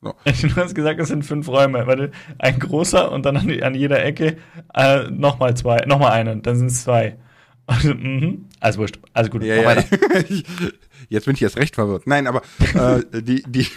Du 0.24 0.55
hast 0.55 0.76
gesagt, 0.76 0.99
es 0.99 1.09
sind 1.09 1.24
fünf 1.24 1.47
Räume. 1.47 1.86
Warte, 1.88 2.11
ein 2.38 2.59
großer 2.59 3.11
und 3.11 3.26
dann 3.26 3.36
an, 3.36 3.61
an 3.61 3.76
jeder 3.76 4.03
Ecke 4.03 4.38
äh, 4.74 5.09
nochmal 5.09 5.57
zwei, 5.57 5.78
nochmal 5.86 6.11
einen, 6.11 6.41
dann 6.41 6.55
sind 6.55 6.68
es 6.68 6.84
zwei. 6.84 7.18
Also, 7.70 7.93
mhm. 7.93 8.47
Also 8.60 8.80
wurscht. 8.80 8.99
Also 9.14 9.30
gut, 9.30 9.43
Ja, 9.43 9.58
mach 9.58 9.64
ja. 9.64 9.68
weiter. 9.78 9.97
Jetzt 11.10 11.26
bin 11.26 11.36
ich 11.36 11.41
erst 11.41 11.58
recht 11.58 11.76
verwirrt. 11.76 12.08
Nein, 12.08 12.28
aber 12.28 12.41
äh, 12.74 13.22
die, 13.22 13.43
die, 13.43 13.68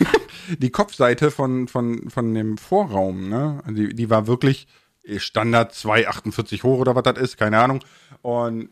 die 0.58 0.70
Kopfseite 0.70 1.30
von, 1.30 1.68
von, 1.68 2.10
von 2.10 2.34
dem 2.34 2.58
Vorraum, 2.58 3.28
ne, 3.28 3.62
die, 3.68 3.94
die 3.94 4.10
war 4.10 4.26
wirklich 4.26 4.66
Standard 5.16 5.72
2,48 5.72 6.62
hoch 6.62 6.78
oder 6.78 6.94
was 6.94 7.02
das 7.02 7.18
ist, 7.18 7.36
keine 7.36 7.58
Ahnung. 7.58 7.80
Und 8.22 8.70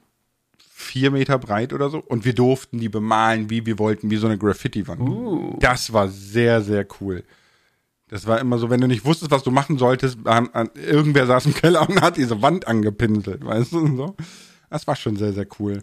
vier 0.78 1.10
Meter 1.10 1.38
breit 1.38 1.72
oder 1.72 1.90
so. 1.90 1.98
Und 1.98 2.24
wir 2.24 2.34
durften 2.34 2.78
die 2.78 2.88
bemalen, 2.88 3.50
wie 3.50 3.66
wir 3.66 3.78
wollten, 3.78 4.10
wie 4.10 4.16
so 4.16 4.26
eine 4.26 4.38
Graffiti-Wand. 4.38 5.00
Uh. 5.00 5.56
Das 5.60 5.92
war 5.92 6.08
sehr, 6.08 6.62
sehr 6.62 6.86
cool. 7.00 7.24
Das 8.08 8.26
war 8.26 8.40
immer 8.40 8.58
so, 8.58 8.70
wenn 8.70 8.80
du 8.80 8.86
nicht 8.86 9.04
wusstest, 9.04 9.30
was 9.30 9.42
du 9.42 9.50
machen 9.50 9.76
solltest, 9.76 10.18
an, 10.24 10.48
an, 10.52 10.70
irgendwer 10.74 11.26
saß 11.26 11.46
im 11.46 11.54
Keller 11.54 11.86
und 11.88 12.00
hat 12.00 12.16
diese 12.16 12.40
Wand 12.40 12.66
angepinselt, 12.66 13.44
weißt 13.44 13.72
du? 13.72 13.78
und 13.80 13.96
So. 13.96 14.16
Das 14.70 14.86
war 14.86 14.96
schon 14.96 15.16
sehr, 15.16 15.32
sehr 15.32 15.46
cool. 15.58 15.82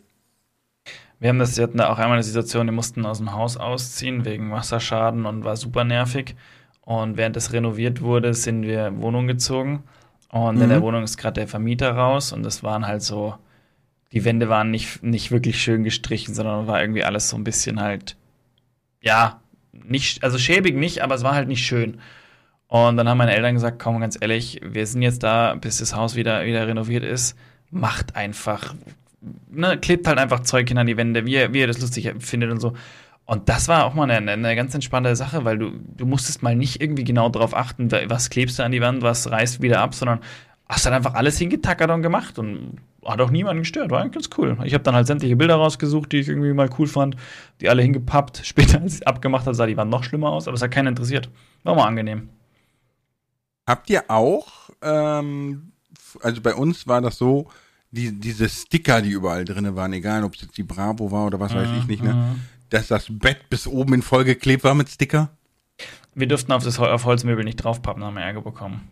Wir 1.20 1.30
haben 1.30 1.40
das, 1.40 1.58
wir 1.58 1.64
hatten 1.64 1.78
da 1.78 1.90
auch 1.90 1.98
einmal 1.98 2.14
eine 2.14 2.24
Situation, 2.24 2.68
die 2.68 2.74
mussten 2.74 3.06
aus 3.06 3.20
dem 3.20 3.34
Haus 3.34 3.58
ausziehen 3.58 4.26
wegen 4.26 4.52
Wasserschaden 4.52 5.26
und 5.26 5.44
war 5.44 5.56
super 5.56 5.84
nervig. 5.84 6.36
Und 6.82 7.18
während 7.18 7.36
das 7.36 7.54
renoviert 7.54 8.02
wurde, 8.02 8.34
sind 8.34 8.64
wir 8.64 9.02
Wohnung 9.02 9.28
gezogen. 9.28 9.84
Und 10.30 10.56
mhm. 10.56 10.64
in 10.64 10.70
der 10.70 10.82
Wohnung 10.82 11.04
ist 11.04 11.18
gerade 11.18 11.42
der 11.42 11.48
Vermieter 11.48 11.92
raus 11.92 12.34
und 12.34 12.44
das 12.44 12.64
waren 12.64 12.86
halt 12.86 13.02
so, 13.02 13.36
die 14.12 14.26
Wände 14.26 14.50
waren 14.50 14.72
nicht, 14.72 15.04
nicht 15.04 15.32
wirklich 15.32 15.62
schön 15.62 15.84
gestrichen, 15.84 16.34
sondern 16.34 16.68
war 16.68 16.82
irgendwie 16.82 17.04
alles 17.04 17.30
so 17.30 17.38
ein 17.38 17.44
bisschen 17.44 17.80
halt, 17.82 18.18
ja, 19.02 19.42
nicht, 19.72 20.24
also 20.24 20.38
schäbig 20.38 20.76
nicht, 20.76 21.02
aber 21.04 21.16
es 21.16 21.24
war 21.24 21.36
halt 21.36 21.48
nicht 21.48 21.66
schön. 21.66 22.00
Und 22.68 22.98
dann 22.98 23.08
haben 23.08 23.18
meine 23.18 23.36
Eltern 23.36 23.54
gesagt, 23.54 23.80
komm, 23.80 24.00
ganz 24.00 24.18
ehrlich, 24.20 24.60
wir 24.64 24.86
sind 24.88 25.02
jetzt 25.02 25.24
da, 25.24 25.56
bis 25.56 25.78
das 25.78 25.96
Haus 25.96 26.16
wieder, 26.16 26.46
wieder 26.46 26.68
renoviert 26.68 27.04
ist. 27.04 27.38
Macht 27.70 28.16
einfach, 28.16 28.74
ne, 29.50 29.78
klebt 29.78 30.08
halt 30.08 30.18
einfach 30.18 30.42
Zeug 30.42 30.68
hin 30.68 30.78
an 30.78 30.88
die 30.88 30.98
Wände, 30.98 31.26
wie 31.26 31.34
ihr, 31.34 31.54
wie 31.54 31.60
ihr 31.60 31.68
das 31.68 31.80
lustig 31.80 32.12
findet 32.20 32.52
und 32.52 32.60
so. 32.60 32.74
Und 33.26 33.50
das 33.50 33.68
war 33.68 33.86
auch 33.86 33.96
mal 33.96 34.10
eine, 34.10 34.32
eine 34.32 34.56
ganz 34.56 34.76
entspannte 34.76 35.16
Sache, 35.16 35.46
weil 35.46 35.58
du, 35.58 35.72
du 35.98 36.06
musstest 36.06 36.44
mal 36.44 36.56
nicht 36.56 36.80
irgendwie 36.82 37.04
genau 37.04 37.30
darauf 37.30 37.56
achten, 37.56 37.92
was 37.92 38.30
klebst 38.30 38.60
du 38.60 38.64
an 38.64 38.72
die 38.72 38.82
Wand, 38.82 39.02
was 39.02 39.32
reißt 39.32 39.62
wieder 39.62 39.82
ab, 39.82 39.96
sondern 39.96 40.20
hast 40.68 40.86
dann 40.86 40.94
einfach 40.94 41.16
alles 41.16 41.38
hingetackert 41.40 41.90
und 41.90 42.04
gemacht 42.04 42.38
und 42.38 42.78
hat 43.04 43.22
auch 43.22 43.30
niemanden 43.30 43.62
gestört. 43.64 43.92
War 43.92 44.08
ganz 44.10 44.30
cool. 44.38 44.58
Ich 44.64 44.74
habe 44.74 44.84
dann 44.84 44.96
halt 44.96 45.08
sämtliche 45.08 45.36
Bilder 45.36 45.56
rausgesucht, 45.56 46.12
die 46.12 46.18
ich 46.18 46.28
irgendwie 46.28 46.54
mal 46.54 46.70
cool 46.78 46.88
fand, 46.88 47.16
die 47.62 47.70
alle 47.70 47.82
hingepappt. 47.82 48.42
Später, 48.44 48.82
als 48.82 48.94
ich 48.94 49.02
es 49.02 49.08
abgemacht 49.08 49.46
habe, 49.46 49.56
sah 49.56 49.66
die 49.66 49.78
Wand 49.78 49.92
noch 49.92 50.04
schlimmer 50.04 50.30
aus, 50.30 50.48
aber 50.48 50.56
es 50.56 50.62
hat 50.62 50.72
keinen 50.72 50.88
interessiert. 50.88 51.30
War 51.64 51.76
mal 51.76 51.86
angenehm. 51.86 52.30
Habt 53.68 53.90
ihr 53.90 54.04
auch, 54.10 54.70
ähm, 54.84 55.72
also 56.22 56.42
bei 56.42 56.54
uns 56.54 56.88
war 56.88 57.02
das 57.02 57.18
so, 57.18 57.48
die, 57.96 58.12
diese 58.12 58.50
Sticker, 58.50 59.02
die 59.02 59.10
überall 59.10 59.46
drin 59.46 59.76
waren, 59.76 59.94
egal 59.94 60.24
ob 60.24 60.36
es 60.36 60.42
jetzt 60.42 60.58
die 60.58 60.64
Bravo 60.64 61.12
war 61.12 61.26
oder 61.26 61.40
was 61.40 61.56
weiß 61.56 61.70
ich 61.80 61.88
nicht, 61.88 62.04
ne? 62.04 62.14
Mhm. 62.14 62.42
Dass 62.70 62.88
das 62.88 63.08
Bett 63.10 63.50
bis 63.50 63.68
oben 63.68 63.94
in 63.94 64.02
voll 64.02 64.24
geklebt 64.24 64.64
war 64.64 64.76
mit 64.76 64.90
Sticker? 64.90 65.30
Wir 66.14 66.28
durften 66.28 66.52
auf 66.52 66.64
das 66.64 66.80
auf 66.80 67.06
Holzmöbel 67.06 67.44
nicht 67.44 67.58
draufpappen, 67.58 68.04
haben 68.04 68.16
wir 68.16 68.24
Ärger 68.24 68.42
bekommen. 68.42 68.90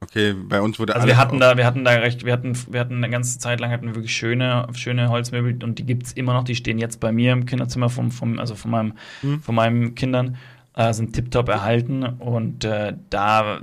Okay, 0.00 0.34
bei 0.34 0.60
uns 0.60 0.78
wurde 0.78 0.94
Also 0.94 1.06
wir 1.06 1.16
hatten 1.16 1.40
da, 1.40 1.56
wir 1.56 1.64
hatten 1.64 1.84
da 1.84 1.92
recht, 1.92 2.24
wir 2.24 2.32
hatten, 2.32 2.54
wir 2.70 2.80
hatten 2.80 2.96
eine 2.96 3.08
ganze 3.08 3.38
Zeit 3.38 3.60
lang 3.60 3.70
hatten 3.70 3.86
wir 3.86 3.94
wirklich 3.94 4.14
schöne, 4.14 4.66
schöne 4.74 5.08
Holzmöbel 5.08 5.62
und 5.64 5.78
die 5.78 5.86
gibt 5.86 6.06
es 6.06 6.12
immer 6.12 6.34
noch, 6.34 6.44
die 6.44 6.54
stehen 6.54 6.78
jetzt 6.78 7.00
bei 7.00 7.12
mir 7.12 7.32
im 7.32 7.46
Kinderzimmer 7.46 7.88
vom, 7.88 8.10
vom 8.10 8.38
also 8.38 8.54
von 8.54 8.70
meinem, 8.70 8.92
hm. 9.22 9.40
von 9.40 9.54
meinen 9.54 9.94
Kindern, 9.94 10.36
äh, 10.74 10.92
sind 10.92 11.14
tiptop 11.14 11.48
erhalten 11.48 12.04
und 12.04 12.64
äh, 12.64 12.94
da 13.10 13.60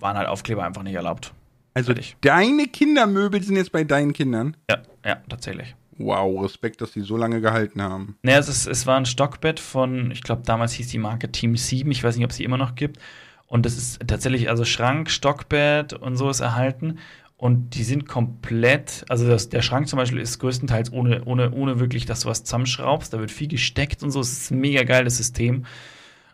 waren 0.00 0.16
halt 0.16 0.28
Aufkleber 0.28 0.64
einfach 0.64 0.82
nicht 0.82 0.94
erlaubt. 0.94 1.32
Also 1.74 1.88
Fertig. 1.88 2.16
deine 2.20 2.66
Kindermöbel 2.66 3.42
sind 3.42 3.56
jetzt 3.56 3.72
bei 3.72 3.84
deinen 3.84 4.12
Kindern? 4.12 4.56
Ja, 4.70 4.82
ja, 5.04 5.22
tatsächlich. 5.28 5.74
Wow, 5.98 6.44
Respekt, 6.44 6.80
dass 6.80 6.92
die 6.92 7.00
so 7.00 7.16
lange 7.16 7.40
gehalten 7.40 7.82
haben. 7.82 8.16
Naja, 8.22 8.38
es, 8.38 8.48
ist, 8.48 8.66
es 8.66 8.86
war 8.86 8.96
ein 8.96 9.06
Stockbett 9.06 9.58
von, 9.58 10.12
ich 10.12 10.22
glaube, 10.22 10.42
damals 10.44 10.72
hieß 10.72 10.88
die 10.88 10.98
Marke 10.98 11.30
Team 11.30 11.56
7, 11.56 11.90
ich 11.90 12.04
weiß 12.04 12.16
nicht, 12.16 12.24
ob 12.24 12.30
es 12.30 12.36
sie 12.36 12.44
immer 12.44 12.56
noch 12.56 12.76
gibt. 12.76 12.98
Und 13.46 13.66
das 13.66 13.76
ist 13.76 14.06
tatsächlich, 14.06 14.48
also 14.48 14.64
Schrank, 14.64 15.10
Stockbett 15.10 15.94
und 15.94 16.16
so 16.16 16.30
ist 16.30 16.40
erhalten. 16.40 16.98
Und 17.36 17.74
die 17.74 17.84
sind 17.84 18.06
komplett, 18.08 19.04
also 19.08 19.26
das, 19.26 19.48
der 19.48 19.62
Schrank 19.62 19.88
zum 19.88 19.96
Beispiel 19.96 20.18
ist 20.18 20.38
größtenteils 20.38 20.92
ohne, 20.92 21.24
ohne, 21.24 21.52
ohne 21.52 21.80
wirklich, 21.80 22.04
dass 22.04 22.20
du 22.20 22.28
was 22.28 22.44
zusammenschraubst. 22.44 23.12
Da 23.12 23.20
wird 23.20 23.30
viel 23.30 23.48
gesteckt 23.48 24.02
und 24.02 24.10
so. 24.10 24.20
Es 24.20 24.32
ist 24.32 24.50
ein 24.50 24.58
mega 24.58 24.82
geiles 24.82 25.16
System. 25.16 25.64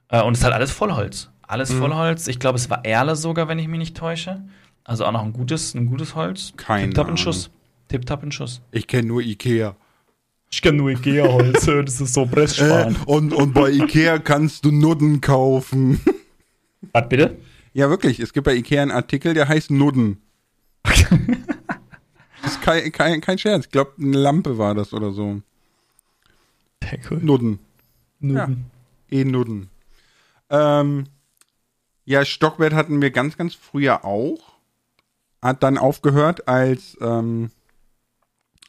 Äh, 0.09 0.23
und 0.23 0.33
es 0.33 0.41
ist 0.41 0.45
halt 0.45 0.55
alles 0.55 0.71
Vollholz. 0.71 1.31
Alles 1.43 1.71
mhm. 1.71 1.79
Vollholz. 1.79 2.27
Ich 2.27 2.39
glaube, 2.39 2.57
es 2.57 2.71
war 2.71 2.85
Erle 2.85 3.17
sogar, 3.17 3.49
wenn 3.49 3.59
ich 3.59 3.69
mich 3.69 3.79
nicht 3.79 3.97
täusche. 3.97 4.43
Also 4.85 5.07
auch 5.07 5.13
noch 5.13 5.25
ein 5.25 5.33
gutes, 5.33 5.75
ein 5.75 5.87
gutes 5.87 6.15
Holz. 6.15 6.53
Kein 6.57 6.85
Tipptopp 6.85 7.09
in 7.09 7.17
Schuss. 7.17 7.51
Tipptopp 7.89 8.23
in 8.23 8.33
Schuss. 8.33 8.61
Ich 8.71 8.87
kenne 8.87 9.09
nur 9.09 9.23
Ikea. 9.23 9.75
Ich 10.51 10.63
kenne 10.63 10.79
nur 10.79 10.91
Ikea-Holz. 10.91 11.65
das 11.85 12.01
ist 12.01 12.15
so 12.15 12.27
Pressspan. 12.27 12.95
Äh, 12.95 12.99
und, 13.07 13.33
und 13.33 13.55
bei 13.55 13.71
Ikea 13.71 14.19
kannst 14.19 14.65
du 14.65 14.71
Nudden 14.71 15.21
kaufen. 15.21 16.01
Was 16.93 17.09
bitte? 17.09 17.39
Ja, 17.73 17.89
wirklich. 17.89 18.21
Es 18.21 18.33
gibt 18.33 18.45
bei 18.45 18.55
Ikea 18.55 18.83
einen 18.83 18.91
Artikel, 18.91 19.35
der 19.35 19.49
heißt 19.49 19.71
Nudden. 19.71 20.21
das 20.85 22.53
ist 22.53 22.63
kein, 22.63 22.93
kein, 22.93 23.21
kein 23.21 23.39
Scherz. 23.39 23.65
Ich 23.65 23.73
glaube, 23.73 23.93
eine 23.99 24.19
Lampe 24.19 24.59
war 24.59 24.75
das 24.75 24.93
oder 24.93 25.11
so. 25.11 25.41
Sehr 26.83 26.99
cool. 27.11 27.19
Nudden. 27.23 27.59
Nudden. 28.21 28.71
Ja. 29.11 29.19
E-Nudden. 29.19 29.71
Ähm, 30.51 31.05
ja, 32.05 32.25
Stockbett 32.25 32.75
hatten 32.75 33.01
wir 33.01 33.11
ganz, 33.11 33.37
ganz 33.37 33.55
früher 33.55 34.05
auch. 34.05 34.54
Hat 35.45 35.63
dann 35.63 35.77
aufgehört, 35.77 36.49
als 36.49 36.97
ähm, 37.03 37.51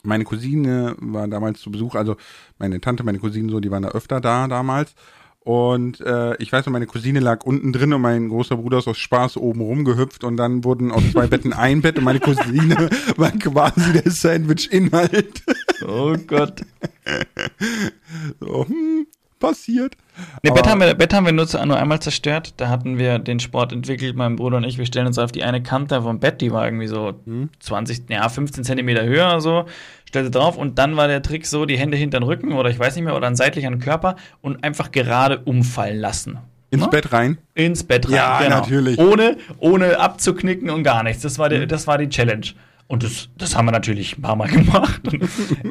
meine 0.04 0.26
Cousine 0.26 0.98
war 1.00 1.26
damals 1.30 1.62
zu 1.62 1.72
Besuch, 1.72 1.96
also 1.96 2.18
meine 2.60 2.82
Tante, 2.82 3.04
meine 3.04 3.20
Cousine 3.20 3.50
so, 3.50 3.62
die 3.62 3.72
waren 3.72 3.84
da 3.84 3.90
öfter 3.90 4.20
da 4.20 4.50
damals. 4.50 4.94
Und 5.40 6.02
äh, 6.02 6.36
ich 6.38 6.52
weiß 6.52 6.66
noch, 6.66 6.74
meine 6.74 6.86
Cousine 6.86 7.22
lag 7.22 7.46
unten 7.46 7.72
drin 7.72 7.94
und 7.94 8.02
mein 8.02 8.28
großer 8.28 8.58
Bruder 8.58 8.80
ist 8.80 8.90
aus 8.90 8.98
Spaß 8.98 9.38
oben 9.38 9.62
rumgehüpft 9.62 10.26
und 10.26 10.36
dann 10.36 10.66
wurden 10.66 10.92
aus 10.92 11.04
zwei 11.14 11.28
Betten 11.28 11.54
ein 11.54 11.82
Bett 11.82 11.98
und 11.98 12.04
meine 12.04 12.20
Cousine 12.20 12.90
war 13.16 13.32
quasi 13.32 13.94
der 13.94 14.12
Sandwich-Inhalt. 14.12 15.44
Oh 15.88 16.18
Gott. 16.28 16.62
so, 18.42 18.68
hm, 18.68 19.08
passiert. 19.40 19.96
Ne, 20.44 20.52
Bett 20.52 20.68
haben, 20.68 20.80
wir, 20.80 20.94
Bett 20.94 21.14
haben 21.14 21.26
wir 21.26 21.34
nur, 21.34 21.46
nur 21.66 21.78
einmal 21.78 22.02
zerstört. 22.02 22.54
Da 22.58 22.70
hatten 22.70 22.98
wir 22.98 23.20
den 23.20 23.40
Sport 23.40 23.74
entwickelt, 23.74 24.16
mein 24.16 24.36
Bruder 24.36 24.58
und 24.58 24.64
ich. 24.64 24.78
Wir 24.78 24.86
stellen 24.86 25.08
uns 25.08 25.18
auf 25.18 25.32
die 25.32 25.44
eine 25.44 25.62
Kante 25.62 26.02
vom 26.02 26.20
Bett, 26.20 26.42
die 26.42 26.52
war 26.52 26.66
irgendwie 26.66 26.88
so 26.88 27.20
hm. 27.26 27.50
20, 27.60 28.10
ja, 28.10 28.28
15 28.28 28.64
Zentimeter 28.64 29.04
höher 29.04 29.42
so. 29.42 29.66
Stellte 30.06 30.32
drauf 30.32 30.58
und 30.58 30.80
dann 30.80 30.96
war 30.96 31.08
der 31.08 31.22
Trick 31.22 31.46
so, 31.46 31.66
die 31.66 31.78
Hände 31.78 31.98
hinter 31.98 32.20
den 32.20 32.24
Rücken 32.24 32.54
oder 32.54 32.70
ich 32.70 32.80
weiß 32.80 32.96
nicht 32.96 33.04
mehr, 33.04 33.14
oder 33.14 33.22
dann 33.22 33.36
seitlich 33.36 33.66
an 33.68 33.74
den 33.74 33.82
Körper 33.82 34.16
und 34.42 34.64
einfach 34.64 34.92
gerade 34.92 35.40
umfallen 35.40 36.00
lassen. 36.00 36.38
Ins? 36.72 36.84
Ne? 36.84 36.90
Bett 36.90 37.12
rein? 37.12 37.38
Ins 37.54 37.84
Bett 37.84 38.08
rein, 38.08 38.16
ja, 38.16 38.40
genau. 38.40 38.60
natürlich. 38.60 38.98
Ohne, 38.98 39.38
ohne 39.60 40.00
abzuknicken 40.00 40.70
und 40.70 40.84
gar 40.84 41.04
nichts. 41.04 41.22
Das 41.24 41.38
war, 41.40 41.50
die, 41.50 41.58
hm. 41.58 41.68
das 41.68 41.88
war 41.88 41.98
die 41.98 42.10
Challenge. 42.10 42.48
Und 42.88 43.04
das, 43.04 43.30
das 43.38 43.56
haben 43.56 43.66
wir 43.66 43.72
natürlich 43.72 44.18
ein 44.18 44.22
paar 44.22 44.36
Mal 44.36 44.48
gemacht. 44.50 45.02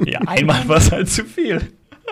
ja, 0.05 0.21
einmal 0.27 0.69
war 0.69 0.79
es 0.79 0.91
halt 0.91 1.09
zu 1.09 1.25
viel. 1.25 1.61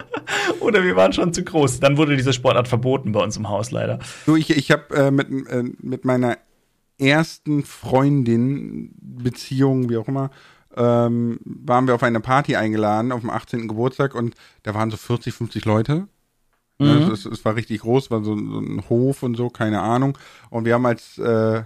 Oder 0.61 0.83
wir 0.83 0.97
waren 0.97 1.13
schon 1.13 1.33
zu 1.33 1.45
groß. 1.45 1.81
Dann 1.81 1.97
wurde 1.97 2.17
diese 2.17 2.33
Sportart 2.33 2.69
verboten 2.69 3.13
bei 3.13 3.21
uns 3.21 3.37
im 3.37 3.49
Haus 3.49 3.71
leider. 3.71 3.99
Du, 4.27 4.37
ich, 4.37 4.51
ich 4.51 4.71
habe 4.71 4.95
äh, 4.95 5.11
mit, 5.11 5.29
äh, 5.49 5.65
mit 5.81 6.05
meiner 6.05 6.39
ersten 6.99 7.65
Freundin, 7.65 8.93
Beziehung, 9.01 9.89
wie 9.89 9.97
auch 9.97 10.09
immer, 10.09 10.31
ähm, 10.77 11.39
waren 11.45 11.87
wir 11.87 11.95
auf 11.95 12.03
eine 12.03 12.21
Party 12.21 12.57
eingeladen, 12.57 13.13
auf 13.13 13.21
dem 13.21 13.31
18. 13.31 13.69
Geburtstag 13.69 14.15
und 14.15 14.35
da 14.63 14.75
waren 14.75 14.91
so 14.91 14.97
40, 14.97 15.35
50 15.35 15.65
Leute. 15.65 16.09
Ne, 16.79 16.95
mhm. 16.95 17.13
Es, 17.13 17.27
es, 17.27 17.45
war 17.45 17.55
richtig 17.55 17.83
groß, 17.83 18.11
war 18.11 18.25
so, 18.25 18.37
so, 18.37 18.59
ein 18.59 18.83
Hof 18.89 19.23
und 19.23 19.37
so, 19.37 19.51
keine 19.51 19.81
Ahnung. 19.83 20.17
Und 20.51 20.65
wir 20.65 20.75
haben 20.75 20.87
als 20.87 21.19
äh, 21.19 21.63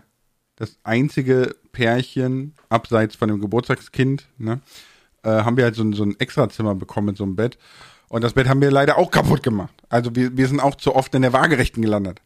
das 0.57 0.79
einzige 0.83 1.55
Pärchen 1.73 2.55
abseits 2.69 3.15
von 3.15 3.29
dem 3.29 3.41
Geburtstagskind, 3.41 4.27
ne, 4.39 4.61
äh, 5.23 5.31
haben 5.31 5.57
wir 5.57 5.65
halt 5.65 5.75
so, 5.75 5.91
so 5.93 6.03
ein 6.03 6.19
Extrazimmer 6.19 6.75
bekommen 6.75 7.07
mit 7.07 7.17
so 7.17 7.25
einem 7.25 7.37
Bett. 7.37 7.59
Und 8.09 8.23
das 8.23 8.35
Bett 8.35 8.49
haben 8.49 8.61
wir 8.61 8.71
leider 8.71 8.99
auch 8.99 9.11
kaputt 9.11 9.43
gemacht. 9.43 9.75
Also 9.89 10.15
wir, 10.15 10.37
wir 10.37 10.49
sind 10.49 10.61
auch 10.61 10.77
zu 10.77 10.95
oft 10.95 11.15
in 11.15 11.23
der 11.23 11.33
Waagerechten 11.33 11.83
gelandet. 11.83 12.21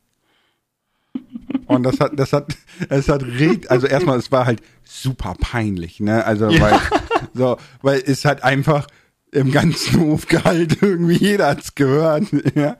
Und 1.67 1.85
das 1.85 2.01
hat, 2.01 2.19
das 2.19 2.33
hat, 2.33 2.57
es 2.89 3.09
hat 3.09 3.23
richtig, 3.23 3.71
also 3.71 3.87
erstmal, 3.87 4.19
es 4.19 4.33
war 4.33 4.45
halt 4.45 4.61
super 4.85 5.35
peinlich, 5.41 6.01
ne? 6.01 6.25
Also, 6.25 6.49
ja. 6.51 6.61
weil, 6.61 6.81
so, 7.35 7.57
weil 7.83 8.03
es 8.05 8.25
hat 8.25 8.43
einfach 8.43 8.87
im 9.33 9.53
ganzen 9.53 10.01
Hof 10.01 10.27
gehalten, 10.27 10.79
irgendwie 10.81 11.17
jeder 11.17 11.47
hat's 11.47 11.75
gehört, 11.75 12.25
ja? 12.55 12.77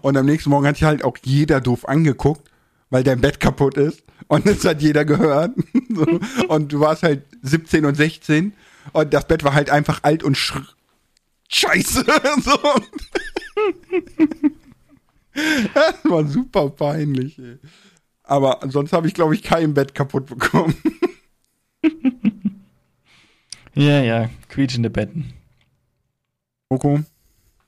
Und 0.00 0.16
am 0.16 0.26
nächsten 0.26 0.50
Morgen 0.50 0.66
hat 0.66 0.76
sich 0.76 0.84
halt 0.84 1.04
auch 1.04 1.16
jeder 1.22 1.60
doof 1.60 1.86
angeguckt, 1.88 2.50
weil 2.88 3.04
dein 3.04 3.20
Bett 3.20 3.38
kaputt 3.38 3.76
ist. 3.76 4.02
Und 4.28 4.46
es 4.46 4.64
hat 4.64 4.80
jeder 4.80 5.04
gehört. 5.04 5.52
So. 5.92 6.06
Und 6.48 6.72
du 6.72 6.80
warst 6.80 7.02
halt 7.02 7.24
17 7.42 7.84
und 7.84 7.96
16 7.96 8.52
und 8.92 9.12
das 9.12 9.26
Bett 9.26 9.42
war 9.42 9.54
halt 9.54 9.70
einfach 9.70 10.04
alt 10.04 10.22
und 10.22 10.36
sch 10.36 10.54
Scheiße. 11.50 12.04
so. 12.44 12.58
das 15.74 15.94
war 16.04 16.26
super 16.26 16.70
peinlich. 16.70 17.38
Ey. 17.38 17.58
Aber 18.22 18.60
sonst 18.68 18.92
habe 18.92 19.08
ich, 19.08 19.14
glaube 19.14 19.34
ich, 19.34 19.42
kein 19.42 19.74
Bett 19.74 19.94
kaputt 19.94 20.26
bekommen. 20.26 20.76
ja, 23.74 24.00
ja, 24.00 24.30
quietschende 24.48 24.90
Betten. 24.90 25.32
Oko? 26.68 27.00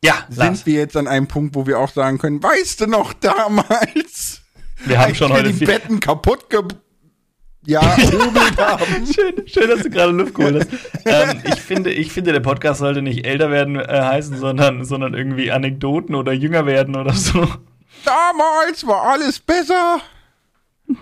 Ja, 0.05 0.27
sind 0.29 0.39
Lars. 0.39 0.67
wir 0.67 0.75
jetzt 0.75 0.97
an 0.97 1.09
einem 1.09 1.27
Punkt, 1.27 1.57
wo 1.57 1.67
wir 1.67 1.81
auch 1.81 1.91
sagen 1.91 2.19
können, 2.19 2.41
weißt 2.41 2.83
du 2.83 2.87
noch 2.87 3.13
damals? 3.13 4.43
Wir 4.85 5.01
haben 5.01 5.15
schon 5.15 5.33
heute 5.33 5.53
die 5.53 5.65
Betten 5.65 5.99
kaputt 5.99 6.49
ge 6.51 6.63
ja, 7.65 7.97
schön, 9.15 9.47
schön, 9.47 9.69
dass 9.69 9.83
du 9.83 9.91
gerade 9.91 10.13
Luft 10.13 10.35
geholt 10.35 10.57
hast. 10.57 10.71
ähm, 11.05 11.43
ich, 11.45 11.61
finde, 11.61 11.93
ich 11.93 12.13
finde, 12.13 12.33
der 12.33 12.41
Podcast 12.41 12.81
sollte 12.81 13.03
nicht 13.03 13.25
älter 13.25 13.51
werden 13.51 13.77
äh, 13.77 14.01
heißen, 14.03 14.37
sondern, 14.37 14.85
sondern 14.85 15.15
irgendwie 15.15 15.53
Anekdoten 15.53 16.15
oder 16.15 16.33
jünger 16.33 16.67
werden 16.67 16.97
oder 16.97 17.13
so. 17.13 17.47
Damals 18.05 18.87
war 18.87 19.03
alles 19.13 19.39
besser. 19.39 20.01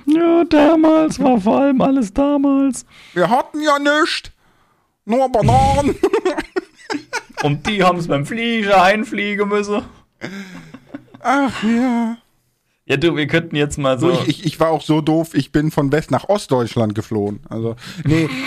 Ja, 0.06 0.44
damals 0.44 1.18
war 1.18 1.40
vor 1.40 1.60
allem 1.60 1.80
alles 1.80 2.12
damals. 2.12 2.84
Wir 3.14 3.30
hatten 3.30 3.60
ja 3.62 3.78
nichts. 3.78 4.30
Nur 5.06 5.30
Bananen. 5.30 5.96
Und 7.42 7.66
die 7.66 7.82
haben 7.82 7.98
es 7.98 8.06
beim 8.06 8.26
Flieger 8.26 8.82
einfliegen 8.82 9.48
müssen. 9.48 9.82
Ach 11.20 11.62
ja. 11.62 12.18
Ja, 12.90 12.96
du, 12.96 13.14
wir 13.14 13.28
könnten 13.28 13.54
jetzt 13.54 13.78
mal 13.78 14.00
so. 14.00 14.10
ich, 14.10 14.28
ich, 14.28 14.44
ich 14.44 14.58
war 14.58 14.70
auch 14.70 14.82
so 14.82 15.00
doof, 15.00 15.34
ich 15.34 15.52
bin 15.52 15.70
von 15.70 15.92
West 15.92 16.10
nach 16.10 16.28
Ostdeutschland 16.28 16.92
geflohen. 16.92 17.38
Also, 17.48 17.76
nee. 18.02 18.28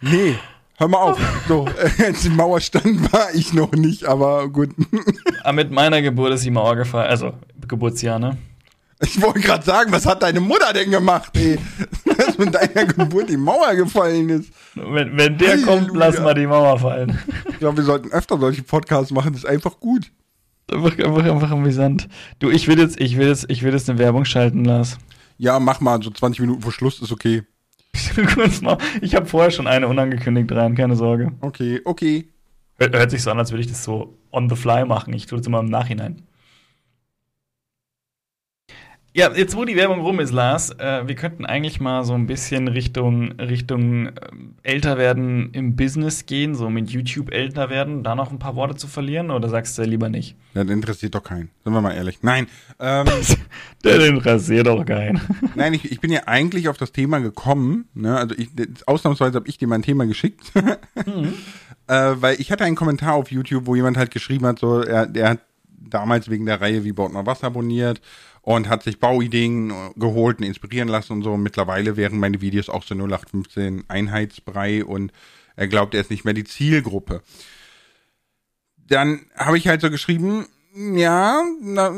nee, 0.00 0.36
hör 0.78 0.88
mal 0.88 0.96
auf. 0.96 1.20
So, 1.46 1.68
äh, 1.98 2.04
als 2.04 2.20
die 2.22 2.30
Mauer 2.30 2.62
stand, 2.62 3.12
war 3.12 3.34
ich 3.34 3.52
noch 3.52 3.72
nicht, 3.72 4.06
aber 4.06 4.48
gut. 4.48 4.70
Ah, 5.42 5.52
mit 5.52 5.70
meiner 5.70 6.00
Geburt 6.00 6.32
ist 6.32 6.46
die 6.46 6.50
Mauer 6.50 6.76
gefallen. 6.76 7.10
Also, 7.10 7.34
Geburtsjahr, 7.68 8.18
ne? 8.18 8.38
Ich 9.02 9.20
wollte 9.20 9.40
gerade 9.40 9.64
sagen, 9.64 9.92
was 9.92 10.06
hat 10.06 10.22
deine 10.22 10.40
Mutter 10.40 10.72
denn 10.72 10.90
gemacht, 10.90 11.36
ey? 11.36 11.58
Dass 12.04 12.38
mit 12.38 12.54
deiner 12.54 12.86
Geburt 12.86 13.28
die 13.28 13.36
Mauer 13.36 13.74
gefallen 13.74 14.30
ist. 14.30 14.50
Wenn, 14.74 15.16
wenn 15.16 15.38
der 15.38 15.50
Halleluja. 15.50 15.66
kommt, 15.66 15.96
lass 15.96 16.20
mal 16.20 16.34
die 16.34 16.46
Mauer 16.46 16.78
fallen. 16.78 17.18
Glaube, 17.58 17.78
wir 17.78 17.84
sollten 17.84 18.10
öfter 18.10 18.38
solche 18.38 18.62
Podcasts 18.62 19.10
machen, 19.12 19.32
das 19.32 19.44
ist 19.44 19.48
einfach 19.48 19.80
gut. 19.80 20.12
Einfach, 20.70 20.98
einfach, 20.98 21.24
einfach 21.24 21.50
amüsant. 21.50 22.08
Du, 22.38 22.50
ich 22.50 22.68
will 22.68 22.78
jetzt, 22.78 23.00
ich 23.00 23.16
will 23.16 23.26
jetzt, 23.26 23.46
ich 23.48 23.62
will 23.62 23.72
jetzt 23.72 23.90
eine 23.90 23.98
Werbung 23.98 24.24
schalten, 24.24 24.64
Lars. 24.64 24.98
Ja, 25.38 25.58
mach 25.58 25.80
mal, 25.80 26.00
so 26.02 26.10
20 26.10 26.40
Minuten 26.40 26.62
vor 26.62 26.72
Schluss 26.72 27.00
ist 27.00 27.12
okay. 27.12 27.42
Ich 29.02 29.14
habe 29.14 29.26
vorher 29.26 29.50
schon 29.50 29.66
eine 29.66 29.88
unangekündigt 29.88 30.52
rein, 30.52 30.74
keine 30.74 30.96
Sorge. 30.96 31.32
Okay, 31.40 31.80
okay. 31.84 32.28
Hört, 32.78 32.96
hört 32.96 33.10
sich 33.10 33.22
so 33.22 33.30
an, 33.30 33.38
als 33.38 33.50
würde 33.50 33.62
ich 33.62 33.68
das 33.68 33.82
so 33.82 34.16
on 34.30 34.48
the 34.48 34.56
fly 34.56 34.84
machen. 34.84 35.12
Ich 35.12 35.26
tue 35.26 35.38
das 35.38 35.46
immer 35.46 35.60
im 35.60 35.66
Nachhinein. 35.66 36.22
Ja, 39.12 39.32
jetzt 39.34 39.56
wo 39.56 39.64
die 39.64 39.74
Werbung 39.74 40.00
rum 40.02 40.20
ist, 40.20 40.30
Lars, 40.32 40.70
äh, 40.78 41.08
wir 41.08 41.16
könnten 41.16 41.44
eigentlich 41.44 41.80
mal 41.80 42.04
so 42.04 42.14
ein 42.14 42.28
bisschen 42.28 42.68
Richtung, 42.68 43.32
Richtung 43.40 44.06
ähm, 44.06 44.54
älter 44.62 44.98
werden 44.98 45.50
im 45.52 45.74
Business 45.74 46.26
gehen, 46.26 46.54
so 46.54 46.70
mit 46.70 46.90
YouTube 46.90 47.32
älter 47.32 47.70
werden, 47.70 48.04
da 48.04 48.14
noch 48.14 48.30
ein 48.30 48.38
paar 48.38 48.54
Worte 48.54 48.76
zu 48.76 48.86
verlieren, 48.86 49.32
oder 49.32 49.48
sagst 49.48 49.76
du 49.78 49.82
lieber 49.82 50.08
nicht? 50.08 50.36
Ja, 50.54 50.62
das 50.62 50.72
interessiert 50.72 51.16
doch 51.16 51.24
keinen. 51.24 51.50
Sind 51.64 51.72
wir 51.72 51.80
mal 51.80 51.92
ehrlich. 51.92 52.20
Nein, 52.22 52.46
ähm, 52.78 53.06
Der 53.84 54.00
interessiert 54.06 54.68
doch 54.68 54.84
keinen. 54.86 55.20
nein, 55.56 55.74
ich, 55.74 55.90
ich 55.90 56.00
bin 56.00 56.12
ja 56.12 56.20
eigentlich 56.26 56.68
auf 56.68 56.76
das 56.76 56.92
Thema 56.92 57.18
gekommen. 57.18 57.88
Ne? 57.94 58.16
Also 58.16 58.36
ich, 58.38 58.54
das- 58.54 58.86
ausnahmsweise 58.86 59.34
habe 59.34 59.48
ich 59.48 59.58
dir 59.58 59.66
mein 59.66 59.82
Thema 59.82 60.06
geschickt, 60.06 60.52
äh, 60.54 62.12
weil 62.14 62.40
ich 62.40 62.52
hatte 62.52 62.62
einen 62.62 62.76
Kommentar 62.76 63.14
auf 63.14 63.32
YouTube, 63.32 63.66
wo 63.66 63.74
jemand 63.74 63.96
halt 63.96 64.12
geschrieben 64.12 64.46
hat, 64.46 64.60
so 64.60 64.82
er, 64.82 65.06
der 65.06 65.30
hat 65.30 65.40
damals 65.82 66.30
wegen 66.30 66.46
der 66.46 66.60
Reihe 66.60 66.84
Wie 66.84 66.92
baut 66.92 67.12
man 67.12 67.26
was 67.26 67.42
abonniert 67.42 68.00
und 68.42 68.68
hat 68.68 68.82
sich 68.82 68.98
Bauideen 68.98 69.72
geholt 69.96 70.38
und 70.38 70.44
inspirieren 70.44 70.88
lassen 70.88 71.14
und 71.14 71.22
so. 71.22 71.32
Und 71.32 71.42
mittlerweile 71.42 71.96
wären 71.96 72.18
meine 72.18 72.40
Videos 72.40 72.68
auch 72.68 72.82
so 72.82 72.94
0815 72.94 73.84
Einheitsbrei 73.88 74.84
und 74.84 75.12
er 75.56 75.68
glaubt, 75.68 75.94
er 75.94 76.00
ist 76.00 76.10
nicht 76.10 76.24
mehr 76.24 76.34
die 76.34 76.44
Zielgruppe. 76.44 77.22
Dann 78.76 79.26
habe 79.36 79.58
ich 79.58 79.68
halt 79.68 79.82
so 79.82 79.90
geschrieben, 79.90 80.46
ja, 80.74 81.42
na, 81.60 81.92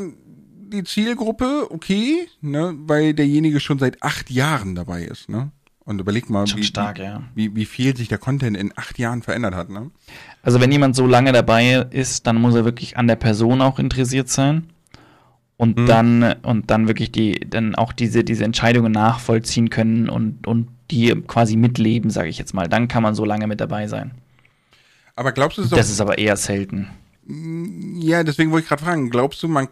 die 0.73 0.83
Zielgruppe, 0.83 1.67
okay, 1.69 2.27
ne, 2.41 2.75
weil 2.77 3.13
derjenige 3.13 3.59
schon 3.59 3.79
seit 3.79 4.01
acht 4.03 4.29
Jahren 4.29 4.75
dabei 4.75 5.03
ist, 5.03 5.29
ne? 5.29 5.51
Und 5.85 5.99
überleg 5.99 6.29
mal, 6.29 6.45
wie, 6.55 6.63
stark, 6.63 6.97
ja. 6.97 7.23
wie, 7.35 7.55
wie 7.55 7.65
viel 7.65 7.95
sich 7.97 8.07
der 8.07 8.17
Content 8.17 8.55
in 8.55 8.71
acht 8.77 8.97
Jahren 8.97 9.21
verändert 9.21 9.53
hat, 9.53 9.69
ne? 9.69 9.91
Also 10.41 10.61
wenn 10.61 10.71
jemand 10.71 10.95
so 10.95 11.05
lange 11.05 11.31
dabei 11.31 11.85
ist, 11.89 12.25
dann 12.25 12.39
muss 12.39 12.55
er 12.55 12.65
wirklich 12.65 12.97
an 12.97 13.07
der 13.07 13.15
Person 13.15 13.61
auch 13.61 13.79
interessiert 13.79 14.29
sein 14.29 14.72
und 15.57 15.77
Mhm. 15.79 15.87
dann 15.87 16.35
und 16.43 16.71
dann 16.71 16.87
wirklich 16.87 17.11
die 17.11 17.39
dann 17.49 17.75
auch 17.75 17.93
diese 17.93 18.23
diese 18.23 18.43
Entscheidungen 18.43 18.91
nachvollziehen 18.91 19.69
können 19.69 20.09
und 20.09 20.47
und 20.47 20.67
die 20.91 21.09
quasi 21.27 21.55
mitleben, 21.55 22.09
sage 22.09 22.29
ich 22.29 22.37
jetzt 22.37 22.53
mal. 22.53 22.67
Dann 22.67 22.87
kann 22.87 23.03
man 23.03 23.15
so 23.15 23.25
lange 23.25 23.47
mit 23.47 23.61
dabei 23.61 23.87
sein. 23.87 24.11
Aber 25.15 25.31
glaubst 25.31 25.57
du, 25.57 25.61
es 25.61 25.69
Das 25.69 25.89
ist 25.89 26.01
aber 26.01 26.17
eher 26.17 26.37
selten. 26.37 26.89
ja, 27.27 28.23
deswegen 28.23 28.51
wollte 28.51 28.63
ich 28.63 28.69
gerade 28.69 28.83
fragen, 28.83 29.09
glaubst 29.09 29.41
du, 29.43 29.47
man 29.47 29.69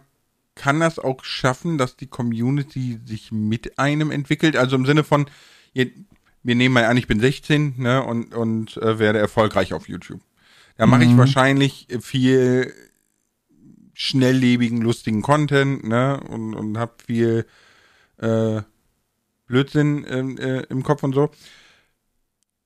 kann 0.56 0.80
das 0.80 1.00
auch 1.00 1.24
schaffen, 1.24 1.78
dass 1.78 1.96
die 1.98 2.08
Community 2.08 3.00
sich 3.06 3.32
mit 3.32 3.78
einem 3.80 4.12
entwickelt? 4.12 4.56
Also 4.56 4.76
im 4.76 4.86
Sinne 4.86 5.04
von, 5.04 5.26
wir 5.74 6.56
nehmen 6.56 6.74
mal 6.74 6.86
an, 6.86 6.98
ich 6.98 7.08
bin 7.08 7.20
16 7.20 7.76
ne, 7.78 8.04
und, 8.04 8.34
und 8.34 8.78
äh, 8.78 9.00
werde 9.00 9.20
erfolgreich 9.20 9.74
auf 9.74 9.88
YouTube. 9.90 10.22
Da 10.78 10.88
mache 10.88 11.04
ich 11.04 11.12
Mhm. 11.12 11.18
wahrscheinlich 11.18 11.88
viel 12.02 12.74
schnelllebigen, 14.02 14.82
lustigen 14.82 15.22
Content 15.22 15.84
ne, 15.88 16.20
und, 16.28 16.56
und 16.56 16.80
habe 16.80 16.94
viel 17.06 17.46
äh, 18.18 18.62
Blödsinn 19.46 20.06
äh, 20.06 20.64
im 20.70 20.82
Kopf 20.82 21.04
und 21.04 21.14
so. 21.14 21.30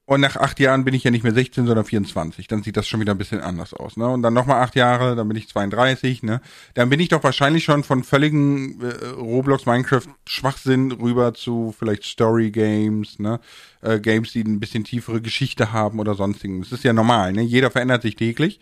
Und 0.08 0.22
nach 0.22 0.38
acht 0.38 0.60
Jahren 0.60 0.86
bin 0.86 0.94
ich 0.94 1.04
ja 1.04 1.10
nicht 1.10 1.24
mehr 1.24 1.34
16, 1.34 1.66
sondern 1.66 1.84
24. 1.84 2.48
Dann 2.48 2.62
sieht 2.64 2.78
das 2.78 2.88
schon 2.88 3.02
wieder 3.02 3.14
ein 3.14 3.18
bisschen 3.18 3.42
anders 3.42 3.74
aus. 3.74 3.98
Ne? 3.98 4.08
Und 4.08 4.22
dann 4.22 4.34
nochmal 4.34 4.62
acht 4.62 4.76
Jahre, 4.76 5.16
dann 5.16 5.28
bin 5.28 5.36
ich 5.36 5.50
32. 5.50 6.24
Ne? 6.24 6.42
Dann 6.76 6.90
bin 6.90 7.00
ich 7.00 7.10
doch 7.10 7.24
wahrscheinlich 7.24 7.66
schon 7.66 7.84
von 7.84 8.04
völligen 8.04 8.80
äh, 8.82 9.08
Roblox, 9.08 9.66
Minecraft 9.66 10.08
Schwachsinn 10.28 10.92
rüber 10.92 11.34
zu 11.34 11.76
vielleicht 11.78 12.04
Story 12.04 12.52
Games, 12.52 13.20
ne? 13.20 13.40
Äh, 13.82 14.00
Games, 14.00 14.32
die 14.32 14.44
ein 14.44 14.60
bisschen 14.60 14.84
tiefere 14.84 15.22
Geschichte 15.22 15.74
haben 15.74 16.00
oder 16.00 16.14
sonstigen. 16.14 16.62
Das 16.62 16.72
ist 16.72 16.84
ja 16.84 16.94
normal. 16.94 17.34
Ne? 17.34 17.42
Jeder 17.42 17.72
verändert 17.72 18.04
sich 18.04 18.16
täglich. 18.16 18.62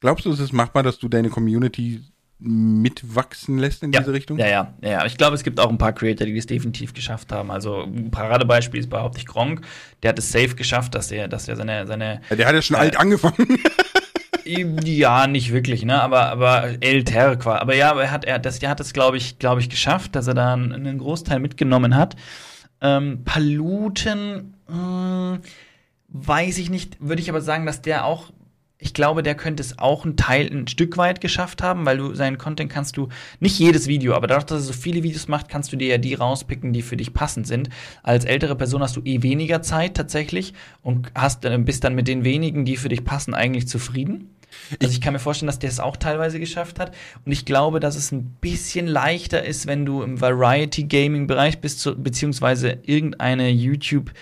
Glaubst 0.00 0.24
du, 0.26 0.30
es 0.32 0.40
ist 0.40 0.52
machbar, 0.52 0.82
dass 0.82 0.98
du 0.98 1.08
deine 1.08 1.30
Community 1.30 2.02
mitwachsen 2.38 3.58
lässt 3.58 3.82
in 3.82 3.92
diese 3.92 4.12
Richtung? 4.12 4.38
Ja, 4.38 4.46
ja, 4.46 4.74
ja. 4.82 5.06
Ich 5.06 5.16
glaube, 5.16 5.34
es 5.36 5.42
gibt 5.42 5.58
auch 5.58 5.70
ein 5.70 5.78
paar 5.78 5.92
Creator, 5.94 6.26
die 6.26 6.36
das 6.36 6.46
definitiv 6.46 6.92
geschafft 6.92 7.32
haben. 7.32 7.50
Also 7.50 7.82
ein 7.82 8.10
Paradebeispiel 8.10 8.80
ist 8.80 8.90
behaupte 8.90 9.18
ich 9.18 9.26
Gronk. 9.26 9.62
Der 10.02 10.10
hat 10.10 10.18
es 10.18 10.30
safe 10.30 10.54
geschafft, 10.54 10.94
dass 10.94 11.10
er, 11.10 11.28
dass 11.28 11.48
er 11.48 11.56
seine, 11.56 11.86
seine 11.86 12.20
Ja, 12.28 12.36
Der 12.36 12.46
hat 12.46 12.54
ja 12.54 12.62
schon 12.62 12.76
Äh, 12.76 12.80
alt 12.80 12.96
angefangen. 12.98 13.58
Ja, 14.48 15.26
nicht 15.26 15.52
wirklich, 15.52 15.84
ne? 15.84 16.00
Aber, 16.00 16.26
aber 16.26 16.74
älter 16.80 17.34
quasi. 17.34 17.60
Aber 17.60 17.74
ja, 17.74 17.98
er 18.00 18.12
hat, 18.12 18.24
er, 18.24 18.38
das, 18.38 18.60
der 18.60 18.70
hat 18.70 18.78
es, 18.78 18.92
glaube 18.92 19.16
ich, 19.16 19.40
glaube 19.40 19.60
ich, 19.60 19.68
geschafft, 19.68 20.14
dass 20.14 20.28
er 20.28 20.34
da 20.34 20.52
einen, 20.52 20.72
einen 20.72 20.98
Großteil 20.98 21.40
mitgenommen 21.40 21.96
hat. 21.96 22.14
Ähm, 22.80 23.24
Paluten, 23.24 24.54
mh, 24.68 25.40
weiß 26.10 26.58
ich 26.58 26.70
nicht, 26.70 26.96
würde 27.00 27.22
ich 27.22 27.28
aber 27.28 27.40
sagen, 27.40 27.66
dass 27.66 27.82
der 27.82 28.04
auch, 28.04 28.30
ich 28.78 28.92
glaube, 28.92 29.22
der 29.22 29.34
könnte 29.34 29.62
es 29.62 29.78
auch 29.78 30.04
ein 30.04 30.16
Teil, 30.16 30.50
ein 30.52 30.68
Stück 30.68 30.98
weit 30.98 31.20
geschafft 31.22 31.62
haben, 31.62 31.86
weil 31.86 31.96
du 31.96 32.14
seinen 32.14 32.36
Content 32.36 32.70
kannst 32.70 32.96
du, 32.96 33.08
nicht 33.40 33.58
jedes 33.58 33.86
Video, 33.86 34.14
aber 34.14 34.26
dadurch, 34.26 34.44
dass 34.44 34.60
er 34.60 34.64
so 34.64 34.72
viele 34.74 35.02
Videos 35.02 35.28
macht, 35.28 35.48
kannst 35.48 35.72
du 35.72 35.76
dir 35.76 35.88
ja 35.88 35.98
die 35.98 36.14
rauspicken, 36.14 36.74
die 36.74 36.82
für 36.82 36.96
dich 36.96 37.14
passend 37.14 37.46
sind. 37.46 37.70
Als 38.02 38.26
ältere 38.26 38.54
Person 38.54 38.82
hast 38.82 38.96
du 38.96 39.00
eh 39.04 39.22
weniger 39.22 39.62
Zeit 39.62 39.96
tatsächlich 39.96 40.52
und 40.82 41.10
hast, 41.14 41.44
äh, 41.46 41.56
bist 41.58 41.84
dann 41.84 41.94
mit 41.94 42.06
den 42.06 42.24
wenigen, 42.24 42.66
die 42.66 42.76
für 42.76 42.90
dich 42.90 43.04
passen, 43.04 43.32
eigentlich 43.32 43.66
zufrieden. 43.66 44.30
Also 44.80 44.92
ich 44.92 45.00
kann 45.00 45.12
mir 45.12 45.18
vorstellen, 45.18 45.48
dass 45.48 45.58
der 45.58 45.70
es 45.70 45.80
auch 45.80 45.96
teilweise 45.96 46.38
geschafft 46.38 46.78
hat. 46.78 46.94
Und 47.24 47.32
ich 47.32 47.44
glaube, 47.44 47.80
dass 47.80 47.96
es 47.96 48.12
ein 48.12 48.36
bisschen 48.40 48.86
leichter 48.86 49.44
ist, 49.44 49.66
wenn 49.66 49.84
du 49.84 50.02
im 50.02 50.20
Variety-Gaming-Bereich 50.20 51.60
bist, 51.60 51.80
zu, 51.80 52.00
beziehungsweise 52.00 52.78
irgendeine 52.84 53.48
YouTube- 53.48 54.12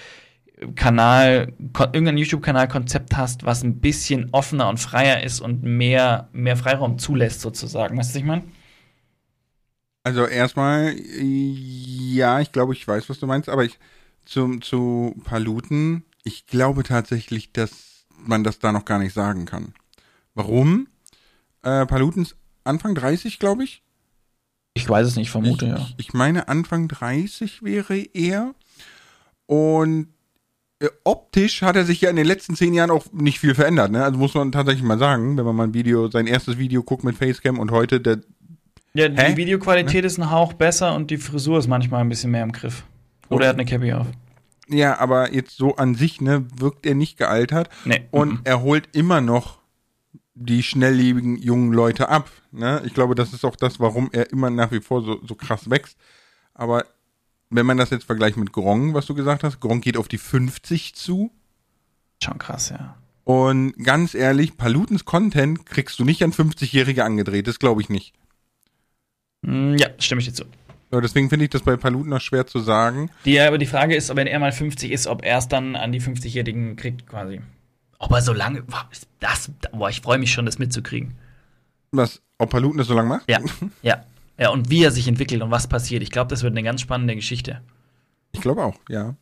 Kanal, 0.75 1.53
irgendein 1.93 2.19
YouTube-Kanal-Konzept 2.19 3.17
hast, 3.17 3.45
was 3.45 3.63
ein 3.63 3.81
bisschen 3.81 4.31
offener 4.33 4.69
und 4.69 4.79
freier 4.79 5.23
ist 5.23 5.41
und 5.41 5.63
mehr, 5.63 6.29
mehr 6.33 6.57
Freiraum 6.57 6.99
zulässt, 6.99 7.41
sozusagen. 7.41 7.97
Weißt 7.97 8.11
du, 8.11 8.15
was 8.15 8.21
ich 8.21 8.27
meine? 8.27 8.45
Also 10.03 10.27
erstmal, 10.27 10.95
ja, 10.99 12.41
ich 12.41 12.53
glaube, 12.53 12.75
ich 12.75 12.87
weiß, 12.87 13.09
was 13.09 13.19
du 13.19 13.27
meinst, 13.27 13.49
aber 13.49 13.65
ich 13.65 13.79
zum 14.25 14.63
zu 14.63 15.15
Paluten, 15.25 16.05
ich 16.25 16.47
glaube 16.47 16.83
tatsächlich, 16.83 17.53
dass 17.53 18.07
man 18.19 18.45
das 18.45 18.59
da 18.59 18.73
noch 18.73 18.85
gar 18.85 18.99
nicht 18.99 19.15
sagen 19.15 19.45
kann. 19.47 19.75
Warum? 20.35 20.89
Äh, 21.63 21.87
Paluten 21.87 22.23
ist 22.23 22.37
Anfang 22.65 22.95
30, 22.95 23.39
glaube 23.39 23.65
ich. 23.65 23.83
Ich 24.75 24.89
weiß 24.89 25.07
es 25.07 25.17
nicht, 25.17 25.31
vermute, 25.31 25.67
ich, 25.67 25.73
ja. 25.73 25.89
ich, 25.99 26.13
meine, 26.15 26.49
Anfang 26.49 26.89
30 26.89 27.63
wäre 27.63 27.97
er. 27.97 28.55
Und 29.47 30.09
optisch 31.05 31.63
hat 31.63 31.77
er 31.77 31.85
sich 31.85 32.01
ja 32.01 32.11
in 32.11 32.17
den 32.17 32.27
letzten 32.27 32.57
zehn 32.57 32.75
Jahren 32.75 32.91
auch 32.91 33.07
nicht 33.13 33.39
viel 33.39 33.55
verändert. 33.55 33.91
Ne? 33.91 34.05
Also 34.05 34.19
muss 34.19 34.35
man 34.35 34.53
tatsächlich 34.53 34.85
mal 34.85 34.99
sagen, 34.99 35.37
wenn 35.37 35.45
man 35.45 35.57
mal 35.57 35.65
ein 35.65 35.75
Video, 35.75 36.09
sein 36.11 36.27
erstes 36.27 36.59
Video 36.59 36.83
guckt 36.83 37.05
mit 37.05 37.17
Facecam 37.17 37.59
und 37.59 37.71
heute, 37.71 38.01
der, 38.01 38.19
Ja, 38.95 39.09
die 39.09 39.21
Hä? 39.21 39.37
Videoqualität 39.37 40.05
ist 40.05 40.19
ein 40.19 40.31
Hauch 40.31 40.53
besser 40.55 40.95
und 40.95 41.11
die 41.11 41.19
Frisur 41.19 41.59
ist 41.59 41.69
manchmal 41.69 42.01
ein 42.01 42.09
bisschen 42.09 42.31
mehr 42.31 42.43
im 42.43 42.53
Griff. 42.53 42.85
Oder 43.29 43.47
er 43.47 43.49
hat 43.51 43.57
eine 43.57 43.65
Cappy 43.65 43.93
auf. 43.93 44.07
Ja, 44.69 44.99
aber 44.99 45.33
jetzt 45.33 45.57
so 45.57 45.77
an 45.77 45.95
sich, 45.95 46.21
ne, 46.21 46.47
wirkt 46.57 46.87
er 46.87 46.95
nicht 46.95 47.19
gealtert 47.19 47.69
Nee. 47.85 48.07
und 48.11 48.31
mhm. 48.31 48.41
er 48.45 48.63
holt 48.63 48.89
immer 48.93 49.21
noch 49.21 49.59
die 50.35 50.63
schnelllebigen 50.63 51.37
jungen 51.37 51.73
Leute 51.73 52.09
ab. 52.09 52.31
Ne? 52.51 52.83
Ich 52.85 52.95
glaube, 52.95 53.15
das 53.15 53.33
ist 53.33 53.45
auch 53.45 53.57
das, 53.57 53.79
warum 53.79 54.11
er 54.13 54.33
immer 54.33 54.51
nach 54.51 54.73
wie 54.73 54.81
vor 54.81 55.03
so, 55.03 55.21
so 55.25 55.35
krass 55.35 55.71
wächst. 55.71 55.97
Aber 56.55 56.85
wenn 57.51 57.67
man 57.67 57.77
das 57.77 57.91
jetzt 57.91 58.05
vergleicht 58.05 58.37
mit 58.37 58.53
Gronk, 58.53 58.95
was 58.95 59.07
du 59.07 59.15
gesagt 59.15 59.45
hast, 59.45 59.61
Gronk 59.61 59.85
geht 59.85 59.97
auf 59.97 60.09
die 60.09 60.19
50 60.19 60.95
zu. 60.95 61.31
Schon 62.23 62.39
krass, 62.39 62.71
ja. 62.71 62.97
Und 63.25 63.73
ganz 63.83 64.15
ehrlich, 64.15 64.57
Palutens 64.57 65.05
Content 65.05 65.65
kriegst 65.67 65.99
du 65.99 66.05
nicht 66.05 66.23
an 66.23 66.33
50-Jährige 66.33 67.05
angedreht, 67.05 67.47
das 67.47 67.59
glaube 67.59 67.81
ich 67.81 67.89
nicht. 67.89 68.13
Mm, 69.43 69.77
Ja, 69.77 69.89
stimme 69.99 70.21
ich 70.21 70.27
dir 70.29 70.35
zu. 70.35 70.45
So, 70.91 71.01
deswegen 71.01 71.29
finde 71.29 71.47
ich 71.47 71.51
das 71.51 71.63
bei 71.63 71.77
Paluten 71.77 72.11
noch 72.11 72.21
schwer 72.21 72.47
zu 72.47 72.61
sagen. 72.61 73.11
Die, 73.25 73.41
aber 73.41 73.59
die 73.59 73.67
Frage 73.67 73.97
ist, 73.97 74.15
wenn 74.15 74.27
er 74.27 74.39
mal 74.39 74.53
50 74.53 74.93
ist, 74.93 75.07
ob 75.07 75.25
er 75.25 75.39
es 75.39 75.49
dann 75.49 75.75
an 75.75 75.91
die 75.93 76.01
50-Jährigen 76.01 76.77
kriegt, 76.77 77.07
quasi. 77.07 77.41
Ob 77.99 78.13
er 78.13 78.21
so 78.23 78.33
lange. 78.33 78.63
Boah, 78.63 78.89
das, 79.21 79.51
boah 79.73 79.89
ich 79.89 80.03
freue 80.03 80.19
mich 80.19 80.33
schon, 80.33 80.47
das 80.47 80.59
mitzukriegen. 80.59 81.15
Was, 81.91 82.21
ob 82.39 82.51
Paluten 82.51 82.79
das 82.79 82.87
so 82.87 82.95
lange 82.95 83.09
macht? 83.09 83.31
Ja, 83.31 83.41
ja. 83.83 84.05
Ja, 84.39 84.51
und 84.51 84.71
wie 84.71 84.83
er 84.83 84.91
sich 84.91 85.07
entwickelt 85.07 85.43
und 85.43 85.51
was 85.51 85.69
passiert. 85.69 86.03
Ich 86.03 86.11
glaube, 86.11 86.29
das 86.29 86.43
wird 86.43 86.53
eine 86.53 86.63
ganz 86.63 86.81
spannende 86.81 87.15
Geschichte. 87.15 87.61
Ich 88.33 88.41
glaube 88.41 88.65
auch, 88.65 88.77
ja. 88.89 89.15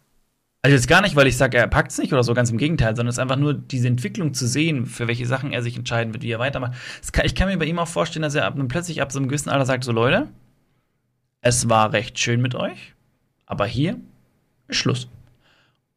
Also 0.63 0.77
jetzt 0.77 0.87
gar 0.87 1.03
nicht, 1.03 1.17
weil 1.17 1.27
ich 1.27 1.37
sage, 1.37 1.59
er 1.59 1.67
packt 1.67 1.91
es 1.91 1.99
nicht 1.99 2.13
oder 2.13 2.23
so, 2.23 2.35
ganz 2.35 2.51
im 2.51 2.57
Gegenteil, 2.57 2.95
sondern 2.95 3.09
es 3.09 3.17
ist 3.17 3.19
einfach 3.19 3.37
nur 3.37 3.53
diese 3.53 3.89
Entwicklung 3.89 4.33
zu 4.33 4.47
sehen, 4.47 4.87
für 4.87 5.09
welche 5.09 5.27
Sachen 5.27 5.53
er 5.53 5.61
sich 5.61 5.77
entscheiden 5.77 6.15
wird, 6.15 6.23
wie 6.23 6.31
er 6.31 6.39
weitermacht. 6.39 6.75
Kann, 7.11 7.27
ich 7.27 7.35
kann 7.35 7.49
mir 7.49 7.59
bei 7.59 7.65
ihm 7.65 7.81
auch 7.81 7.89
vorstellen, 7.89 8.23
dass 8.23 8.37
er 8.37 8.47
ab, 8.47 8.57
plötzlich 8.69 9.03
ab 9.03 9.11
so 9.11 9.19
einem 9.19 9.29
gewissen 9.29 9.51
Alter 9.51 9.67
sagt, 9.67 9.83
so 9.83 9.91
Leute, 9.91 10.29
es 11.41 11.69
war 11.69 11.93
recht 11.93 12.19
schön 12.21 12.41
mit 12.41 12.55
euch, 12.55 12.95
aber 13.45 13.67
hier 13.67 13.99
ist 14.69 14.77
Schluss. 14.77 15.09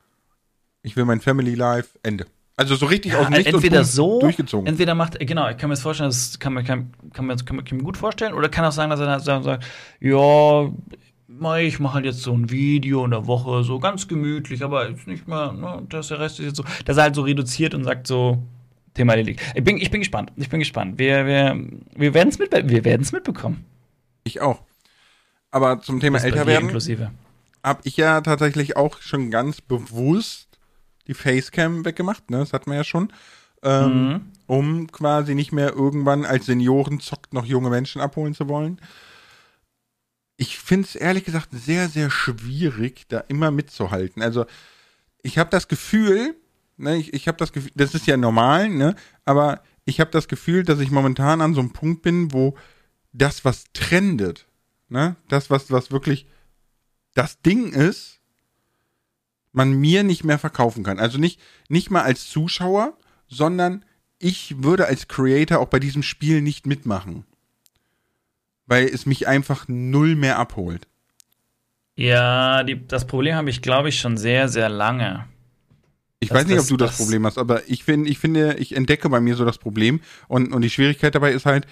ich 0.82 0.96
will 0.96 1.04
mein 1.04 1.20
Family 1.20 1.54
Life, 1.54 1.98
Ende. 2.02 2.26
Also 2.56 2.74
so 2.74 2.86
richtig 2.86 3.12
ja, 3.12 3.20
aus 3.20 3.26
dem 3.26 3.34
Nichts 3.34 3.52
entweder 3.52 3.84
so, 3.84 4.20
durchgezogen. 4.20 4.66
Entweder 4.66 4.94
macht, 4.94 5.18
genau, 5.20 5.48
ich 5.48 5.56
kann 5.56 5.68
mir 5.68 5.74
das 5.74 5.82
vorstellen, 5.82 6.10
das 6.10 6.38
kann 6.38 6.52
man, 6.52 6.64
kann, 6.64 6.90
kann, 7.12 7.26
man, 7.26 7.36
kann, 7.44 7.56
man, 7.56 7.64
kann 7.64 7.76
man 7.78 7.84
gut 7.84 7.96
vorstellen, 7.96 8.34
oder 8.34 8.48
kann 8.48 8.64
auch 8.64 8.72
sagen, 8.72 8.90
dass 8.90 8.98
er 8.98 9.06
dann 9.06 9.42
sagt, 9.42 9.64
ja, 10.00 10.68
ich 11.60 11.78
mache 11.78 11.94
halt 11.94 12.04
jetzt 12.04 12.22
so 12.22 12.32
ein 12.32 12.50
Video 12.50 13.04
in 13.04 13.12
der 13.12 13.26
Woche, 13.26 13.62
so 13.62 13.78
ganz 13.78 14.08
gemütlich, 14.08 14.64
aber 14.64 14.88
ist 14.88 15.06
nicht 15.06 15.28
mehr, 15.28 15.52
ne, 15.52 15.82
das 15.88 16.08
der 16.08 16.18
Rest 16.18 16.40
ist 16.40 16.46
jetzt 16.46 16.56
so, 16.56 16.64
dass 16.84 16.96
er 16.96 17.04
halt 17.04 17.14
so 17.14 17.22
reduziert 17.22 17.74
und 17.74 17.84
sagt 17.84 18.08
so, 18.08 18.42
Thema 18.98 19.14
erledigt. 19.14 19.40
Ich 19.54 19.64
bin, 19.64 19.78
ich 19.78 19.90
bin 19.90 20.00
gespannt. 20.00 20.32
Ich 20.36 20.48
bin 20.48 20.58
gespannt. 20.58 20.98
Wir, 20.98 21.26
wir, 21.26 21.56
wir 21.96 22.14
werden 22.14 22.28
es 22.28 22.38
mit, 22.38 22.52
mitbekommen. 23.12 23.64
Ich 24.24 24.40
auch. 24.40 24.62
Aber 25.50 25.80
zum 25.80 26.00
Thema 26.00 26.18
älter 26.18 26.46
werden 26.46 26.66
inklusive. 26.66 27.10
habe 27.64 27.80
ich 27.84 27.96
ja 27.96 28.20
tatsächlich 28.20 28.76
auch 28.76 29.00
schon 29.00 29.30
ganz 29.30 29.60
bewusst 29.60 30.58
die 31.06 31.14
Facecam 31.14 31.84
weggemacht. 31.84 32.30
Ne? 32.30 32.38
Das 32.38 32.52
hatten 32.52 32.70
wir 32.70 32.76
ja 32.76 32.84
schon. 32.84 33.12
Ähm, 33.62 34.08
mhm. 34.08 34.20
Um 34.46 34.92
quasi 34.92 35.34
nicht 35.34 35.52
mehr 35.52 35.72
irgendwann 35.72 36.24
als 36.24 36.46
Senioren 36.46 37.00
zockt 37.00 37.32
noch 37.32 37.44
junge 37.44 37.70
Menschen 37.70 38.00
abholen 38.00 38.34
zu 38.34 38.48
wollen. 38.48 38.80
Ich 40.36 40.58
finde 40.58 40.86
es 40.86 40.94
ehrlich 40.94 41.24
gesagt 41.24 41.48
sehr, 41.52 41.88
sehr 41.88 42.10
schwierig, 42.10 43.06
da 43.08 43.20
immer 43.28 43.50
mitzuhalten. 43.50 44.22
Also 44.22 44.46
ich 45.22 45.38
habe 45.38 45.50
das 45.50 45.66
Gefühl, 45.66 46.36
Ne, 46.78 46.96
ich 46.96 47.12
ich 47.12 47.28
habe 47.28 47.36
das 47.38 47.52
Gefühl, 47.52 47.72
das 47.74 47.94
ist 47.94 48.06
ja 48.06 48.16
normal, 48.16 48.68
ne? 48.68 48.94
Aber 49.24 49.62
ich 49.84 50.00
habe 50.00 50.10
das 50.10 50.28
Gefühl, 50.28 50.62
dass 50.62 50.80
ich 50.80 50.90
momentan 50.90 51.40
an 51.40 51.54
so 51.54 51.60
einem 51.60 51.72
Punkt 51.72 52.02
bin, 52.02 52.32
wo 52.32 52.56
das, 53.12 53.44
was 53.44 53.64
trendet, 53.72 54.46
ne, 54.88 55.16
das, 55.28 55.50
was, 55.50 55.70
was 55.70 55.90
wirklich 55.90 56.26
das 57.14 57.40
Ding 57.42 57.72
ist, 57.72 58.20
man 59.52 59.72
mir 59.72 60.04
nicht 60.04 60.24
mehr 60.24 60.38
verkaufen 60.38 60.84
kann. 60.84 61.00
Also 61.00 61.18
nicht, 61.18 61.40
nicht 61.68 61.90
mal 61.90 62.02
als 62.02 62.28
Zuschauer, 62.28 62.96
sondern 63.26 63.84
ich 64.18 64.62
würde 64.62 64.86
als 64.86 65.08
Creator 65.08 65.58
auch 65.58 65.68
bei 65.68 65.80
diesem 65.80 66.02
Spiel 66.02 66.42
nicht 66.42 66.66
mitmachen. 66.66 67.24
Weil 68.66 68.86
es 68.86 69.06
mich 69.06 69.26
einfach 69.26 69.66
null 69.66 70.14
mehr 70.14 70.38
abholt. 70.38 70.86
Ja, 71.96 72.62
die, 72.62 72.86
das 72.86 73.06
Problem 73.06 73.34
habe 73.34 73.50
ich, 73.50 73.62
glaube 73.62 73.88
ich, 73.88 73.98
schon 73.98 74.16
sehr, 74.16 74.48
sehr 74.48 74.68
lange. 74.68 75.26
Ich 76.20 76.30
das, 76.30 76.38
weiß 76.38 76.46
nicht, 76.46 76.58
ob 76.58 76.66
du 76.66 76.76
das, 76.76 76.90
das, 76.90 76.98
Problem 76.98 77.24
hast, 77.26 77.38
aber 77.38 77.68
ich 77.68 77.84
finde, 77.84 78.10
ich 78.10 78.18
finde, 78.18 78.54
ich 78.54 78.74
entdecke 78.74 79.08
bei 79.08 79.20
mir 79.20 79.36
so 79.36 79.44
das 79.44 79.58
Problem 79.58 80.00
und, 80.26 80.52
und 80.52 80.62
die 80.62 80.70
Schwierigkeit 80.70 81.14
dabei 81.14 81.32
ist 81.32 81.46
halt, 81.46 81.66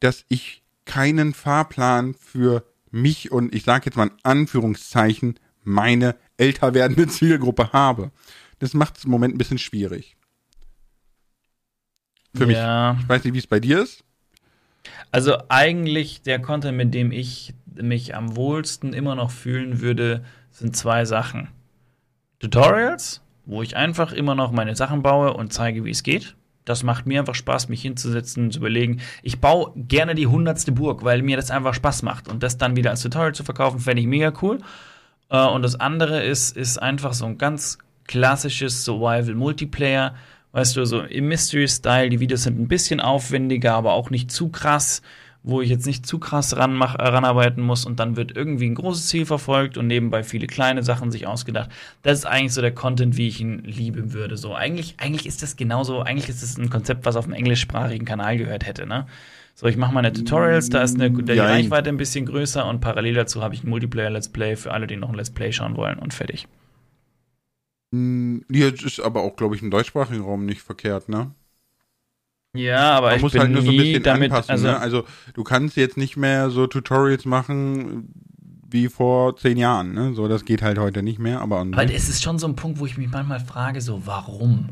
dass 0.00 0.24
ich 0.28 0.62
keinen 0.84 1.34
Fahrplan 1.34 2.14
für 2.14 2.64
mich 2.90 3.32
und 3.32 3.54
ich 3.54 3.64
sage 3.64 3.86
jetzt 3.86 3.96
mal 3.96 4.08
in 4.08 4.14
Anführungszeichen 4.22 5.38
meine 5.64 6.16
älter 6.36 6.74
werdende 6.74 7.06
Zielgruppe 7.08 7.72
habe. 7.72 8.12
Das 8.60 8.72
macht 8.72 8.98
es 8.98 9.04
im 9.04 9.10
Moment 9.10 9.34
ein 9.34 9.38
bisschen 9.38 9.58
schwierig. 9.58 10.16
Für 12.34 12.50
ja. 12.50 12.92
mich. 12.92 13.02
Ich 13.02 13.08
weiß 13.08 13.24
nicht, 13.24 13.34
wie 13.34 13.38
es 13.38 13.46
bei 13.46 13.60
dir 13.60 13.82
ist. 13.82 14.04
Also 15.10 15.36
eigentlich 15.48 16.22
der 16.22 16.40
Content, 16.40 16.76
mit 16.76 16.94
dem 16.94 17.12
ich 17.12 17.54
mich 17.74 18.14
am 18.14 18.36
wohlsten 18.36 18.92
immer 18.92 19.14
noch 19.14 19.30
fühlen 19.30 19.80
würde, 19.80 20.24
sind 20.50 20.76
zwei 20.76 21.04
Sachen. 21.04 21.48
Tutorials 22.38 23.20
wo 23.48 23.62
ich 23.62 23.76
einfach 23.76 24.12
immer 24.12 24.34
noch 24.34 24.52
meine 24.52 24.76
Sachen 24.76 25.02
baue 25.02 25.32
und 25.32 25.54
zeige, 25.54 25.82
wie 25.84 25.90
es 25.90 26.02
geht. 26.02 26.36
Das 26.66 26.82
macht 26.82 27.06
mir 27.06 27.20
einfach 27.20 27.34
Spaß, 27.34 27.70
mich 27.70 27.80
hinzusetzen, 27.80 28.50
zu 28.50 28.58
überlegen. 28.58 29.00
Ich 29.22 29.40
baue 29.40 29.72
gerne 29.74 30.14
die 30.14 30.26
hundertste 30.26 30.70
Burg, 30.70 31.02
weil 31.02 31.22
mir 31.22 31.38
das 31.38 31.50
einfach 31.50 31.72
Spaß 31.72 32.02
macht. 32.02 32.28
Und 32.28 32.42
das 32.42 32.58
dann 32.58 32.76
wieder 32.76 32.90
als 32.90 33.00
Tutorial 33.00 33.34
zu 33.34 33.44
verkaufen, 33.44 33.80
fände 33.80 34.02
ich 34.02 34.06
mega 34.06 34.34
cool. 34.42 34.58
Äh, 35.30 35.46
und 35.46 35.62
das 35.62 35.80
andere 35.80 36.22
ist, 36.22 36.58
ist 36.58 36.76
einfach 36.76 37.14
so 37.14 37.24
ein 37.24 37.38
ganz 37.38 37.78
klassisches 38.06 38.84
Survival-Multiplayer. 38.84 40.14
Weißt 40.52 40.76
du, 40.76 40.84
so 40.84 41.00
im 41.00 41.28
Mystery-Style. 41.28 42.10
Die 42.10 42.20
Videos 42.20 42.42
sind 42.42 42.60
ein 42.60 42.68
bisschen 42.68 43.00
aufwendiger, 43.00 43.72
aber 43.72 43.94
auch 43.94 44.10
nicht 44.10 44.30
zu 44.30 44.50
krass 44.50 45.00
wo 45.48 45.62
ich 45.62 45.70
jetzt 45.70 45.86
nicht 45.86 46.06
zu 46.06 46.18
krass 46.18 46.56
ran 46.56 46.74
mach, 46.74 46.94
äh, 46.96 47.02
ranarbeiten 47.02 47.62
muss 47.64 47.86
und 47.86 47.98
dann 47.98 48.16
wird 48.16 48.36
irgendwie 48.36 48.66
ein 48.66 48.74
großes 48.74 49.08
Ziel 49.08 49.24
verfolgt 49.24 49.78
und 49.78 49.86
nebenbei 49.86 50.22
viele 50.22 50.46
kleine 50.46 50.82
Sachen 50.82 51.10
sich 51.10 51.26
ausgedacht. 51.26 51.70
Das 52.02 52.18
ist 52.18 52.26
eigentlich 52.26 52.52
so 52.52 52.60
der 52.60 52.74
Content, 52.74 53.16
wie 53.16 53.28
ich 53.28 53.40
ihn 53.40 53.60
lieben 53.64 54.12
würde. 54.12 54.36
So 54.36 54.54
eigentlich, 54.54 54.96
eigentlich 54.98 55.24
ist 55.24 55.42
das 55.42 55.56
genauso, 55.56 56.02
eigentlich 56.02 56.28
ist 56.28 56.42
das 56.42 56.58
ein 56.58 56.68
Konzept, 56.68 57.06
was 57.06 57.16
auf 57.16 57.24
dem 57.24 57.32
englischsprachigen 57.32 58.06
Kanal 58.06 58.36
gehört 58.36 58.66
hätte, 58.66 58.86
ne? 58.86 59.06
So, 59.54 59.66
ich 59.66 59.76
mache 59.76 59.92
meine 59.92 60.12
Tutorials, 60.12 60.68
da 60.68 60.82
ist 60.82 60.94
eine, 60.94 61.10
die 61.10 61.32
ja, 61.32 61.46
Reichweite 61.46 61.88
ein 61.88 61.96
bisschen 61.96 62.26
größer 62.26 62.64
und 62.64 62.80
parallel 62.80 63.14
dazu 63.14 63.42
habe 63.42 63.54
ich 63.54 63.64
ein 63.64 63.70
Multiplayer-Let's 63.70 64.28
Play 64.28 64.54
für 64.54 64.72
alle, 64.72 64.86
die 64.86 64.96
noch 64.96 65.08
ein 65.08 65.16
Let's 65.16 65.30
Play 65.30 65.50
schauen 65.50 65.76
wollen 65.76 65.98
und 65.98 66.14
fertig. 66.14 66.46
Hm, 67.92 68.44
Jetzt 68.50 68.84
ist 68.84 69.00
aber 69.00 69.22
auch, 69.22 69.34
glaube 69.34 69.56
ich, 69.56 69.62
im 69.62 69.70
deutschsprachigen 69.70 70.22
Raum 70.22 70.44
nicht 70.44 70.60
verkehrt, 70.60 71.08
ne? 71.08 71.32
Ja, 72.54 72.92
aber 72.92 73.08
Man 73.08 73.16
ich 73.16 73.22
muss 73.22 73.32
bin 73.32 73.40
halt 73.42 73.50
nur 73.50 73.62
so 73.62 73.70
ein 73.70 73.76
bisschen 73.76 74.02
damit, 74.02 74.30
anpassen. 74.32 74.50
Also, 74.50 74.66
ne? 74.68 74.78
also 74.78 75.04
du 75.34 75.44
kannst 75.44 75.76
jetzt 75.76 75.96
nicht 75.96 76.16
mehr 76.16 76.50
so 76.50 76.66
Tutorials 76.66 77.24
machen 77.24 78.12
wie 78.70 78.88
vor 78.88 79.36
zehn 79.36 79.56
Jahren. 79.56 79.94
Ne? 79.94 80.14
So, 80.14 80.28
das 80.28 80.44
geht 80.44 80.62
halt 80.62 80.78
heute 80.78 81.02
nicht 81.02 81.18
mehr. 81.18 81.40
Aber, 81.40 81.60
aber 81.60 81.84
es 81.92 82.08
ist 82.08 82.22
schon 82.22 82.38
so 82.38 82.46
ein 82.46 82.56
Punkt, 82.56 82.78
wo 82.78 82.86
ich 82.86 82.98
mich 82.98 83.10
manchmal 83.10 83.40
frage, 83.40 83.80
so 83.80 84.06
warum? 84.06 84.70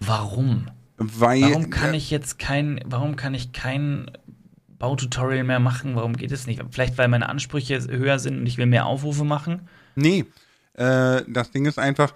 Warum? 0.00 0.66
Weil, 0.96 1.42
warum 1.42 1.70
kann 1.70 1.94
ich 1.94 2.10
jetzt 2.10 2.38
kein, 2.38 2.80
warum 2.84 3.16
kann 3.16 3.34
ich 3.34 3.52
kein 3.52 4.10
Baututorial 4.78 5.44
mehr 5.44 5.60
machen? 5.60 5.94
Warum 5.94 6.16
geht 6.16 6.32
es 6.32 6.46
nicht? 6.46 6.62
Vielleicht, 6.70 6.98
weil 6.98 7.08
meine 7.08 7.28
Ansprüche 7.28 7.80
höher 7.88 8.18
sind 8.18 8.38
und 8.38 8.46
ich 8.46 8.58
will 8.58 8.66
mehr 8.66 8.86
Aufrufe 8.86 9.24
machen? 9.24 9.68
Nee, 9.94 10.24
äh, 10.74 11.22
das 11.28 11.50
Ding 11.50 11.66
ist 11.66 11.78
einfach, 11.78 12.14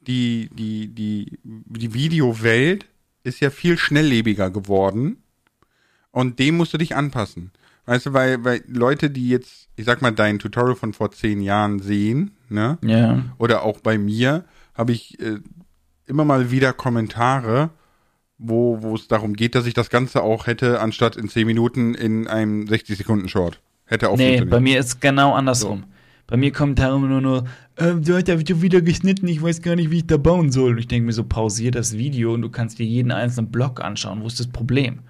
die, 0.00 0.50
die, 0.52 0.88
die, 0.88 1.38
die 1.44 1.94
Videowelt 1.94 2.86
ist 3.24 3.40
ja 3.40 3.50
viel 3.50 3.78
schnelllebiger 3.78 4.50
geworden 4.50 5.18
und 6.10 6.38
dem 6.38 6.56
musst 6.56 6.74
du 6.74 6.78
dich 6.78 6.94
anpassen. 6.94 7.52
Weißt 7.86 8.06
du, 8.06 8.12
weil, 8.12 8.44
weil 8.44 8.62
Leute, 8.68 9.10
die 9.10 9.28
jetzt, 9.28 9.68
ich 9.74 9.84
sag 9.84 10.02
mal, 10.02 10.12
dein 10.12 10.38
Tutorial 10.38 10.76
von 10.76 10.92
vor 10.92 11.10
zehn 11.10 11.40
Jahren 11.40 11.80
sehen, 11.80 12.32
ne? 12.48 12.78
Ja. 12.84 13.24
Oder 13.38 13.62
auch 13.62 13.80
bei 13.80 13.98
mir, 13.98 14.44
habe 14.74 14.92
ich 14.92 15.18
äh, 15.20 15.40
immer 16.06 16.24
mal 16.24 16.50
wieder 16.50 16.72
Kommentare, 16.72 17.70
wo 18.38 18.82
wo 18.82 18.94
es 18.94 19.08
darum 19.08 19.34
geht, 19.34 19.54
dass 19.54 19.66
ich 19.66 19.74
das 19.74 19.90
Ganze 19.90 20.22
auch 20.22 20.46
hätte, 20.46 20.80
anstatt 20.80 21.16
in 21.16 21.28
zehn 21.28 21.46
Minuten 21.46 21.94
in 21.94 22.28
einem 22.28 22.64
60-Sekunden-Short. 22.64 23.60
Hätte 23.84 24.10
auch 24.10 24.16
Nee, 24.16 24.44
bei 24.44 24.60
mir 24.60 24.78
ist 24.78 25.00
genau 25.00 25.34
andersrum. 25.34 25.80
So. 25.80 25.91
Bei 26.32 26.38
mir 26.38 26.50
kommt 26.50 26.78
da 26.78 26.96
immer 26.96 27.08
nur, 27.08 27.20
nur 27.20 27.44
äh, 27.76 27.92
du 27.92 28.14
hast 28.14 28.26
ja 28.26 28.40
wieder 28.40 28.80
geschnitten, 28.80 29.28
ich 29.28 29.42
weiß 29.42 29.60
gar 29.60 29.76
nicht, 29.76 29.90
wie 29.90 29.98
ich 29.98 30.06
da 30.06 30.16
bauen 30.16 30.50
soll. 30.50 30.70
Und 30.70 30.78
ich 30.78 30.88
denke 30.88 31.04
mir 31.04 31.12
so, 31.12 31.24
pausier 31.24 31.70
das 31.70 31.98
Video 31.98 32.32
und 32.32 32.40
du 32.40 32.48
kannst 32.48 32.78
dir 32.78 32.86
jeden 32.86 33.10
einzelnen 33.12 33.50
Block 33.50 33.84
anschauen. 33.84 34.22
Wo 34.22 34.28
ist 34.28 34.40
das 34.40 34.46
Problem? 34.46 35.00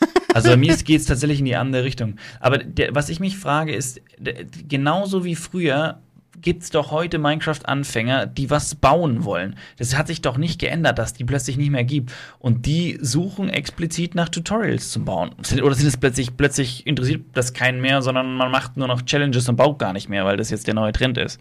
Also 0.34 0.50
bei 0.50 0.56
mir 0.58 0.76
geht 0.76 1.00
es 1.00 1.06
tatsächlich 1.06 1.38
in 1.38 1.46
die 1.46 1.56
andere 1.56 1.84
Richtung. 1.84 2.16
Aber 2.40 2.58
der, 2.58 2.94
was 2.94 3.08
ich 3.08 3.20
mich 3.20 3.38
frage, 3.38 3.72
ist, 3.72 4.02
der, 4.18 4.44
genauso 4.68 5.24
wie 5.24 5.36
früher 5.36 6.00
gibt 6.40 6.62
es 6.62 6.70
doch 6.70 6.90
heute 6.90 7.18
Minecraft-Anfänger, 7.18 8.26
die 8.26 8.50
was 8.50 8.74
bauen 8.74 9.24
wollen. 9.24 9.56
Das 9.78 9.96
hat 9.96 10.06
sich 10.06 10.22
doch 10.22 10.36
nicht 10.36 10.60
geändert, 10.60 10.98
dass 10.98 11.14
die 11.14 11.24
plötzlich 11.24 11.56
nicht 11.56 11.70
mehr 11.70 11.84
gibt. 11.84 12.12
Und 12.38 12.66
die 12.66 12.98
suchen 13.00 13.48
explizit 13.48 14.14
nach 14.14 14.28
Tutorials 14.28 14.90
zum 14.90 15.04
Bauen. 15.04 15.30
Oder 15.62 15.74
sind 15.74 15.86
es 15.86 15.96
plötzlich, 15.96 16.36
plötzlich 16.36 16.86
interessiert 16.86 17.24
das 17.34 17.52
keinen 17.52 17.80
mehr, 17.80 18.02
sondern 18.02 18.36
man 18.36 18.50
macht 18.50 18.76
nur 18.76 18.88
noch 18.88 19.02
Challenges 19.02 19.48
und 19.48 19.56
baut 19.56 19.78
gar 19.78 19.92
nicht 19.92 20.08
mehr, 20.08 20.24
weil 20.24 20.36
das 20.36 20.50
jetzt 20.50 20.66
der 20.66 20.74
neue 20.74 20.92
Trend 20.92 21.18
ist. 21.18 21.40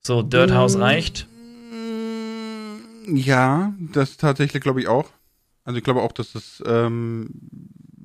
So, 0.00 0.22
Dirt 0.22 0.52
House 0.52 0.76
mm. 0.76 0.82
reicht. 0.82 1.28
Ja, 3.06 3.72
das 3.92 4.16
tatsächlich 4.16 4.62
glaube 4.62 4.80
ich 4.80 4.88
auch. 4.88 5.10
Also 5.64 5.78
ich 5.78 5.84
glaube 5.84 6.02
auch, 6.02 6.12
dass 6.12 6.32
das 6.32 6.62
ähm, 6.66 7.30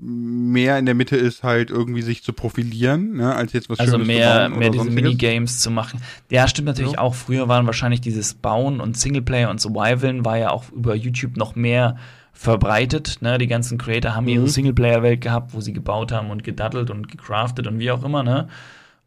mehr 0.08 0.80
in 0.80 0.86
der 0.86 0.96
Mitte 0.96 1.18
ist, 1.18 1.44
halt 1.44 1.70
irgendwie 1.70 2.02
sich 2.02 2.24
zu 2.24 2.32
profilieren, 2.32 3.18
ne, 3.18 3.36
als 3.36 3.52
jetzt 3.52 3.70
was 3.70 3.80
Also 3.80 3.94
Schönes 3.94 4.08
mehr, 4.08 4.48
mehr 4.48 4.70
diese 4.70 4.90
Minigames 4.90 5.60
zu 5.60 5.70
machen. 5.70 6.02
Ja, 6.30 6.48
stimmt 6.48 6.68
natürlich 6.68 6.94
ja. 6.94 7.00
auch. 7.00 7.14
Früher 7.14 7.50
waren 7.50 7.66
wahrscheinlich 7.66 8.00
dieses 8.00 8.34
Bauen 8.34 8.80
und 8.80 8.98
Singleplayer 8.98 9.50
und 9.50 9.60
Survivalen 9.60 10.24
war 10.24 10.38
ja 10.38 10.52
auch 10.52 10.72
über 10.72 10.96
YouTube 10.96 11.36
noch 11.36 11.56
mehr 11.56 11.98
verbreitet. 12.32 13.18
Ne? 13.22 13.38
Die 13.38 13.48
ganzen 13.48 13.78
Creator 13.78 14.16
haben 14.16 14.26
mhm. 14.26 14.30
ihre 14.30 14.48
Singleplayer-Welt 14.48 15.20
gehabt, 15.20 15.54
wo 15.54 15.60
sie 15.60 15.74
gebaut 15.74 16.14
haben 16.14 16.30
und 16.30 16.44
gedattelt 16.44 16.90
und 16.90 17.10
gecraftet 17.10 17.68
und 17.68 17.80
wie 17.80 17.92
auch 17.92 18.04
immer, 18.04 18.24
ne? 18.24 18.48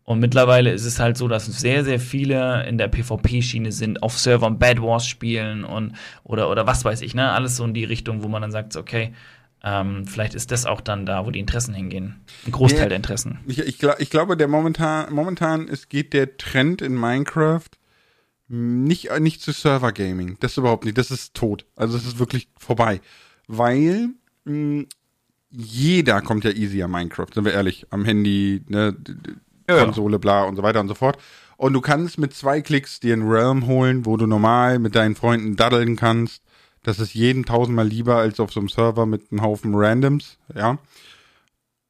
Und 0.04 0.18
mittlerweile 0.18 0.72
ist 0.72 0.86
es 0.86 0.98
halt 0.98 1.16
so, 1.16 1.28
dass 1.28 1.46
sehr, 1.46 1.84
sehr 1.84 2.00
viele 2.00 2.66
in 2.66 2.78
der 2.78 2.88
PvP-Schiene 2.88 3.70
sind, 3.70 4.02
auf 4.02 4.18
Servern 4.18 4.58
Bad 4.58 4.82
Wars 4.82 5.06
spielen 5.06 5.62
und 5.62 5.92
oder, 6.24 6.50
oder 6.50 6.66
was 6.66 6.84
weiß 6.84 7.02
ich, 7.02 7.14
ne? 7.14 7.30
Alles 7.30 7.56
so 7.56 7.64
in 7.64 7.74
die 7.74 7.84
Richtung, 7.84 8.24
wo 8.24 8.28
man 8.28 8.42
dann 8.42 8.50
sagt, 8.50 8.76
okay, 8.76 9.12
ähm, 9.62 10.06
vielleicht 10.06 10.34
ist 10.34 10.50
das 10.50 10.66
auch 10.66 10.80
dann 10.80 11.04
da, 11.04 11.26
wo 11.26 11.30
die 11.30 11.40
Interessen 11.40 11.74
hingehen. 11.74 12.20
Ein 12.46 12.52
Großteil 12.52 12.82
ja, 12.82 12.88
der 12.88 12.96
Interessen. 12.96 13.40
Ich, 13.46 13.58
ich, 13.58 13.82
ich, 13.82 14.10
glaube, 14.10 14.36
der 14.36 14.48
momentan, 14.48 15.12
momentan 15.12 15.68
es 15.68 15.88
geht 15.88 16.12
der 16.12 16.36
Trend 16.38 16.80
in 16.82 16.98
Minecraft 16.98 17.68
nicht, 18.48 19.16
nicht 19.20 19.42
zu 19.42 19.52
Server 19.52 19.92
Gaming. 19.92 20.36
Das 20.40 20.56
überhaupt 20.56 20.84
nicht. 20.84 20.98
Das 20.98 21.10
ist 21.10 21.34
tot. 21.34 21.66
Also 21.76 21.96
das 21.96 22.06
ist 22.06 22.18
wirklich 22.18 22.48
vorbei. 22.58 23.00
Weil 23.46 24.10
mh, 24.44 24.84
jeder 25.50 26.20
kommt 26.20 26.44
ja 26.44 26.50
easy 26.50 26.82
an 26.82 26.90
Minecraft, 26.90 27.28
sind 27.32 27.44
wir 27.44 27.52
ehrlich. 27.52 27.86
Am 27.90 28.04
Handy, 28.04 28.62
ne, 28.68 28.96
ja, 29.68 29.84
Konsole, 29.84 30.18
bla 30.18 30.44
und 30.44 30.56
so 30.56 30.62
weiter 30.62 30.80
und 30.80 30.88
so 30.88 30.94
fort. 30.94 31.18
Und 31.56 31.74
du 31.74 31.80
kannst 31.80 32.18
mit 32.18 32.34
zwei 32.34 32.60
Klicks 32.60 33.00
dir 33.00 33.12
einen 33.12 33.28
Realm 33.28 33.66
holen, 33.66 34.06
wo 34.06 34.16
du 34.16 34.26
normal 34.26 34.78
mit 34.78 34.94
deinen 34.94 35.14
Freunden 35.14 35.56
daddeln 35.56 35.96
kannst. 35.96 36.42
Das 36.82 36.98
ist 36.98 37.14
jeden 37.14 37.44
tausendmal 37.44 37.86
lieber 37.86 38.16
als 38.16 38.40
auf 38.40 38.52
so 38.52 38.60
einem 38.60 38.68
Server 38.68 39.06
mit 39.06 39.30
einem 39.30 39.42
Haufen 39.42 39.74
Randoms, 39.74 40.38
ja. 40.54 40.78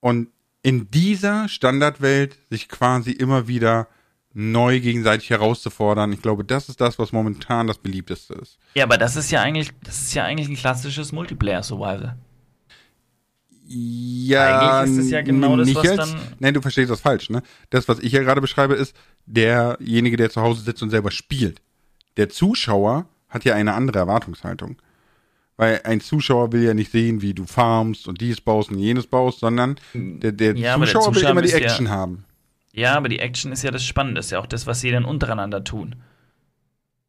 Und 0.01 0.29
in 0.63 0.91
dieser 0.91 1.49
Standardwelt 1.49 2.37
sich 2.51 2.69
quasi 2.69 3.13
immer 3.13 3.49
wieder 3.49 3.89
neu 4.33 4.81
gegenseitig 4.81 5.31
herauszufordern. 5.31 6.13
Ich 6.13 6.23
glaube, 6.23 6.45
das 6.45 6.69
ist 6.69 6.81
das, 6.81 6.99
was 6.99 7.13
momentan 7.13 7.67
das 7.67 7.79
beliebteste 7.79 8.35
ist. 8.35 8.59
Ja, 8.75 8.85
aber 8.85 8.97
das 8.97 9.17
ist 9.17 9.31
ja 9.31 9.43
eigentlich, 9.43 9.71
das 9.83 10.01
ist 10.03 10.15
ja 10.15 10.25
eigentlich 10.25 10.49
ein 10.49 10.57
klassisches 10.57 11.13
Multiplayer-Survival. 11.13 12.17
Ja, 13.73 14.81
Eigentlich 14.81 14.99
ist 14.99 15.05
es 15.05 15.11
ja 15.13 15.23
genau 15.23 15.57
das, 15.57 15.73
was 15.75 15.85
jetzt, 15.85 15.99
dann. 15.99 16.21
Nein, 16.41 16.55
du 16.55 16.61
verstehst 16.61 16.91
das 16.91 17.01
falsch, 17.01 17.31
ne? 17.31 17.43
Das, 17.71 17.87
was 17.87 18.01
ich 18.01 18.11
ja 18.11 18.21
gerade 18.21 18.41
beschreibe, 18.41 18.75
ist 18.75 18.97
derjenige, 19.27 20.17
der 20.17 20.29
zu 20.29 20.41
Hause 20.41 20.63
sitzt 20.63 20.83
und 20.83 20.91
selber 20.91 21.13
spielt. 21.13 21.63
Der 22.17 22.29
Zuschauer 22.29 23.07
hat 23.31 23.45
ja 23.45 23.55
eine 23.55 23.75
andere 23.75 23.99
Erwartungshaltung. 23.99 24.77
Weil 25.57 25.81
ein 25.85 26.01
Zuschauer 26.01 26.53
will 26.53 26.63
ja 26.63 26.75
nicht 26.75 26.91
sehen, 26.91 27.21
wie 27.23 27.35
du 27.35 27.45
farmst 27.47 28.09
und 28.09 28.21
dies 28.21 28.41
baust 28.41 28.71
und 28.71 28.79
jenes 28.79 29.07
baust, 29.07 29.41
sondern 29.41 29.77
der, 29.95 30.33
der, 30.33 30.57
ja, 30.57 30.75
Zuschauer, 30.75 30.85
der 30.85 30.87
Zuschauer, 30.87 31.15
will 31.15 31.25
immer 31.31 31.43
die 31.43 31.53
Action 31.53 31.87
ja, 31.87 31.93
haben. 31.93 32.25
Ja, 32.73 32.95
aber 32.95 33.09
die 33.09 33.19
Action 33.19 33.53
ist 33.53 33.63
ja 33.63 33.71
das 33.71 33.85
Spannende, 33.85 34.19
das 34.19 34.27
ist 34.27 34.33
ja 34.33 34.39
auch 34.39 34.47
das, 34.47 34.67
was 34.67 34.81
sie 34.81 34.91
dann 34.91 35.05
untereinander 35.05 35.65
tun. 35.65 35.97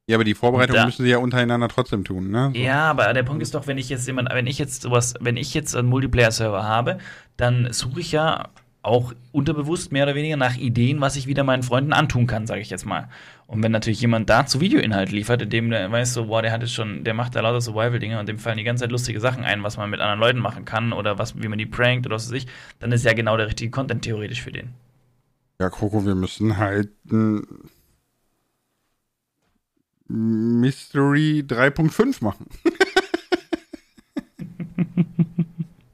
Ja, 0.08 0.18
aber 0.18 0.24
die 0.26 0.34
Vorbereitung 0.34 0.76
da, 0.76 0.86
müssen 0.86 1.04
sie 1.04 1.10
ja 1.10 1.20
untereinander 1.20 1.70
trotzdem 1.70 2.04
tun, 2.04 2.32
ne? 2.32 2.52
So. 2.54 2.60
Ja, 2.60 2.90
aber 2.90 3.14
der 3.14 3.24
Punkt 3.24 3.42
ist 3.42 3.54
doch, 3.56 3.68
wenn 3.68 3.78
ich 3.78 3.88
jetzt 3.88 4.08
jemand, 4.08 4.30
wenn 4.34 4.48
ich 4.48 4.58
jetzt 4.58 4.82
sowas, 4.82 5.14
wenn 5.22 5.38
ich 5.38 5.54
jetzt 5.54 5.74
einen 5.74 5.88
Multiplayer-Server 5.88 6.64
habe, 6.64 6.98
dann 7.38 7.72
suche 7.72 8.02
ich 8.02 8.12
ja 8.12 8.50
auch 8.82 9.14
unterbewusst 9.32 9.92
mehr 9.92 10.04
oder 10.04 10.16
weniger 10.16 10.38
nach 10.38 10.58
Ideen, 10.58 11.00
was 11.00 11.16
ich 11.16 11.28
wieder 11.28 11.44
meinen 11.44 11.64
Freunden 11.64 11.94
antun 11.94 12.28
kann, 12.28 12.48
sage 12.48 12.62
ich 12.62 12.70
jetzt 12.70 12.86
mal. 12.86 13.10
Und 13.52 13.62
wenn 13.64 13.74
natürlich 13.74 14.00
jemand 14.00 14.30
dazu 14.30 14.62
Videoinhalt 14.62 15.12
liefert, 15.12 15.42
in 15.42 15.50
dem 15.50 15.70
der 15.72 15.92
weiß 15.92 16.14
so, 16.14 16.28
boah, 16.28 16.42
der 16.42 16.54
hat 16.54 16.64
es 16.64 16.72
schon, 16.72 17.04
der 17.04 17.14
macht 17.14 17.36
da 17.36 17.42
lauter 17.42 17.60
Survival-Dinge 17.60 18.18
und 18.18 18.30
dem 18.30 18.40
fallen 18.40 18.58
die 18.58 18.64
ganze 18.64 18.86
Zeit 18.86 18.94
lustige 18.94 19.20
Sachen 19.20 19.44
ein, 19.44 19.62
was 19.62 19.76
man 19.76 19.90
mit 19.90 20.00
anderen 20.00 20.22
Leuten 20.22 20.40
machen 20.40 20.64
kann 20.64 20.94
oder 20.94 21.20
was, 21.20 21.36
wie 21.36 21.50
man 21.50 21.58
die 21.58 21.66
prankt 21.66 22.06
oder 22.06 22.16
was 22.16 22.28
weiß 22.28 22.38
ich, 22.38 22.48
dann 22.80 22.94
ist 22.94 23.04
ja 23.04 23.12
genau 23.12 23.36
der 23.36 23.48
richtige 23.48 23.70
Content 23.70 24.04
theoretisch 24.04 24.42
für 24.42 24.54
den. 24.54 24.70
Ja, 25.60 25.70
Coco, 25.70 26.06
wir 26.06 26.16
müssen 26.16 26.56
halt 26.56 26.92
Mystery 30.08 31.44
3.5 31.46 32.24
machen. 32.24 32.46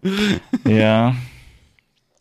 ja. 0.64 1.16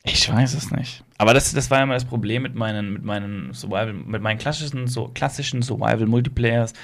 Ich 0.02 0.32
weiß 0.32 0.54
es 0.54 0.70
nicht. 0.70 1.04
Aber 1.18 1.32
das, 1.32 1.52
das 1.52 1.70
war 1.70 1.78
ja 1.78 1.84
immer 1.84 1.94
das 1.94 2.04
Problem 2.04 2.42
mit 2.42 2.54
meinen, 2.54 2.92
mit 2.92 3.04
meinen 3.04 3.52
Survival, 3.54 3.92
mit 3.92 4.22
meinen 4.22 4.38
klassischen, 4.38 4.86
so, 4.86 5.08
klassischen 5.08 5.62
Survival-Multiplayers, 5.62 6.74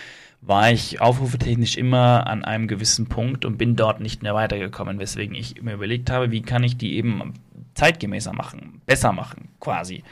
war 0.40 0.72
ich 0.72 1.00
aufrufetechnisch 1.00 1.76
immer 1.76 2.26
an 2.26 2.44
einem 2.44 2.66
gewissen 2.66 3.08
Punkt 3.08 3.44
und 3.44 3.58
bin 3.58 3.76
dort 3.76 4.00
nicht 4.00 4.22
mehr 4.22 4.34
weitergekommen, 4.34 4.98
weswegen 4.98 5.34
ich 5.34 5.62
mir 5.62 5.74
überlegt 5.74 6.10
habe, 6.10 6.30
wie 6.30 6.42
kann 6.42 6.64
ich 6.64 6.76
die 6.76 6.96
eben 6.96 7.34
zeitgemäßer 7.74 8.32
machen, 8.32 8.82
besser 8.86 9.12
machen, 9.12 9.50
quasi. 9.60 10.02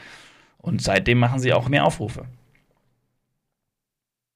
Und 0.59 0.81
seitdem 0.81 1.19
machen 1.19 1.39
sie 1.39 1.53
auch 1.53 1.67
mehr 1.67 1.85
Aufrufe. 1.85 2.25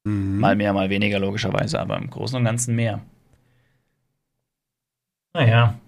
Mhm. 0.04 0.40
Mal 0.40 0.56
mehr, 0.56 0.74
mal 0.74 0.90
weniger, 0.90 1.20
logischerweise, 1.20 1.80
aber 1.80 1.98
im 1.98 2.10
Großen 2.10 2.38
und 2.38 2.44
Ganzen 2.46 2.76
mehr. 2.76 3.02
Naja, 5.34 5.80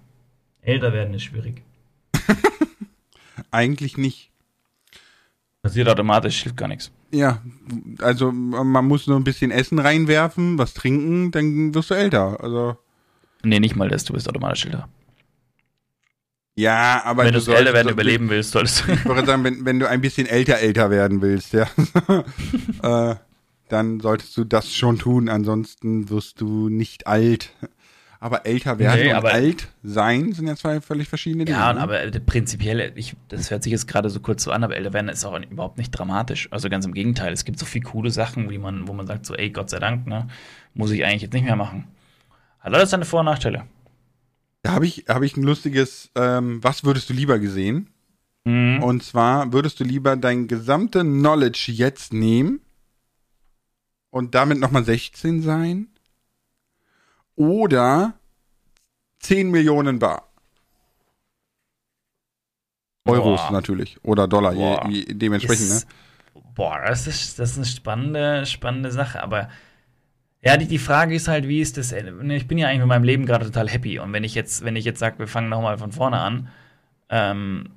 älter 0.61 0.93
werden 0.93 1.13
ist 1.13 1.23
schwierig. 1.23 1.66
Eigentlich 3.51 3.97
nicht. 3.97 4.31
Passiert 5.61 5.89
automatisch, 5.89 6.43
hilft 6.43 6.57
gar 6.57 6.67
nichts. 6.67 6.91
Ja, 7.11 7.41
also 7.99 8.31
man 8.31 8.85
muss 8.85 9.07
nur 9.07 9.17
ein 9.17 9.23
bisschen 9.23 9.51
Essen 9.51 9.79
reinwerfen, 9.79 10.57
was 10.57 10.73
trinken, 10.73 11.31
dann 11.31 11.73
wirst 11.73 11.89
du 11.89 11.93
älter. 11.93 12.41
Also. 12.43 12.77
Nee, 13.43 13.59
nicht 13.59 13.75
mal 13.75 13.89
das, 13.89 14.03
du 14.03 14.13
bist 14.13 14.27
automatisch 14.27 14.65
älter. 14.65 14.89
Ja, 16.55 17.03
aber 17.05 17.25
wenn 17.25 17.33
du 17.33 17.51
älter 17.51 17.73
werden 17.73 17.89
überleben 17.89 18.29
willst, 18.29 18.51
solltest 18.51 18.87
du. 18.87 18.91
Ich 18.91 19.05
würde 19.05 19.25
sagen, 19.25 19.43
wenn, 19.43 19.63
wenn 19.63 19.79
du 19.79 19.87
ein 19.87 20.01
bisschen 20.01 20.25
älter 20.25 20.57
älter 20.57 20.89
werden 20.89 21.21
willst, 21.21 21.53
ja. 21.53 21.67
äh, 23.11 23.15
dann 23.69 23.99
solltest 23.99 24.35
du 24.37 24.43
das 24.43 24.73
schon 24.73 24.97
tun, 24.97 25.29
ansonsten 25.29 26.09
wirst 26.09 26.41
du 26.41 26.69
nicht 26.69 27.05
alt. 27.05 27.51
Aber 28.19 28.45
älter 28.47 28.79
werden 28.79 28.99
nee, 28.99 29.13
und 29.13 29.25
alt 29.25 29.67
sein 29.83 30.33
sind 30.33 30.47
ja 30.47 30.55
zwei 30.55 30.81
völlig 30.81 31.07
verschiedene 31.07 31.45
Dinge. 31.45 31.57
Ja, 31.57 31.73
ne? 31.73 31.79
aber 31.79 31.99
prinzipiell, 32.25 32.91
ich, 32.95 33.15
das 33.27 33.51
hört 33.51 33.63
sich 33.63 33.71
jetzt 33.71 33.87
gerade 33.87 34.09
so 34.09 34.19
kurz 34.19 34.43
so 34.43 34.51
an, 34.51 34.63
aber 34.63 34.75
älter 34.75 34.93
werden 34.93 35.09
ist 35.09 35.23
auch 35.23 35.39
überhaupt 35.39 35.77
nicht 35.77 35.91
dramatisch. 35.91 36.47
Also 36.51 36.69
ganz 36.69 36.85
im 36.85 36.93
Gegenteil, 36.93 37.31
es 37.31 37.45
gibt 37.45 37.59
so 37.59 37.65
viele 37.65 37.85
coole 37.85 38.09
Sachen, 38.09 38.49
wie 38.49 38.57
man, 38.57 38.87
wo 38.87 38.93
man 38.93 39.05
sagt 39.05 39.25
so, 39.25 39.35
ey, 39.35 39.51
Gott 39.51 39.69
sei 39.69 39.77
Dank, 39.79 40.07
ne, 40.07 40.27
muss 40.73 40.91
ich 40.91 41.05
eigentlich 41.05 41.21
jetzt 41.21 41.33
nicht 41.33 41.45
mehr 41.45 41.55
machen. 41.55 41.87
Hat 42.59 42.73
alles 42.73 42.89
seine 42.89 43.05
Vor- 43.05 43.19
und 43.19 43.27
Nachteile. 43.27 43.65
Da 44.63 44.71
habe 44.71 44.85
ich, 44.87 45.05
hab 45.07 45.21
ich 45.21 45.37
ein 45.37 45.43
lustiges, 45.43 46.09
ähm, 46.15 46.63
was 46.63 46.83
würdest 46.83 47.09
du 47.09 47.13
lieber 47.13 47.37
gesehen? 47.37 47.89
Mhm. 48.45 48.81
Und 48.81 49.03
zwar 49.03 49.53
würdest 49.53 49.79
du 49.79 49.83
lieber 49.83 50.15
dein 50.15 50.47
gesamte 50.47 51.01
Knowledge 51.01 51.71
jetzt 51.71 52.13
nehmen 52.13 52.61
und 54.09 54.35
damit 54.35 54.59
nochmal 54.59 54.83
16 54.83 55.41
sein. 55.41 55.87
Oder 57.37 58.15
10 59.19 59.49
Millionen 59.49 59.99
Bar. 59.99 60.27
Euros 63.05 63.39
boah. 63.39 63.51
natürlich. 63.51 63.97
Oder 64.03 64.27
Dollar, 64.27 64.53
je, 64.53 64.79
je, 64.89 65.13
dementsprechend, 65.13 65.67
ist, 65.67 65.87
ne? 65.87 66.41
Boah, 66.55 66.81
das 66.85 67.07
ist, 67.07 67.39
das 67.39 67.51
ist 67.51 67.57
eine 67.57 67.65
spannende, 67.65 68.45
spannende 68.45 68.91
Sache. 68.91 69.23
Aber 69.23 69.49
ja, 70.41 70.57
die, 70.57 70.67
die 70.67 70.79
Frage 70.79 71.15
ist 71.15 71.27
halt, 71.27 71.47
wie 71.47 71.61
ist 71.61 71.77
das? 71.77 71.91
Ich 71.91 72.47
bin 72.47 72.57
ja 72.57 72.67
eigentlich 72.67 72.79
mit 72.79 72.87
meinem 72.87 73.03
Leben 73.03 73.25
gerade 73.25 73.45
total 73.45 73.69
happy. 73.69 73.99
Und 73.99 74.11
wenn 74.13 74.23
ich 74.23 74.35
jetzt, 74.35 74.65
wenn 74.65 74.75
ich 74.75 74.83
jetzt 74.83 74.99
sage, 74.99 75.19
wir 75.19 75.27
fangen 75.27 75.49
nochmal 75.49 75.77
von 75.77 75.91
vorne 75.91 76.19
an, 76.19 76.49
ähm, 77.09 77.69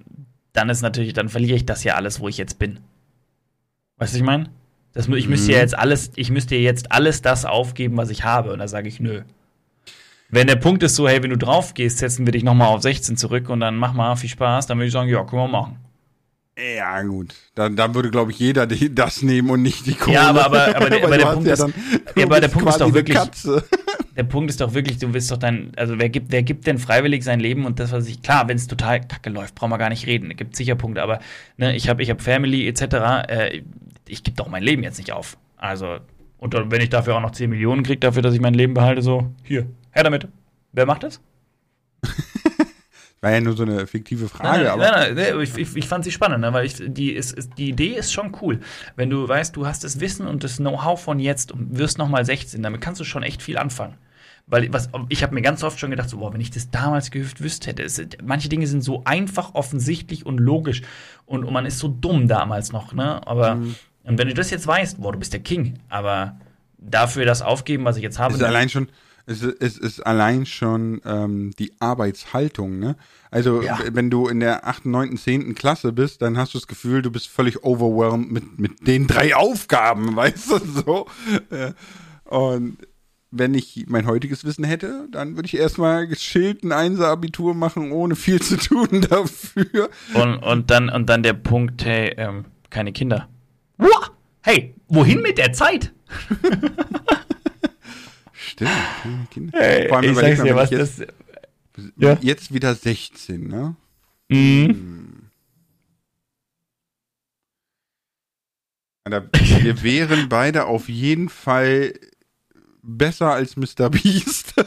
dann 0.52 0.68
ist 0.70 0.82
natürlich, 0.82 1.12
dann 1.12 1.28
verliere 1.28 1.56
ich 1.56 1.66
das 1.66 1.84
ja 1.84 1.94
alles, 1.94 2.18
wo 2.18 2.28
ich 2.28 2.38
jetzt 2.38 2.58
bin. 2.58 2.80
Weißt 3.98 4.14
du, 4.14 4.14
was 4.14 4.14
ich 4.14 4.22
meine? 4.22 4.50
Das, 4.94 5.06
ich 5.06 5.28
müsste 5.28 5.52
ja 5.52 5.58
mhm. 5.58 5.62
jetzt 5.62 5.78
alles, 5.78 6.12
ich 6.16 6.30
müsste 6.30 6.56
jetzt 6.56 6.90
alles 6.90 7.22
das 7.22 7.44
aufgeben, 7.44 7.96
was 7.96 8.10
ich 8.10 8.24
habe. 8.24 8.52
Und 8.52 8.58
da 8.58 8.66
sage 8.66 8.88
ich 8.88 8.98
nö. 8.98 9.22
Wenn 10.30 10.46
der 10.46 10.56
Punkt 10.56 10.82
ist 10.82 10.94
so, 10.94 11.08
hey, 11.08 11.22
wenn 11.22 11.30
du 11.30 11.38
drauf 11.38 11.74
gehst, 11.74 11.98
setzen 11.98 12.26
wir 12.26 12.32
dich 12.32 12.44
nochmal 12.44 12.68
auf 12.68 12.82
16 12.82 13.16
zurück 13.16 13.48
und 13.48 13.60
dann 13.60 13.76
mach 13.76 13.92
mal 13.92 14.14
viel 14.16 14.30
Spaß, 14.30 14.66
dann 14.66 14.78
würde 14.78 14.86
ich 14.86 14.92
sagen, 14.92 15.08
ja, 15.08 15.24
können 15.24 15.42
wir 15.42 15.48
machen. 15.48 15.76
Ja, 16.76 17.02
gut. 17.02 17.34
Dann, 17.54 17.74
dann 17.74 17.94
würde, 17.94 18.10
glaube 18.10 18.32
ich, 18.32 18.38
jeder 18.38 18.66
die, 18.66 18.94
das 18.94 19.22
nehmen 19.22 19.50
und 19.50 19.62
nicht 19.62 19.86
die 19.86 19.94
Kohle. 19.94 20.14
Ja, 20.14 20.28
aber, 20.28 20.46
aber, 20.46 20.76
aber, 20.76 20.90
der, 20.90 21.04
aber 21.04 21.16
der 21.18 21.26
Punkt 21.26 21.46
ja 21.46 21.52
ist, 21.54 21.60
dann, 21.60 21.74
ja, 22.16 22.24
aber 22.24 22.40
der 22.40 22.48
Punkt 22.48 22.68
ist 22.68 22.80
doch 22.80 22.92
wirklich, 22.92 23.18
der 24.16 24.24
Punkt 24.24 24.50
ist 24.50 24.60
doch 24.60 24.74
wirklich, 24.74 24.98
du 24.98 25.12
willst 25.12 25.30
doch 25.30 25.38
dein, 25.38 25.72
also 25.76 25.98
wer 25.98 26.08
gibt, 26.08 26.32
wer 26.32 26.42
gibt 26.42 26.66
denn 26.66 26.78
freiwillig 26.78 27.24
sein 27.24 27.40
Leben 27.40 27.64
und 27.64 27.80
das, 27.80 27.92
was 27.92 28.06
ich, 28.06 28.22
klar, 28.22 28.46
wenn 28.48 28.56
es 28.56 28.66
total 28.66 29.00
kacke 29.00 29.30
läuft, 29.30 29.54
brauchen 29.54 29.70
wir 29.70 29.78
gar 29.78 29.88
nicht 29.88 30.06
reden. 30.06 30.30
Es 30.30 30.36
gibt 30.36 30.54
sicher 30.54 30.74
Punkte, 30.74 31.02
aber 31.02 31.20
ne, 31.56 31.74
ich 31.74 31.88
habe 31.88 32.02
ich 32.02 32.10
hab 32.10 32.20
Family 32.20 32.68
etc., 32.68 32.82
äh, 33.28 33.62
ich 34.06 34.22
gebe 34.22 34.36
doch 34.36 34.48
mein 34.48 34.62
Leben 34.62 34.82
jetzt 34.82 34.98
nicht 34.98 35.12
auf. 35.12 35.38
Also, 35.56 35.98
und 36.38 36.54
wenn 36.54 36.80
ich 36.80 36.90
dafür 36.90 37.16
auch 37.16 37.20
noch 37.20 37.30
10 37.30 37.48
Millionen 37.48 37.82
kriege, 37.84 38.00
dafür, 38.00 38.22
dass 38.22 38.34
ich 38.34 38.40
mein 38.40 38.54
Leben 38.54 38.74
behalte, 38.74 39.02
so, 39.02 39.30
hier, 39.44 39.66
her 39.92 40.04
damit. 40.04 40.28
Wer 40.72 40.86
macht 40.86 41.02
das? 41.02 41.20
War 43.22 43.32
ja 43.32 43.40
nur 43.42 43.54
so 43.54 43.64
eine 43.64 43.86
fiktive 43.86 44.28
Frage, 44.28 44.44
Nein, 44.44 44.62
nein, 44.62 44.72
aber. 44.72 44.82
nein, 44.98 45.14
nein, 45.14 45.40
ich, 45.42 45.54
ich, 45.58 45.76
ich 45.76 45.86
fand 45.86 46.04
sie 46.04 46.10
spannend, 46.10 46.40
ne, 46.40 46.54
weil 46.54 46.64
ich, 46.64 46.76
die, 46.82 47.12
ist, 47.12 47.32
ist, 47.32 47.50
die 47.58 47.68
Idee 47.68 47.94
ist 47.96 48.12
schon 48.14 48.34
cool. 48.40 48.60
Wenn 48.96 49.10
du 49.10 49.28
weißt, 49.28 49.54
du 49.56 49.66
hast 49.66 49.84
das 49.84 50.00
Wissen 50.00 50.26
und 50.26 50.42
das 50.42 50.56
Know-how 50.56 50.98
von 51.02 51.18
jetzt 51.18 51.52
und 51.52 51.76
wirst 51.78 51.98
noch 51.98 52.08
mal 52.08 52.24
16, 52.24 52.62
damit 52.62 52.80
kannst 52.80 52.98
du 52.98 53.04
schon 53.04 53.22
echt 53.22 53.42
viel 53.42 53.58
anfangen. 53.58 53.96
Weil 54.46 54.72
was, 54.72 54.88
ich 55.10 55.22
habe 55.22 55.34
mir 55.34 55.42
ganz 55.42 55.62
oft 55.62 55.78
schon 55.78 55.90
gedacht, 55.90 56.08
so, 56.08 56.16
boah, 56.16 56.32
wenn 56.32 56.40
ich 56.40 56.50
das 56.50 56.70
damals 56.70 57.10
gewusst 57.10 57.66
hätte. 57.66 57.82
Es, 57.82 58.00
manche 58.24 58.48
Dinge 58.48 58.66
sind 58.66 58.80
so 58.82 59.02
einfach, 59.04 59.54
offensichtlich 59.54 60.24
und 60.24 60.38
logisch. 60.38 60.80
Und, 61.26 61.44
und 61.44 61.52
man 61.52 61.66
ist 61.66 61.78
so 61.78 61.88
dumm 61.88 62.26
damals 62.26 62.72
noch, 62.72 62.94
ne? 62.94 63.24
Aber 63.28 63.56
Mhm. 63.56 63.74
und 64.04 64.18
wenn 64.18 64.28
du 64.28 64.34
das 64.34 64.50
jetzt 64.50 64.66
weißt, 64.66 64.98
boah, 65.02 65.12
du 65.12 65.18
bist 65.18 65.34
der 65.34 65.40
King. 65.40 65.74
Aber 65.90 66.40
dafür 66.78 67.26
das 67.26 67.42
aufgeben, 67.42 67.84
was 67.84 67.98
ich 67.98 68.02
jetzt 68.02 68.18
habe, 68.18 68.32
ist 68.32 68.42
allein 68.42 68.70
schon, 68.70 68.88
es 69.30 69.42
ist, 69.42 69.56
es 69.62 69.78
ist 69.78 70.00
allein 70.06 70.44
schon 70.44 71.00
ähm, 71.04 71.52
die 71.58 71.72
Arbeitshaltung, 71.80 72.78
ne? 72.78 72.96
Also, 73.30 73.62
Ja. 73.62 73.78
wenn 73.92 74.10
du 74.10 74.26
in 74.26 74.40
der 74.40 74.66
8., 74.66 74.86
9., 74.86 75.16
10. 75.16 75.54
Klasse 75.54 75.92
bist, 75.92 76.20
dann 76.22 76.36
hast 76.36 76.54
du 76.54 76.58
das 76.58 76.66
Gefühl, 76.66 77.00
du 77.02 77.10
bist 77.10 77.28
völlig 77.28 77.62
overwhelmed 77.62 78.30
mit, 78.32 78.58
mit 78.58 78.86
den 78.86 79.06
drei 79.06 79.36
Aufgaben, 79.36 80.16
weißt 80.16 80.50
du, 80.50 80.58
so. 80.58 81.06
Und 82.24 82.78
wenn 83.30 83.54
ich 83.54 83.84
mein 83.88 84.06
heutiges 84.06 84.44
Wissen 84.44 84.64
hätte, 84.64 85.06
dann 85.12 85.36
würde 85.36 85.46
ich 85.46 85.56
erstmal 85.56 86.08
geschillt 86.08 86.64
ein 86.64 86.72
Einser-Abitur 86.72 87.54
machen, 87.54 87.92
ohne 87.92 88.16
viel 88.16 88.42
zu 88.42 88.56
tun 88.56 89.00
dafür. 89.08 89.90
Und, 90.14 90.38
und, 90.38 90.70
dann, 90.70 90.88
und 90.88 91.06
dann 91.08 91.22
der 91.22 91.34
Punkt, 91.34 91.84
hey, 91.84 92.12
ähm, 92.16 92.46
keine 92.70 92.92
Kinder. 92.92 93.28
Hey, 94.42 94.74
wohin 94.88 95.20
mit 95.22 95.38
der 95.38 95.52
Zeit? 95.52 95.92
Stimmt, 98.50 98.70
keine 99.02 99.26
Kinder. 99.30 99.58
Hey, 99.58 99.88
Vor 99.88 99.98
allem 99.98 100.10
ich 100.10 100.16
sag's 100.18 100.42
dir, 100.42 100.56
was 100.56 100.70
jetzt, 100.70 101.00
das. 101.00 101.84
ja. 101.96 102.18
jetzt 102.20 102.52
wieder 102.52 102.74
16, 102.74 103.46
ne? 103.46 103.76
Mhm. 104.28 105.30
Da, 109.04 109.22
wir 109.32 109.82
wären 109.82 110.28
beide 110.28 110.66
auf 110.66 110.88
jeden 110.88 111.28
Fall 111.28 111.94
besser 112.82 113.32
als 113.32 113.56
Mr. 113.56 113.90
Beast. 113.90 114.54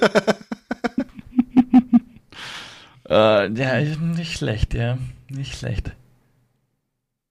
Äh, 3.10 3.52
ja, 3.54 3.82
nicht 3.82 4.38
schlecht, 4.38 4.74
ja. 4.74 4.98
Nicht 5.30 5.58
schlecht. 5.58 5.92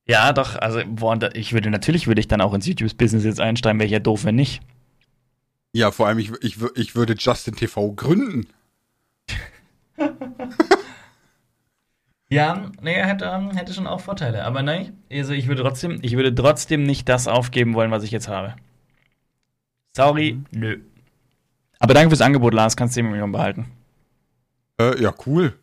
Ja, 0.06 0.32
doch, 0.32 0.56
also, 0.56 0.80
boah, 0.86 1.18
ich 1.34 1.52
würde, 1.54 1.70
natürlich 1.70 2.06
würde 2.06 2.20
ich 2.20 2.28
dann 2.28 2.42
auch 2.42 2.52
ins 2.52 2.66
YouTube-Business 2.66 3.24
jetzt 3.24 3.40
einsteigen, 3.40 3.78
wäre 3.80 3.86
ich 3.86 3.92
ja 3.92 3.98
doof, 3.98 4.24
wenn 4.24 4.34
nicht. 4.34 4.60
Ja, 5.72 5.90
vor 5.90 6.06
allem, 6.06 6.18
ich, 6.18 6.30
ich, 6.42 6.56
ich 6.74 6.94
würde 6.94 7.14
Justin 7.18 7.54
TV 7.56 7.92
gründen. 7.92 8.46
Ja, 12.28 12.70
nee, 12.80 12.94
hätte, 12.94 13.26
ähm, 13.26 13.50
hätte 13.50 13.74
schon 13.74 13.86
auch 13.86 14.00
Vorteile. 14.00 14.46
Aber 14.46 14.62
nein, 14.62 14.96
also 15.12 15.34
ich 15.34 15.48
würde 15.48 15.60
trotzdem, 15.62 15.98
ich 16.00 16.16
würde 16.16 16.34
trotzdem 16.34 16.82
nicht 16.82 17.06
das 17.08 17.28
aufgeben 17.28 17.74
wollen, 17.74 17.90
was 17.90 18.04
ich 18.04 18.10
jetzt 18.10 18.26
habe. 18.28 18.56
Sorry, 19.94 20.38
nö. 20.50 20.78
Aber 21.78 21.92
danke 21.92 22.08
fürs 22.08 22.22
Angebot, 22.22 22.54
Lars, 22.54 22.74
kannst 22.74 22.96
du 22.96 23.02
10 23.02 23.10
Millionen 23.10 23.32
behalten. 23.32 23.66
Äh, 24.80 25.02
ja, 25.02 25.12
cool. 25.26 25.58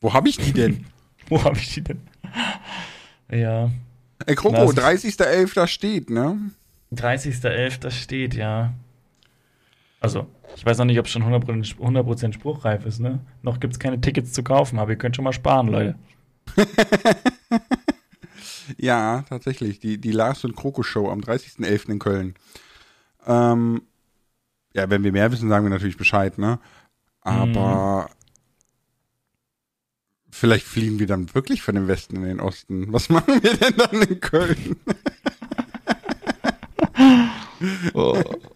Wo 0.00 0.12
habe 0.12 0.28
ich 0.28 0.38
die 0.38 0.52
denn? 0.52 0.86
Wo 1.28 1.44
habe 1.44 1.56
ich 1.58 1.72
die 1.74 1.82
denn? 1.82 2.00
Ja. 3.32 3.70
Ey, 4.26 4.34
Kroko, 4.34 4.56
Lass- 4.56 4.76
30.11. 4.76 5.68
steht, 5.68 6.10
ne? 6.10 6.50
30.11. 6.92 7.92
steht, 7.92 8.34
ja. 8.34 8.72
Also, 10.00 10.26
ich 10.56 10.64
weiß 10.64 10.78
noch 10.78 10.86
nicht, 10.86 10.98
ob 10.98 11.06
es 11.06 11.12
schon 11.12 11.22
100%, 11.22 11.78
100 11.78 12.34
spruchreif 12.34 12.86
ist, 12.86 13.00
ne? 13.00 13.20
Noch 13.42 13.60
gibt 13.60 13.74
es 13.74 13.78
keine 13.78 14.00
Tickets 14.00 14.32
zu 14.32 14.42
kaufen, 14.42 14.78
aber 14.78 14.92
ihr 14.92 14.96
könnt 14.96 15.14
schon 15.14 15.24
mal 15.24 15.32
sparen, 15.32 15.68
Leute. 15.68 15.94
Ja, 18.76 19.24
tatsächlich. 19.28 19.80
Die, 19.80 19.98
die 19.98 20.12
Lars 20.12 20.44
und 20.44 20.56
Kroko 20.56 20.82
Show 20.82 21.10
am 21.10 21.20
30.11. 21.20 21.90
in 21.90 21.98
Köln. 21.98 22.34
Ähm, 23.26 23.82
ja, 24.74 24.88
wenn 24.90 25.02
wir 25.04 25.12
mehr 25.12 25.32
wissen, 25.32 25.48
sagen 25.48 25.64
wir 25.64 25.70
natürlich 25.70 25.96
Bescheid, 25.96 26.38
ne? 26.38 26.58
Aber 27.20 28.08
vielleicht 30.30 30.66
fliegen 30.66 30.98
wir 30.98 31.06
dann 31.06 31.34
wirklich 31.34 31.62
von 31.62 31.74
dem 31.74 31.88
Westen 31.88 32.16
in 32.16 32.24
den 32.24 32.40
Osten. 32.40 32.92
Was 32.92 33.08
machen 33.08 33.42
wir 33.42 33.56
denn 33.56 33.76
dann 33.76 34.02
in 34.02 34.20
Köln? 34.20 34.76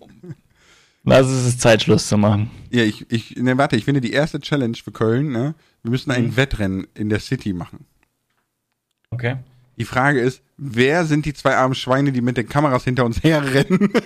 Lass 1.04 1.26
es 1.26 1.46
ist 1.46 1.60
Zeit, 1.60 1.82
Schluss 1.82 2.08
zu 2.08 2.16
machen. 2.16 2.50
Ja, 2.70 2.82
ich, 2.82 3.10
ich, 3.12 3.36
ne, 3.36 3.58
warte, 3.58 3.76
ich 3.76 3.84
finde 3.84 4.00
die 4.00 4.12
erste 4.12 4.40
Challenge 4.40 4.76
für 4.82 4.90
Köln, 4.90 5.30
ne? 5.30 5.54
Wir 5.82 5.90
müssen 5.90 6.10
ein 6.10 6.28
Mhm. 6.28 6.36
Wettrennen 6.36 6.86
in 6.94 7.10
der 7.10 7.20
City 7.20 7.52
machen. 7.52 7.84
Okay. 9.10 9.36
Die 9.76 9.84
Frage 9.84 10.20
ist, 10.20 10.40
wer 10.56 11.04
sind 11.04 11.26
die 11.26 11.34
zwei 11.34 11.56
armen 11.56 11.74
Schweine, 11.74 12.10
die 12.12 12.22
mit 12.22 12.36
den 12.38 12.48
Kameras 12.48 12.84
hinter 12.84 13.04
uns 13.04 13.22
herrennen? 13.22 13.92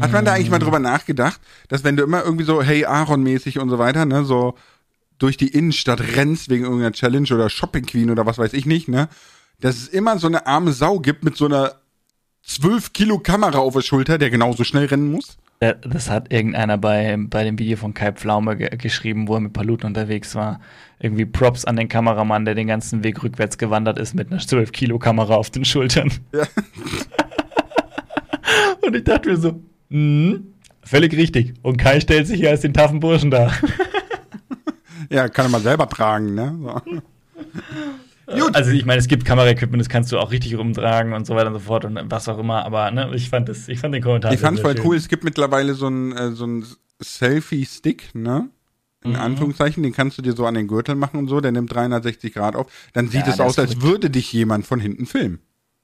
Hat 0.00 0.12
man 0.12 0.24
da 0.24 0.34
eigentlich 0.34 0.50
mal 0.50 0.60
drüber 0.60 0.78
nachgedacht, 0.78 1.40
dass 1.66 1.82
wenn 1.82 1.96
du 1.96 2.04
immer 2.04 2.22
irgendwie 2.22 2.44
so 2.44 2.62
Hey 2.62 2.84
Aaron-mäßig 2.84 3.58
und 3.58 3.68
so 3.68 3.78
weiter, 3.80 4.04
ne, 4.04 4.24
so 4.24 4.54
durch 5.18 5.36
die 5.36 5.48
Innenstadt 5.48 6.00
rennst 6.16 6.50
wegen 6.50 6.62
irgendeiner 6.62 6.92
Challenge 6.92 7.28
oder 7.34 7.50
Shopping 7.50 7.84
Queen 7.84 8.08
oder 8.10 8.24
was 8.24 8.38
weiß 8.38 8.52
ich 8.52 8.64
nicht, 8.64 8.86
ne, 8.86 9.08
dass 9.58 9.76
es 9.76 9.88
immer 9.88 10.16
so 10.20 10.28
eine 10.28 10.46
arme 10.46 10.72
Sau 10.72 11.00
gibt 11.00 11.24
mit 11.24 11.36
so 11.36 11.46
einer 11.46 11.74
12 12.48 12.92
Kilo 12.94 13.18
Kamera 13.18 13.58
auf 13.58 13.74
der 13.74 13.82
Schulter, 13.82 14.16
der 14.18 14.30
genauso 14.30 14.64
schnell 14.64 14.86
rennen 14.86 15.12
muss? 15.12 15.36
Da- 15.60 15.74
Das 15.74 16.08
hat 16.08 16.32
irgendeiner 16.32 16.78
bei, 16.78 17.14
bei 17.18 17.44
dem 17.44 17.58
Video 17.58 17.76
von 17.76 17.92
Kai 17.92 18.12
Pflaume 18.12 18.56
ge 18.56 18.70
geschrieben, 18.76 19.28
wo 19.28 19.34
er 19.34 19.40
mit 19.40 19.52
Paluten 19.52 19.86
unterwegs 19.86 20.34
war. 20.34 20.60
Irgendwie 20.98 21.26
Props 21.26 21.66
an 21.66 21.76
den 21.76 21.88
Kameramann, 21.88 22.46
der 22.46 22.54
den 22.54 22.66
ganzen 22.66 23.04
Weg 23.04 23.22
rückwärts 23.22 23.58
gewandert 23.58 23.98
ist 23.98 24.14
mit 24.14 24.32
einer 24.32 24.40
12-Kilo-Kamera 24.40 25.34
auf 25.36 25.50
den 25.50 25.64
Schultern. 25.66 26.10
Ja. 26.32 26.42
Und 28.82 28.96
ich 28.96 29.04
dachte 29.04 29.28
mir 29.28 29.36
so, 29.36 29.60
mhm, 29.90 30.54
völlig 30.82 31.12
richtig. 31.14 31.52
Und 31.62 31.76
Kai 31.76 32.00
stellt 32.00 32.26
sich 32.26 32.40
hier 32.40 32.48
als 32.50 32.62
den 32.62 32.72
taffen 32.72 33.00
Burschen 33.00 33.30
dar. 33.30 33.52
Ja, 35.10 35.28
kann 35.28 35.46
er 35.46 35.50
mal 35.50 35.60
selber 35.60 35.86
tragen, 35.88 36.34
ne? 36.34 36.56
So. 36.62 36.80
Gut. 38.30 38.54
Also 38.54 38.70
ich 38.72 38.84
meine, 38.84 38.98
es 38.98 39.08
gibt 39.08 39.24
Kameraequipment, 39.24 39.80
das 39.80 39.88
kannst 39.88 40.12
du 40.12 40.18
auch 40.18 40.30
richtig 40.30 40.56
rumtragen 40.58 41.12
und 41.14 41.26
so 41.26 41.34
weiter 41.34 41.46
und 41.48 41.54
so 41.54 41.60
fort 41.60 41.84
und 41.86 41.98
was 42.10 42.28
auch 42.28 42.38
immer, 42.38 42.64
aber 42.64 42.90
ne, 42.90 43.10
ich 43.14 43.30
fand 43.30 43.48
das, 43.48 43.68
ich 43.68 43.78
fand 43.80 43.94
den 43.94 44.02
Kommentar. 44.02 44.32
Ich 44.32 44.40
fand's 44.40 44.60
sehr, 44.60 44.66
voll 44.66 44.76
sehr 44.76 44.84
cool. 44.84 44.96
Es 44.96 45.08
gibt 45.08 45.24
mittlerweile 45.24 45.74
so 45.74 45.86
einen 45.86 46.12
äh, 46.12 46.32
so 46.32 46.44
einen 46.44 46.66
Selfie-Stick, 47.00 48.14
ne? 48.14 48.48
In 49.04 49.12
Mhm. 49.12 49.16
Anführungszeichen, 49.16 49.82
den 49.82 49.92
kannst 49.92 50.18
du 50.18 50.22
dir 50.22 50.32
so 50.32 50.44
an 50.44 50.54
den 50.54 50.66
Gürtel 50.66 50.94
machen 50.96 51.18
und 51.18 51.28
so, 51.28 51.40
der 51.40 51.52
nimmt 51.52 51.72
360 51.72 52.34
Grad 52.34 52.56
auf. 52.56 52.66
Dann 52.92 53.08
sieht 53.08 53.26
Ja, 53.26 53.32
es 53.32 53.40
aus, 53.40 53.58
als 53.58 53.72
verrückt. 53.74 53.82
würde 53.86 54.10
dich 54.10 54.32
jemand 54.32 54.66
von 54.66 54.80
hinten 54.80 55.06
filmen. 55.06 55.38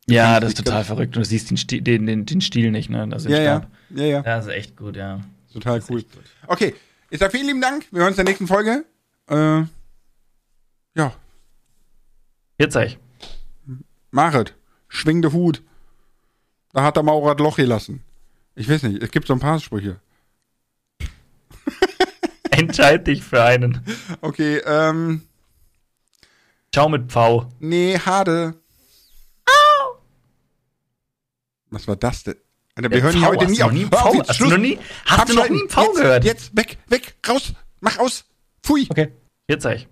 Ja, 0.07 0.41
das 0.41 0.51
ist 0.51 0.59
total 0.59 0.75
ganz- 0.79 0.87
verrückt 0.89 1.17
und 1.17 1.25
du 1.25 1.29
siehst 1.29 1.49
den, 1.51 1.57
Stil, 1.57 1.81
den, 1.81 2.07
den, 2.07 2.27
den 2.27 2.41
Stil 2.41 2.71
nicht, 2.73 2.91
ne? 2.91 3.07
Das 3.09 3.25
ist 3.25 3.31
Ja, 3.31 3.39
ja, 3.41 3.67
ja, 3.95 4.05
ja, 4.05 4.23
Das 4.23 4.47
ist 4.47 4.53
echt 4.53 4.77
gut, 4.77 4.97
ja. 4.97 5.21
total 5.53 5.81
cool. 5.89 6.05
Okay, 6.49 6.75
ich 7.09 7.21
sag 7.21 7.31
vielen 7.31 7.47
lieben 7.47 7.61
Dank. 7.61 7.87
Wir 7.93 8.01
hören 8.01 8.09
uns 8.09 8.19
in 8.19 8.27
der 8.27 8.33
nächsten 8.33 8.49
Folge. 8.49 8.85
Äh, 9.31 9.63
ja, 10.97 11.13
Jetzt 12.59 12.75
sag 12.75 12.87
ich. 12.87 12.99
Marit, 14.11 14.55
schwing 14.89 15.23
de 15.23 15.33
Hut. 15.33 15.63
Da 16.73 16.83
hat 16.83 16.97
der 16.97 17.03
Maurer 17.03 17.37
Loch 17.37 17.57
gelassen. 17.57 18.03
Ich 18.55 18.69
weiß 18.69 18.83
nicht, 18.85 19.03
es 19.03 19.11
gibt 19.11 19.27
so 19.27 19.33
ein 19.33 19.41
paar 19.41 19.59
Sprüche. 19.61 20.01
Entscheid 22.51 23.07
dich 23.07 23.23
für 23.23 23.43
einen. 23.43 23.85
Okay, 24.21 24.59
ähm, 24.65 25.23
Ciao 26.73 26.89
mit 26.89 27.11
V. 27.13 27.49
nee, 27.61 27.99
Hade. 27.99 28.55
Was 31.71 31.89
war 31.89 31.97
das 31.97 32.23
denn? 32.23 32.37
Alter, 32.77 32.91
wir 32.91 32.99
Ja, 32.99 33.05
hören 33.05 33.13
hier 33.17 33.23
V, 33.27 33.29
heute 33.33 33.47
nie 33.51 33.63
auf. 33.63 33.73
nie 33.73 33.85
Hör 33.91 34.07
auf 34.07 34.29
Hast 34.29 34.41
du 34.41 34.47
noch 34.47 34.57
nie- 34.59 34.79
hast 35.07 35.29
du 35.29 35.35
noch 35.35 35.49
nie 35.49 35.61
einen 35.61 35.69
V 35.69 35.83
jetzt, 35.83 35.95
gehört? 35.97 36.25
Jetzt, 36.25 36.57
weg, 36.57 36.79
weg, 36.87 37.17
raus, 37.29 37.53
mach 37.81 37.99
aus. 37.99 38.25
Pfui. 38.63 38.87
Okay. 38.91 39.13
Jetzt 39.49 39.63
sag 39.65 39.77
ich. 39.77 39.89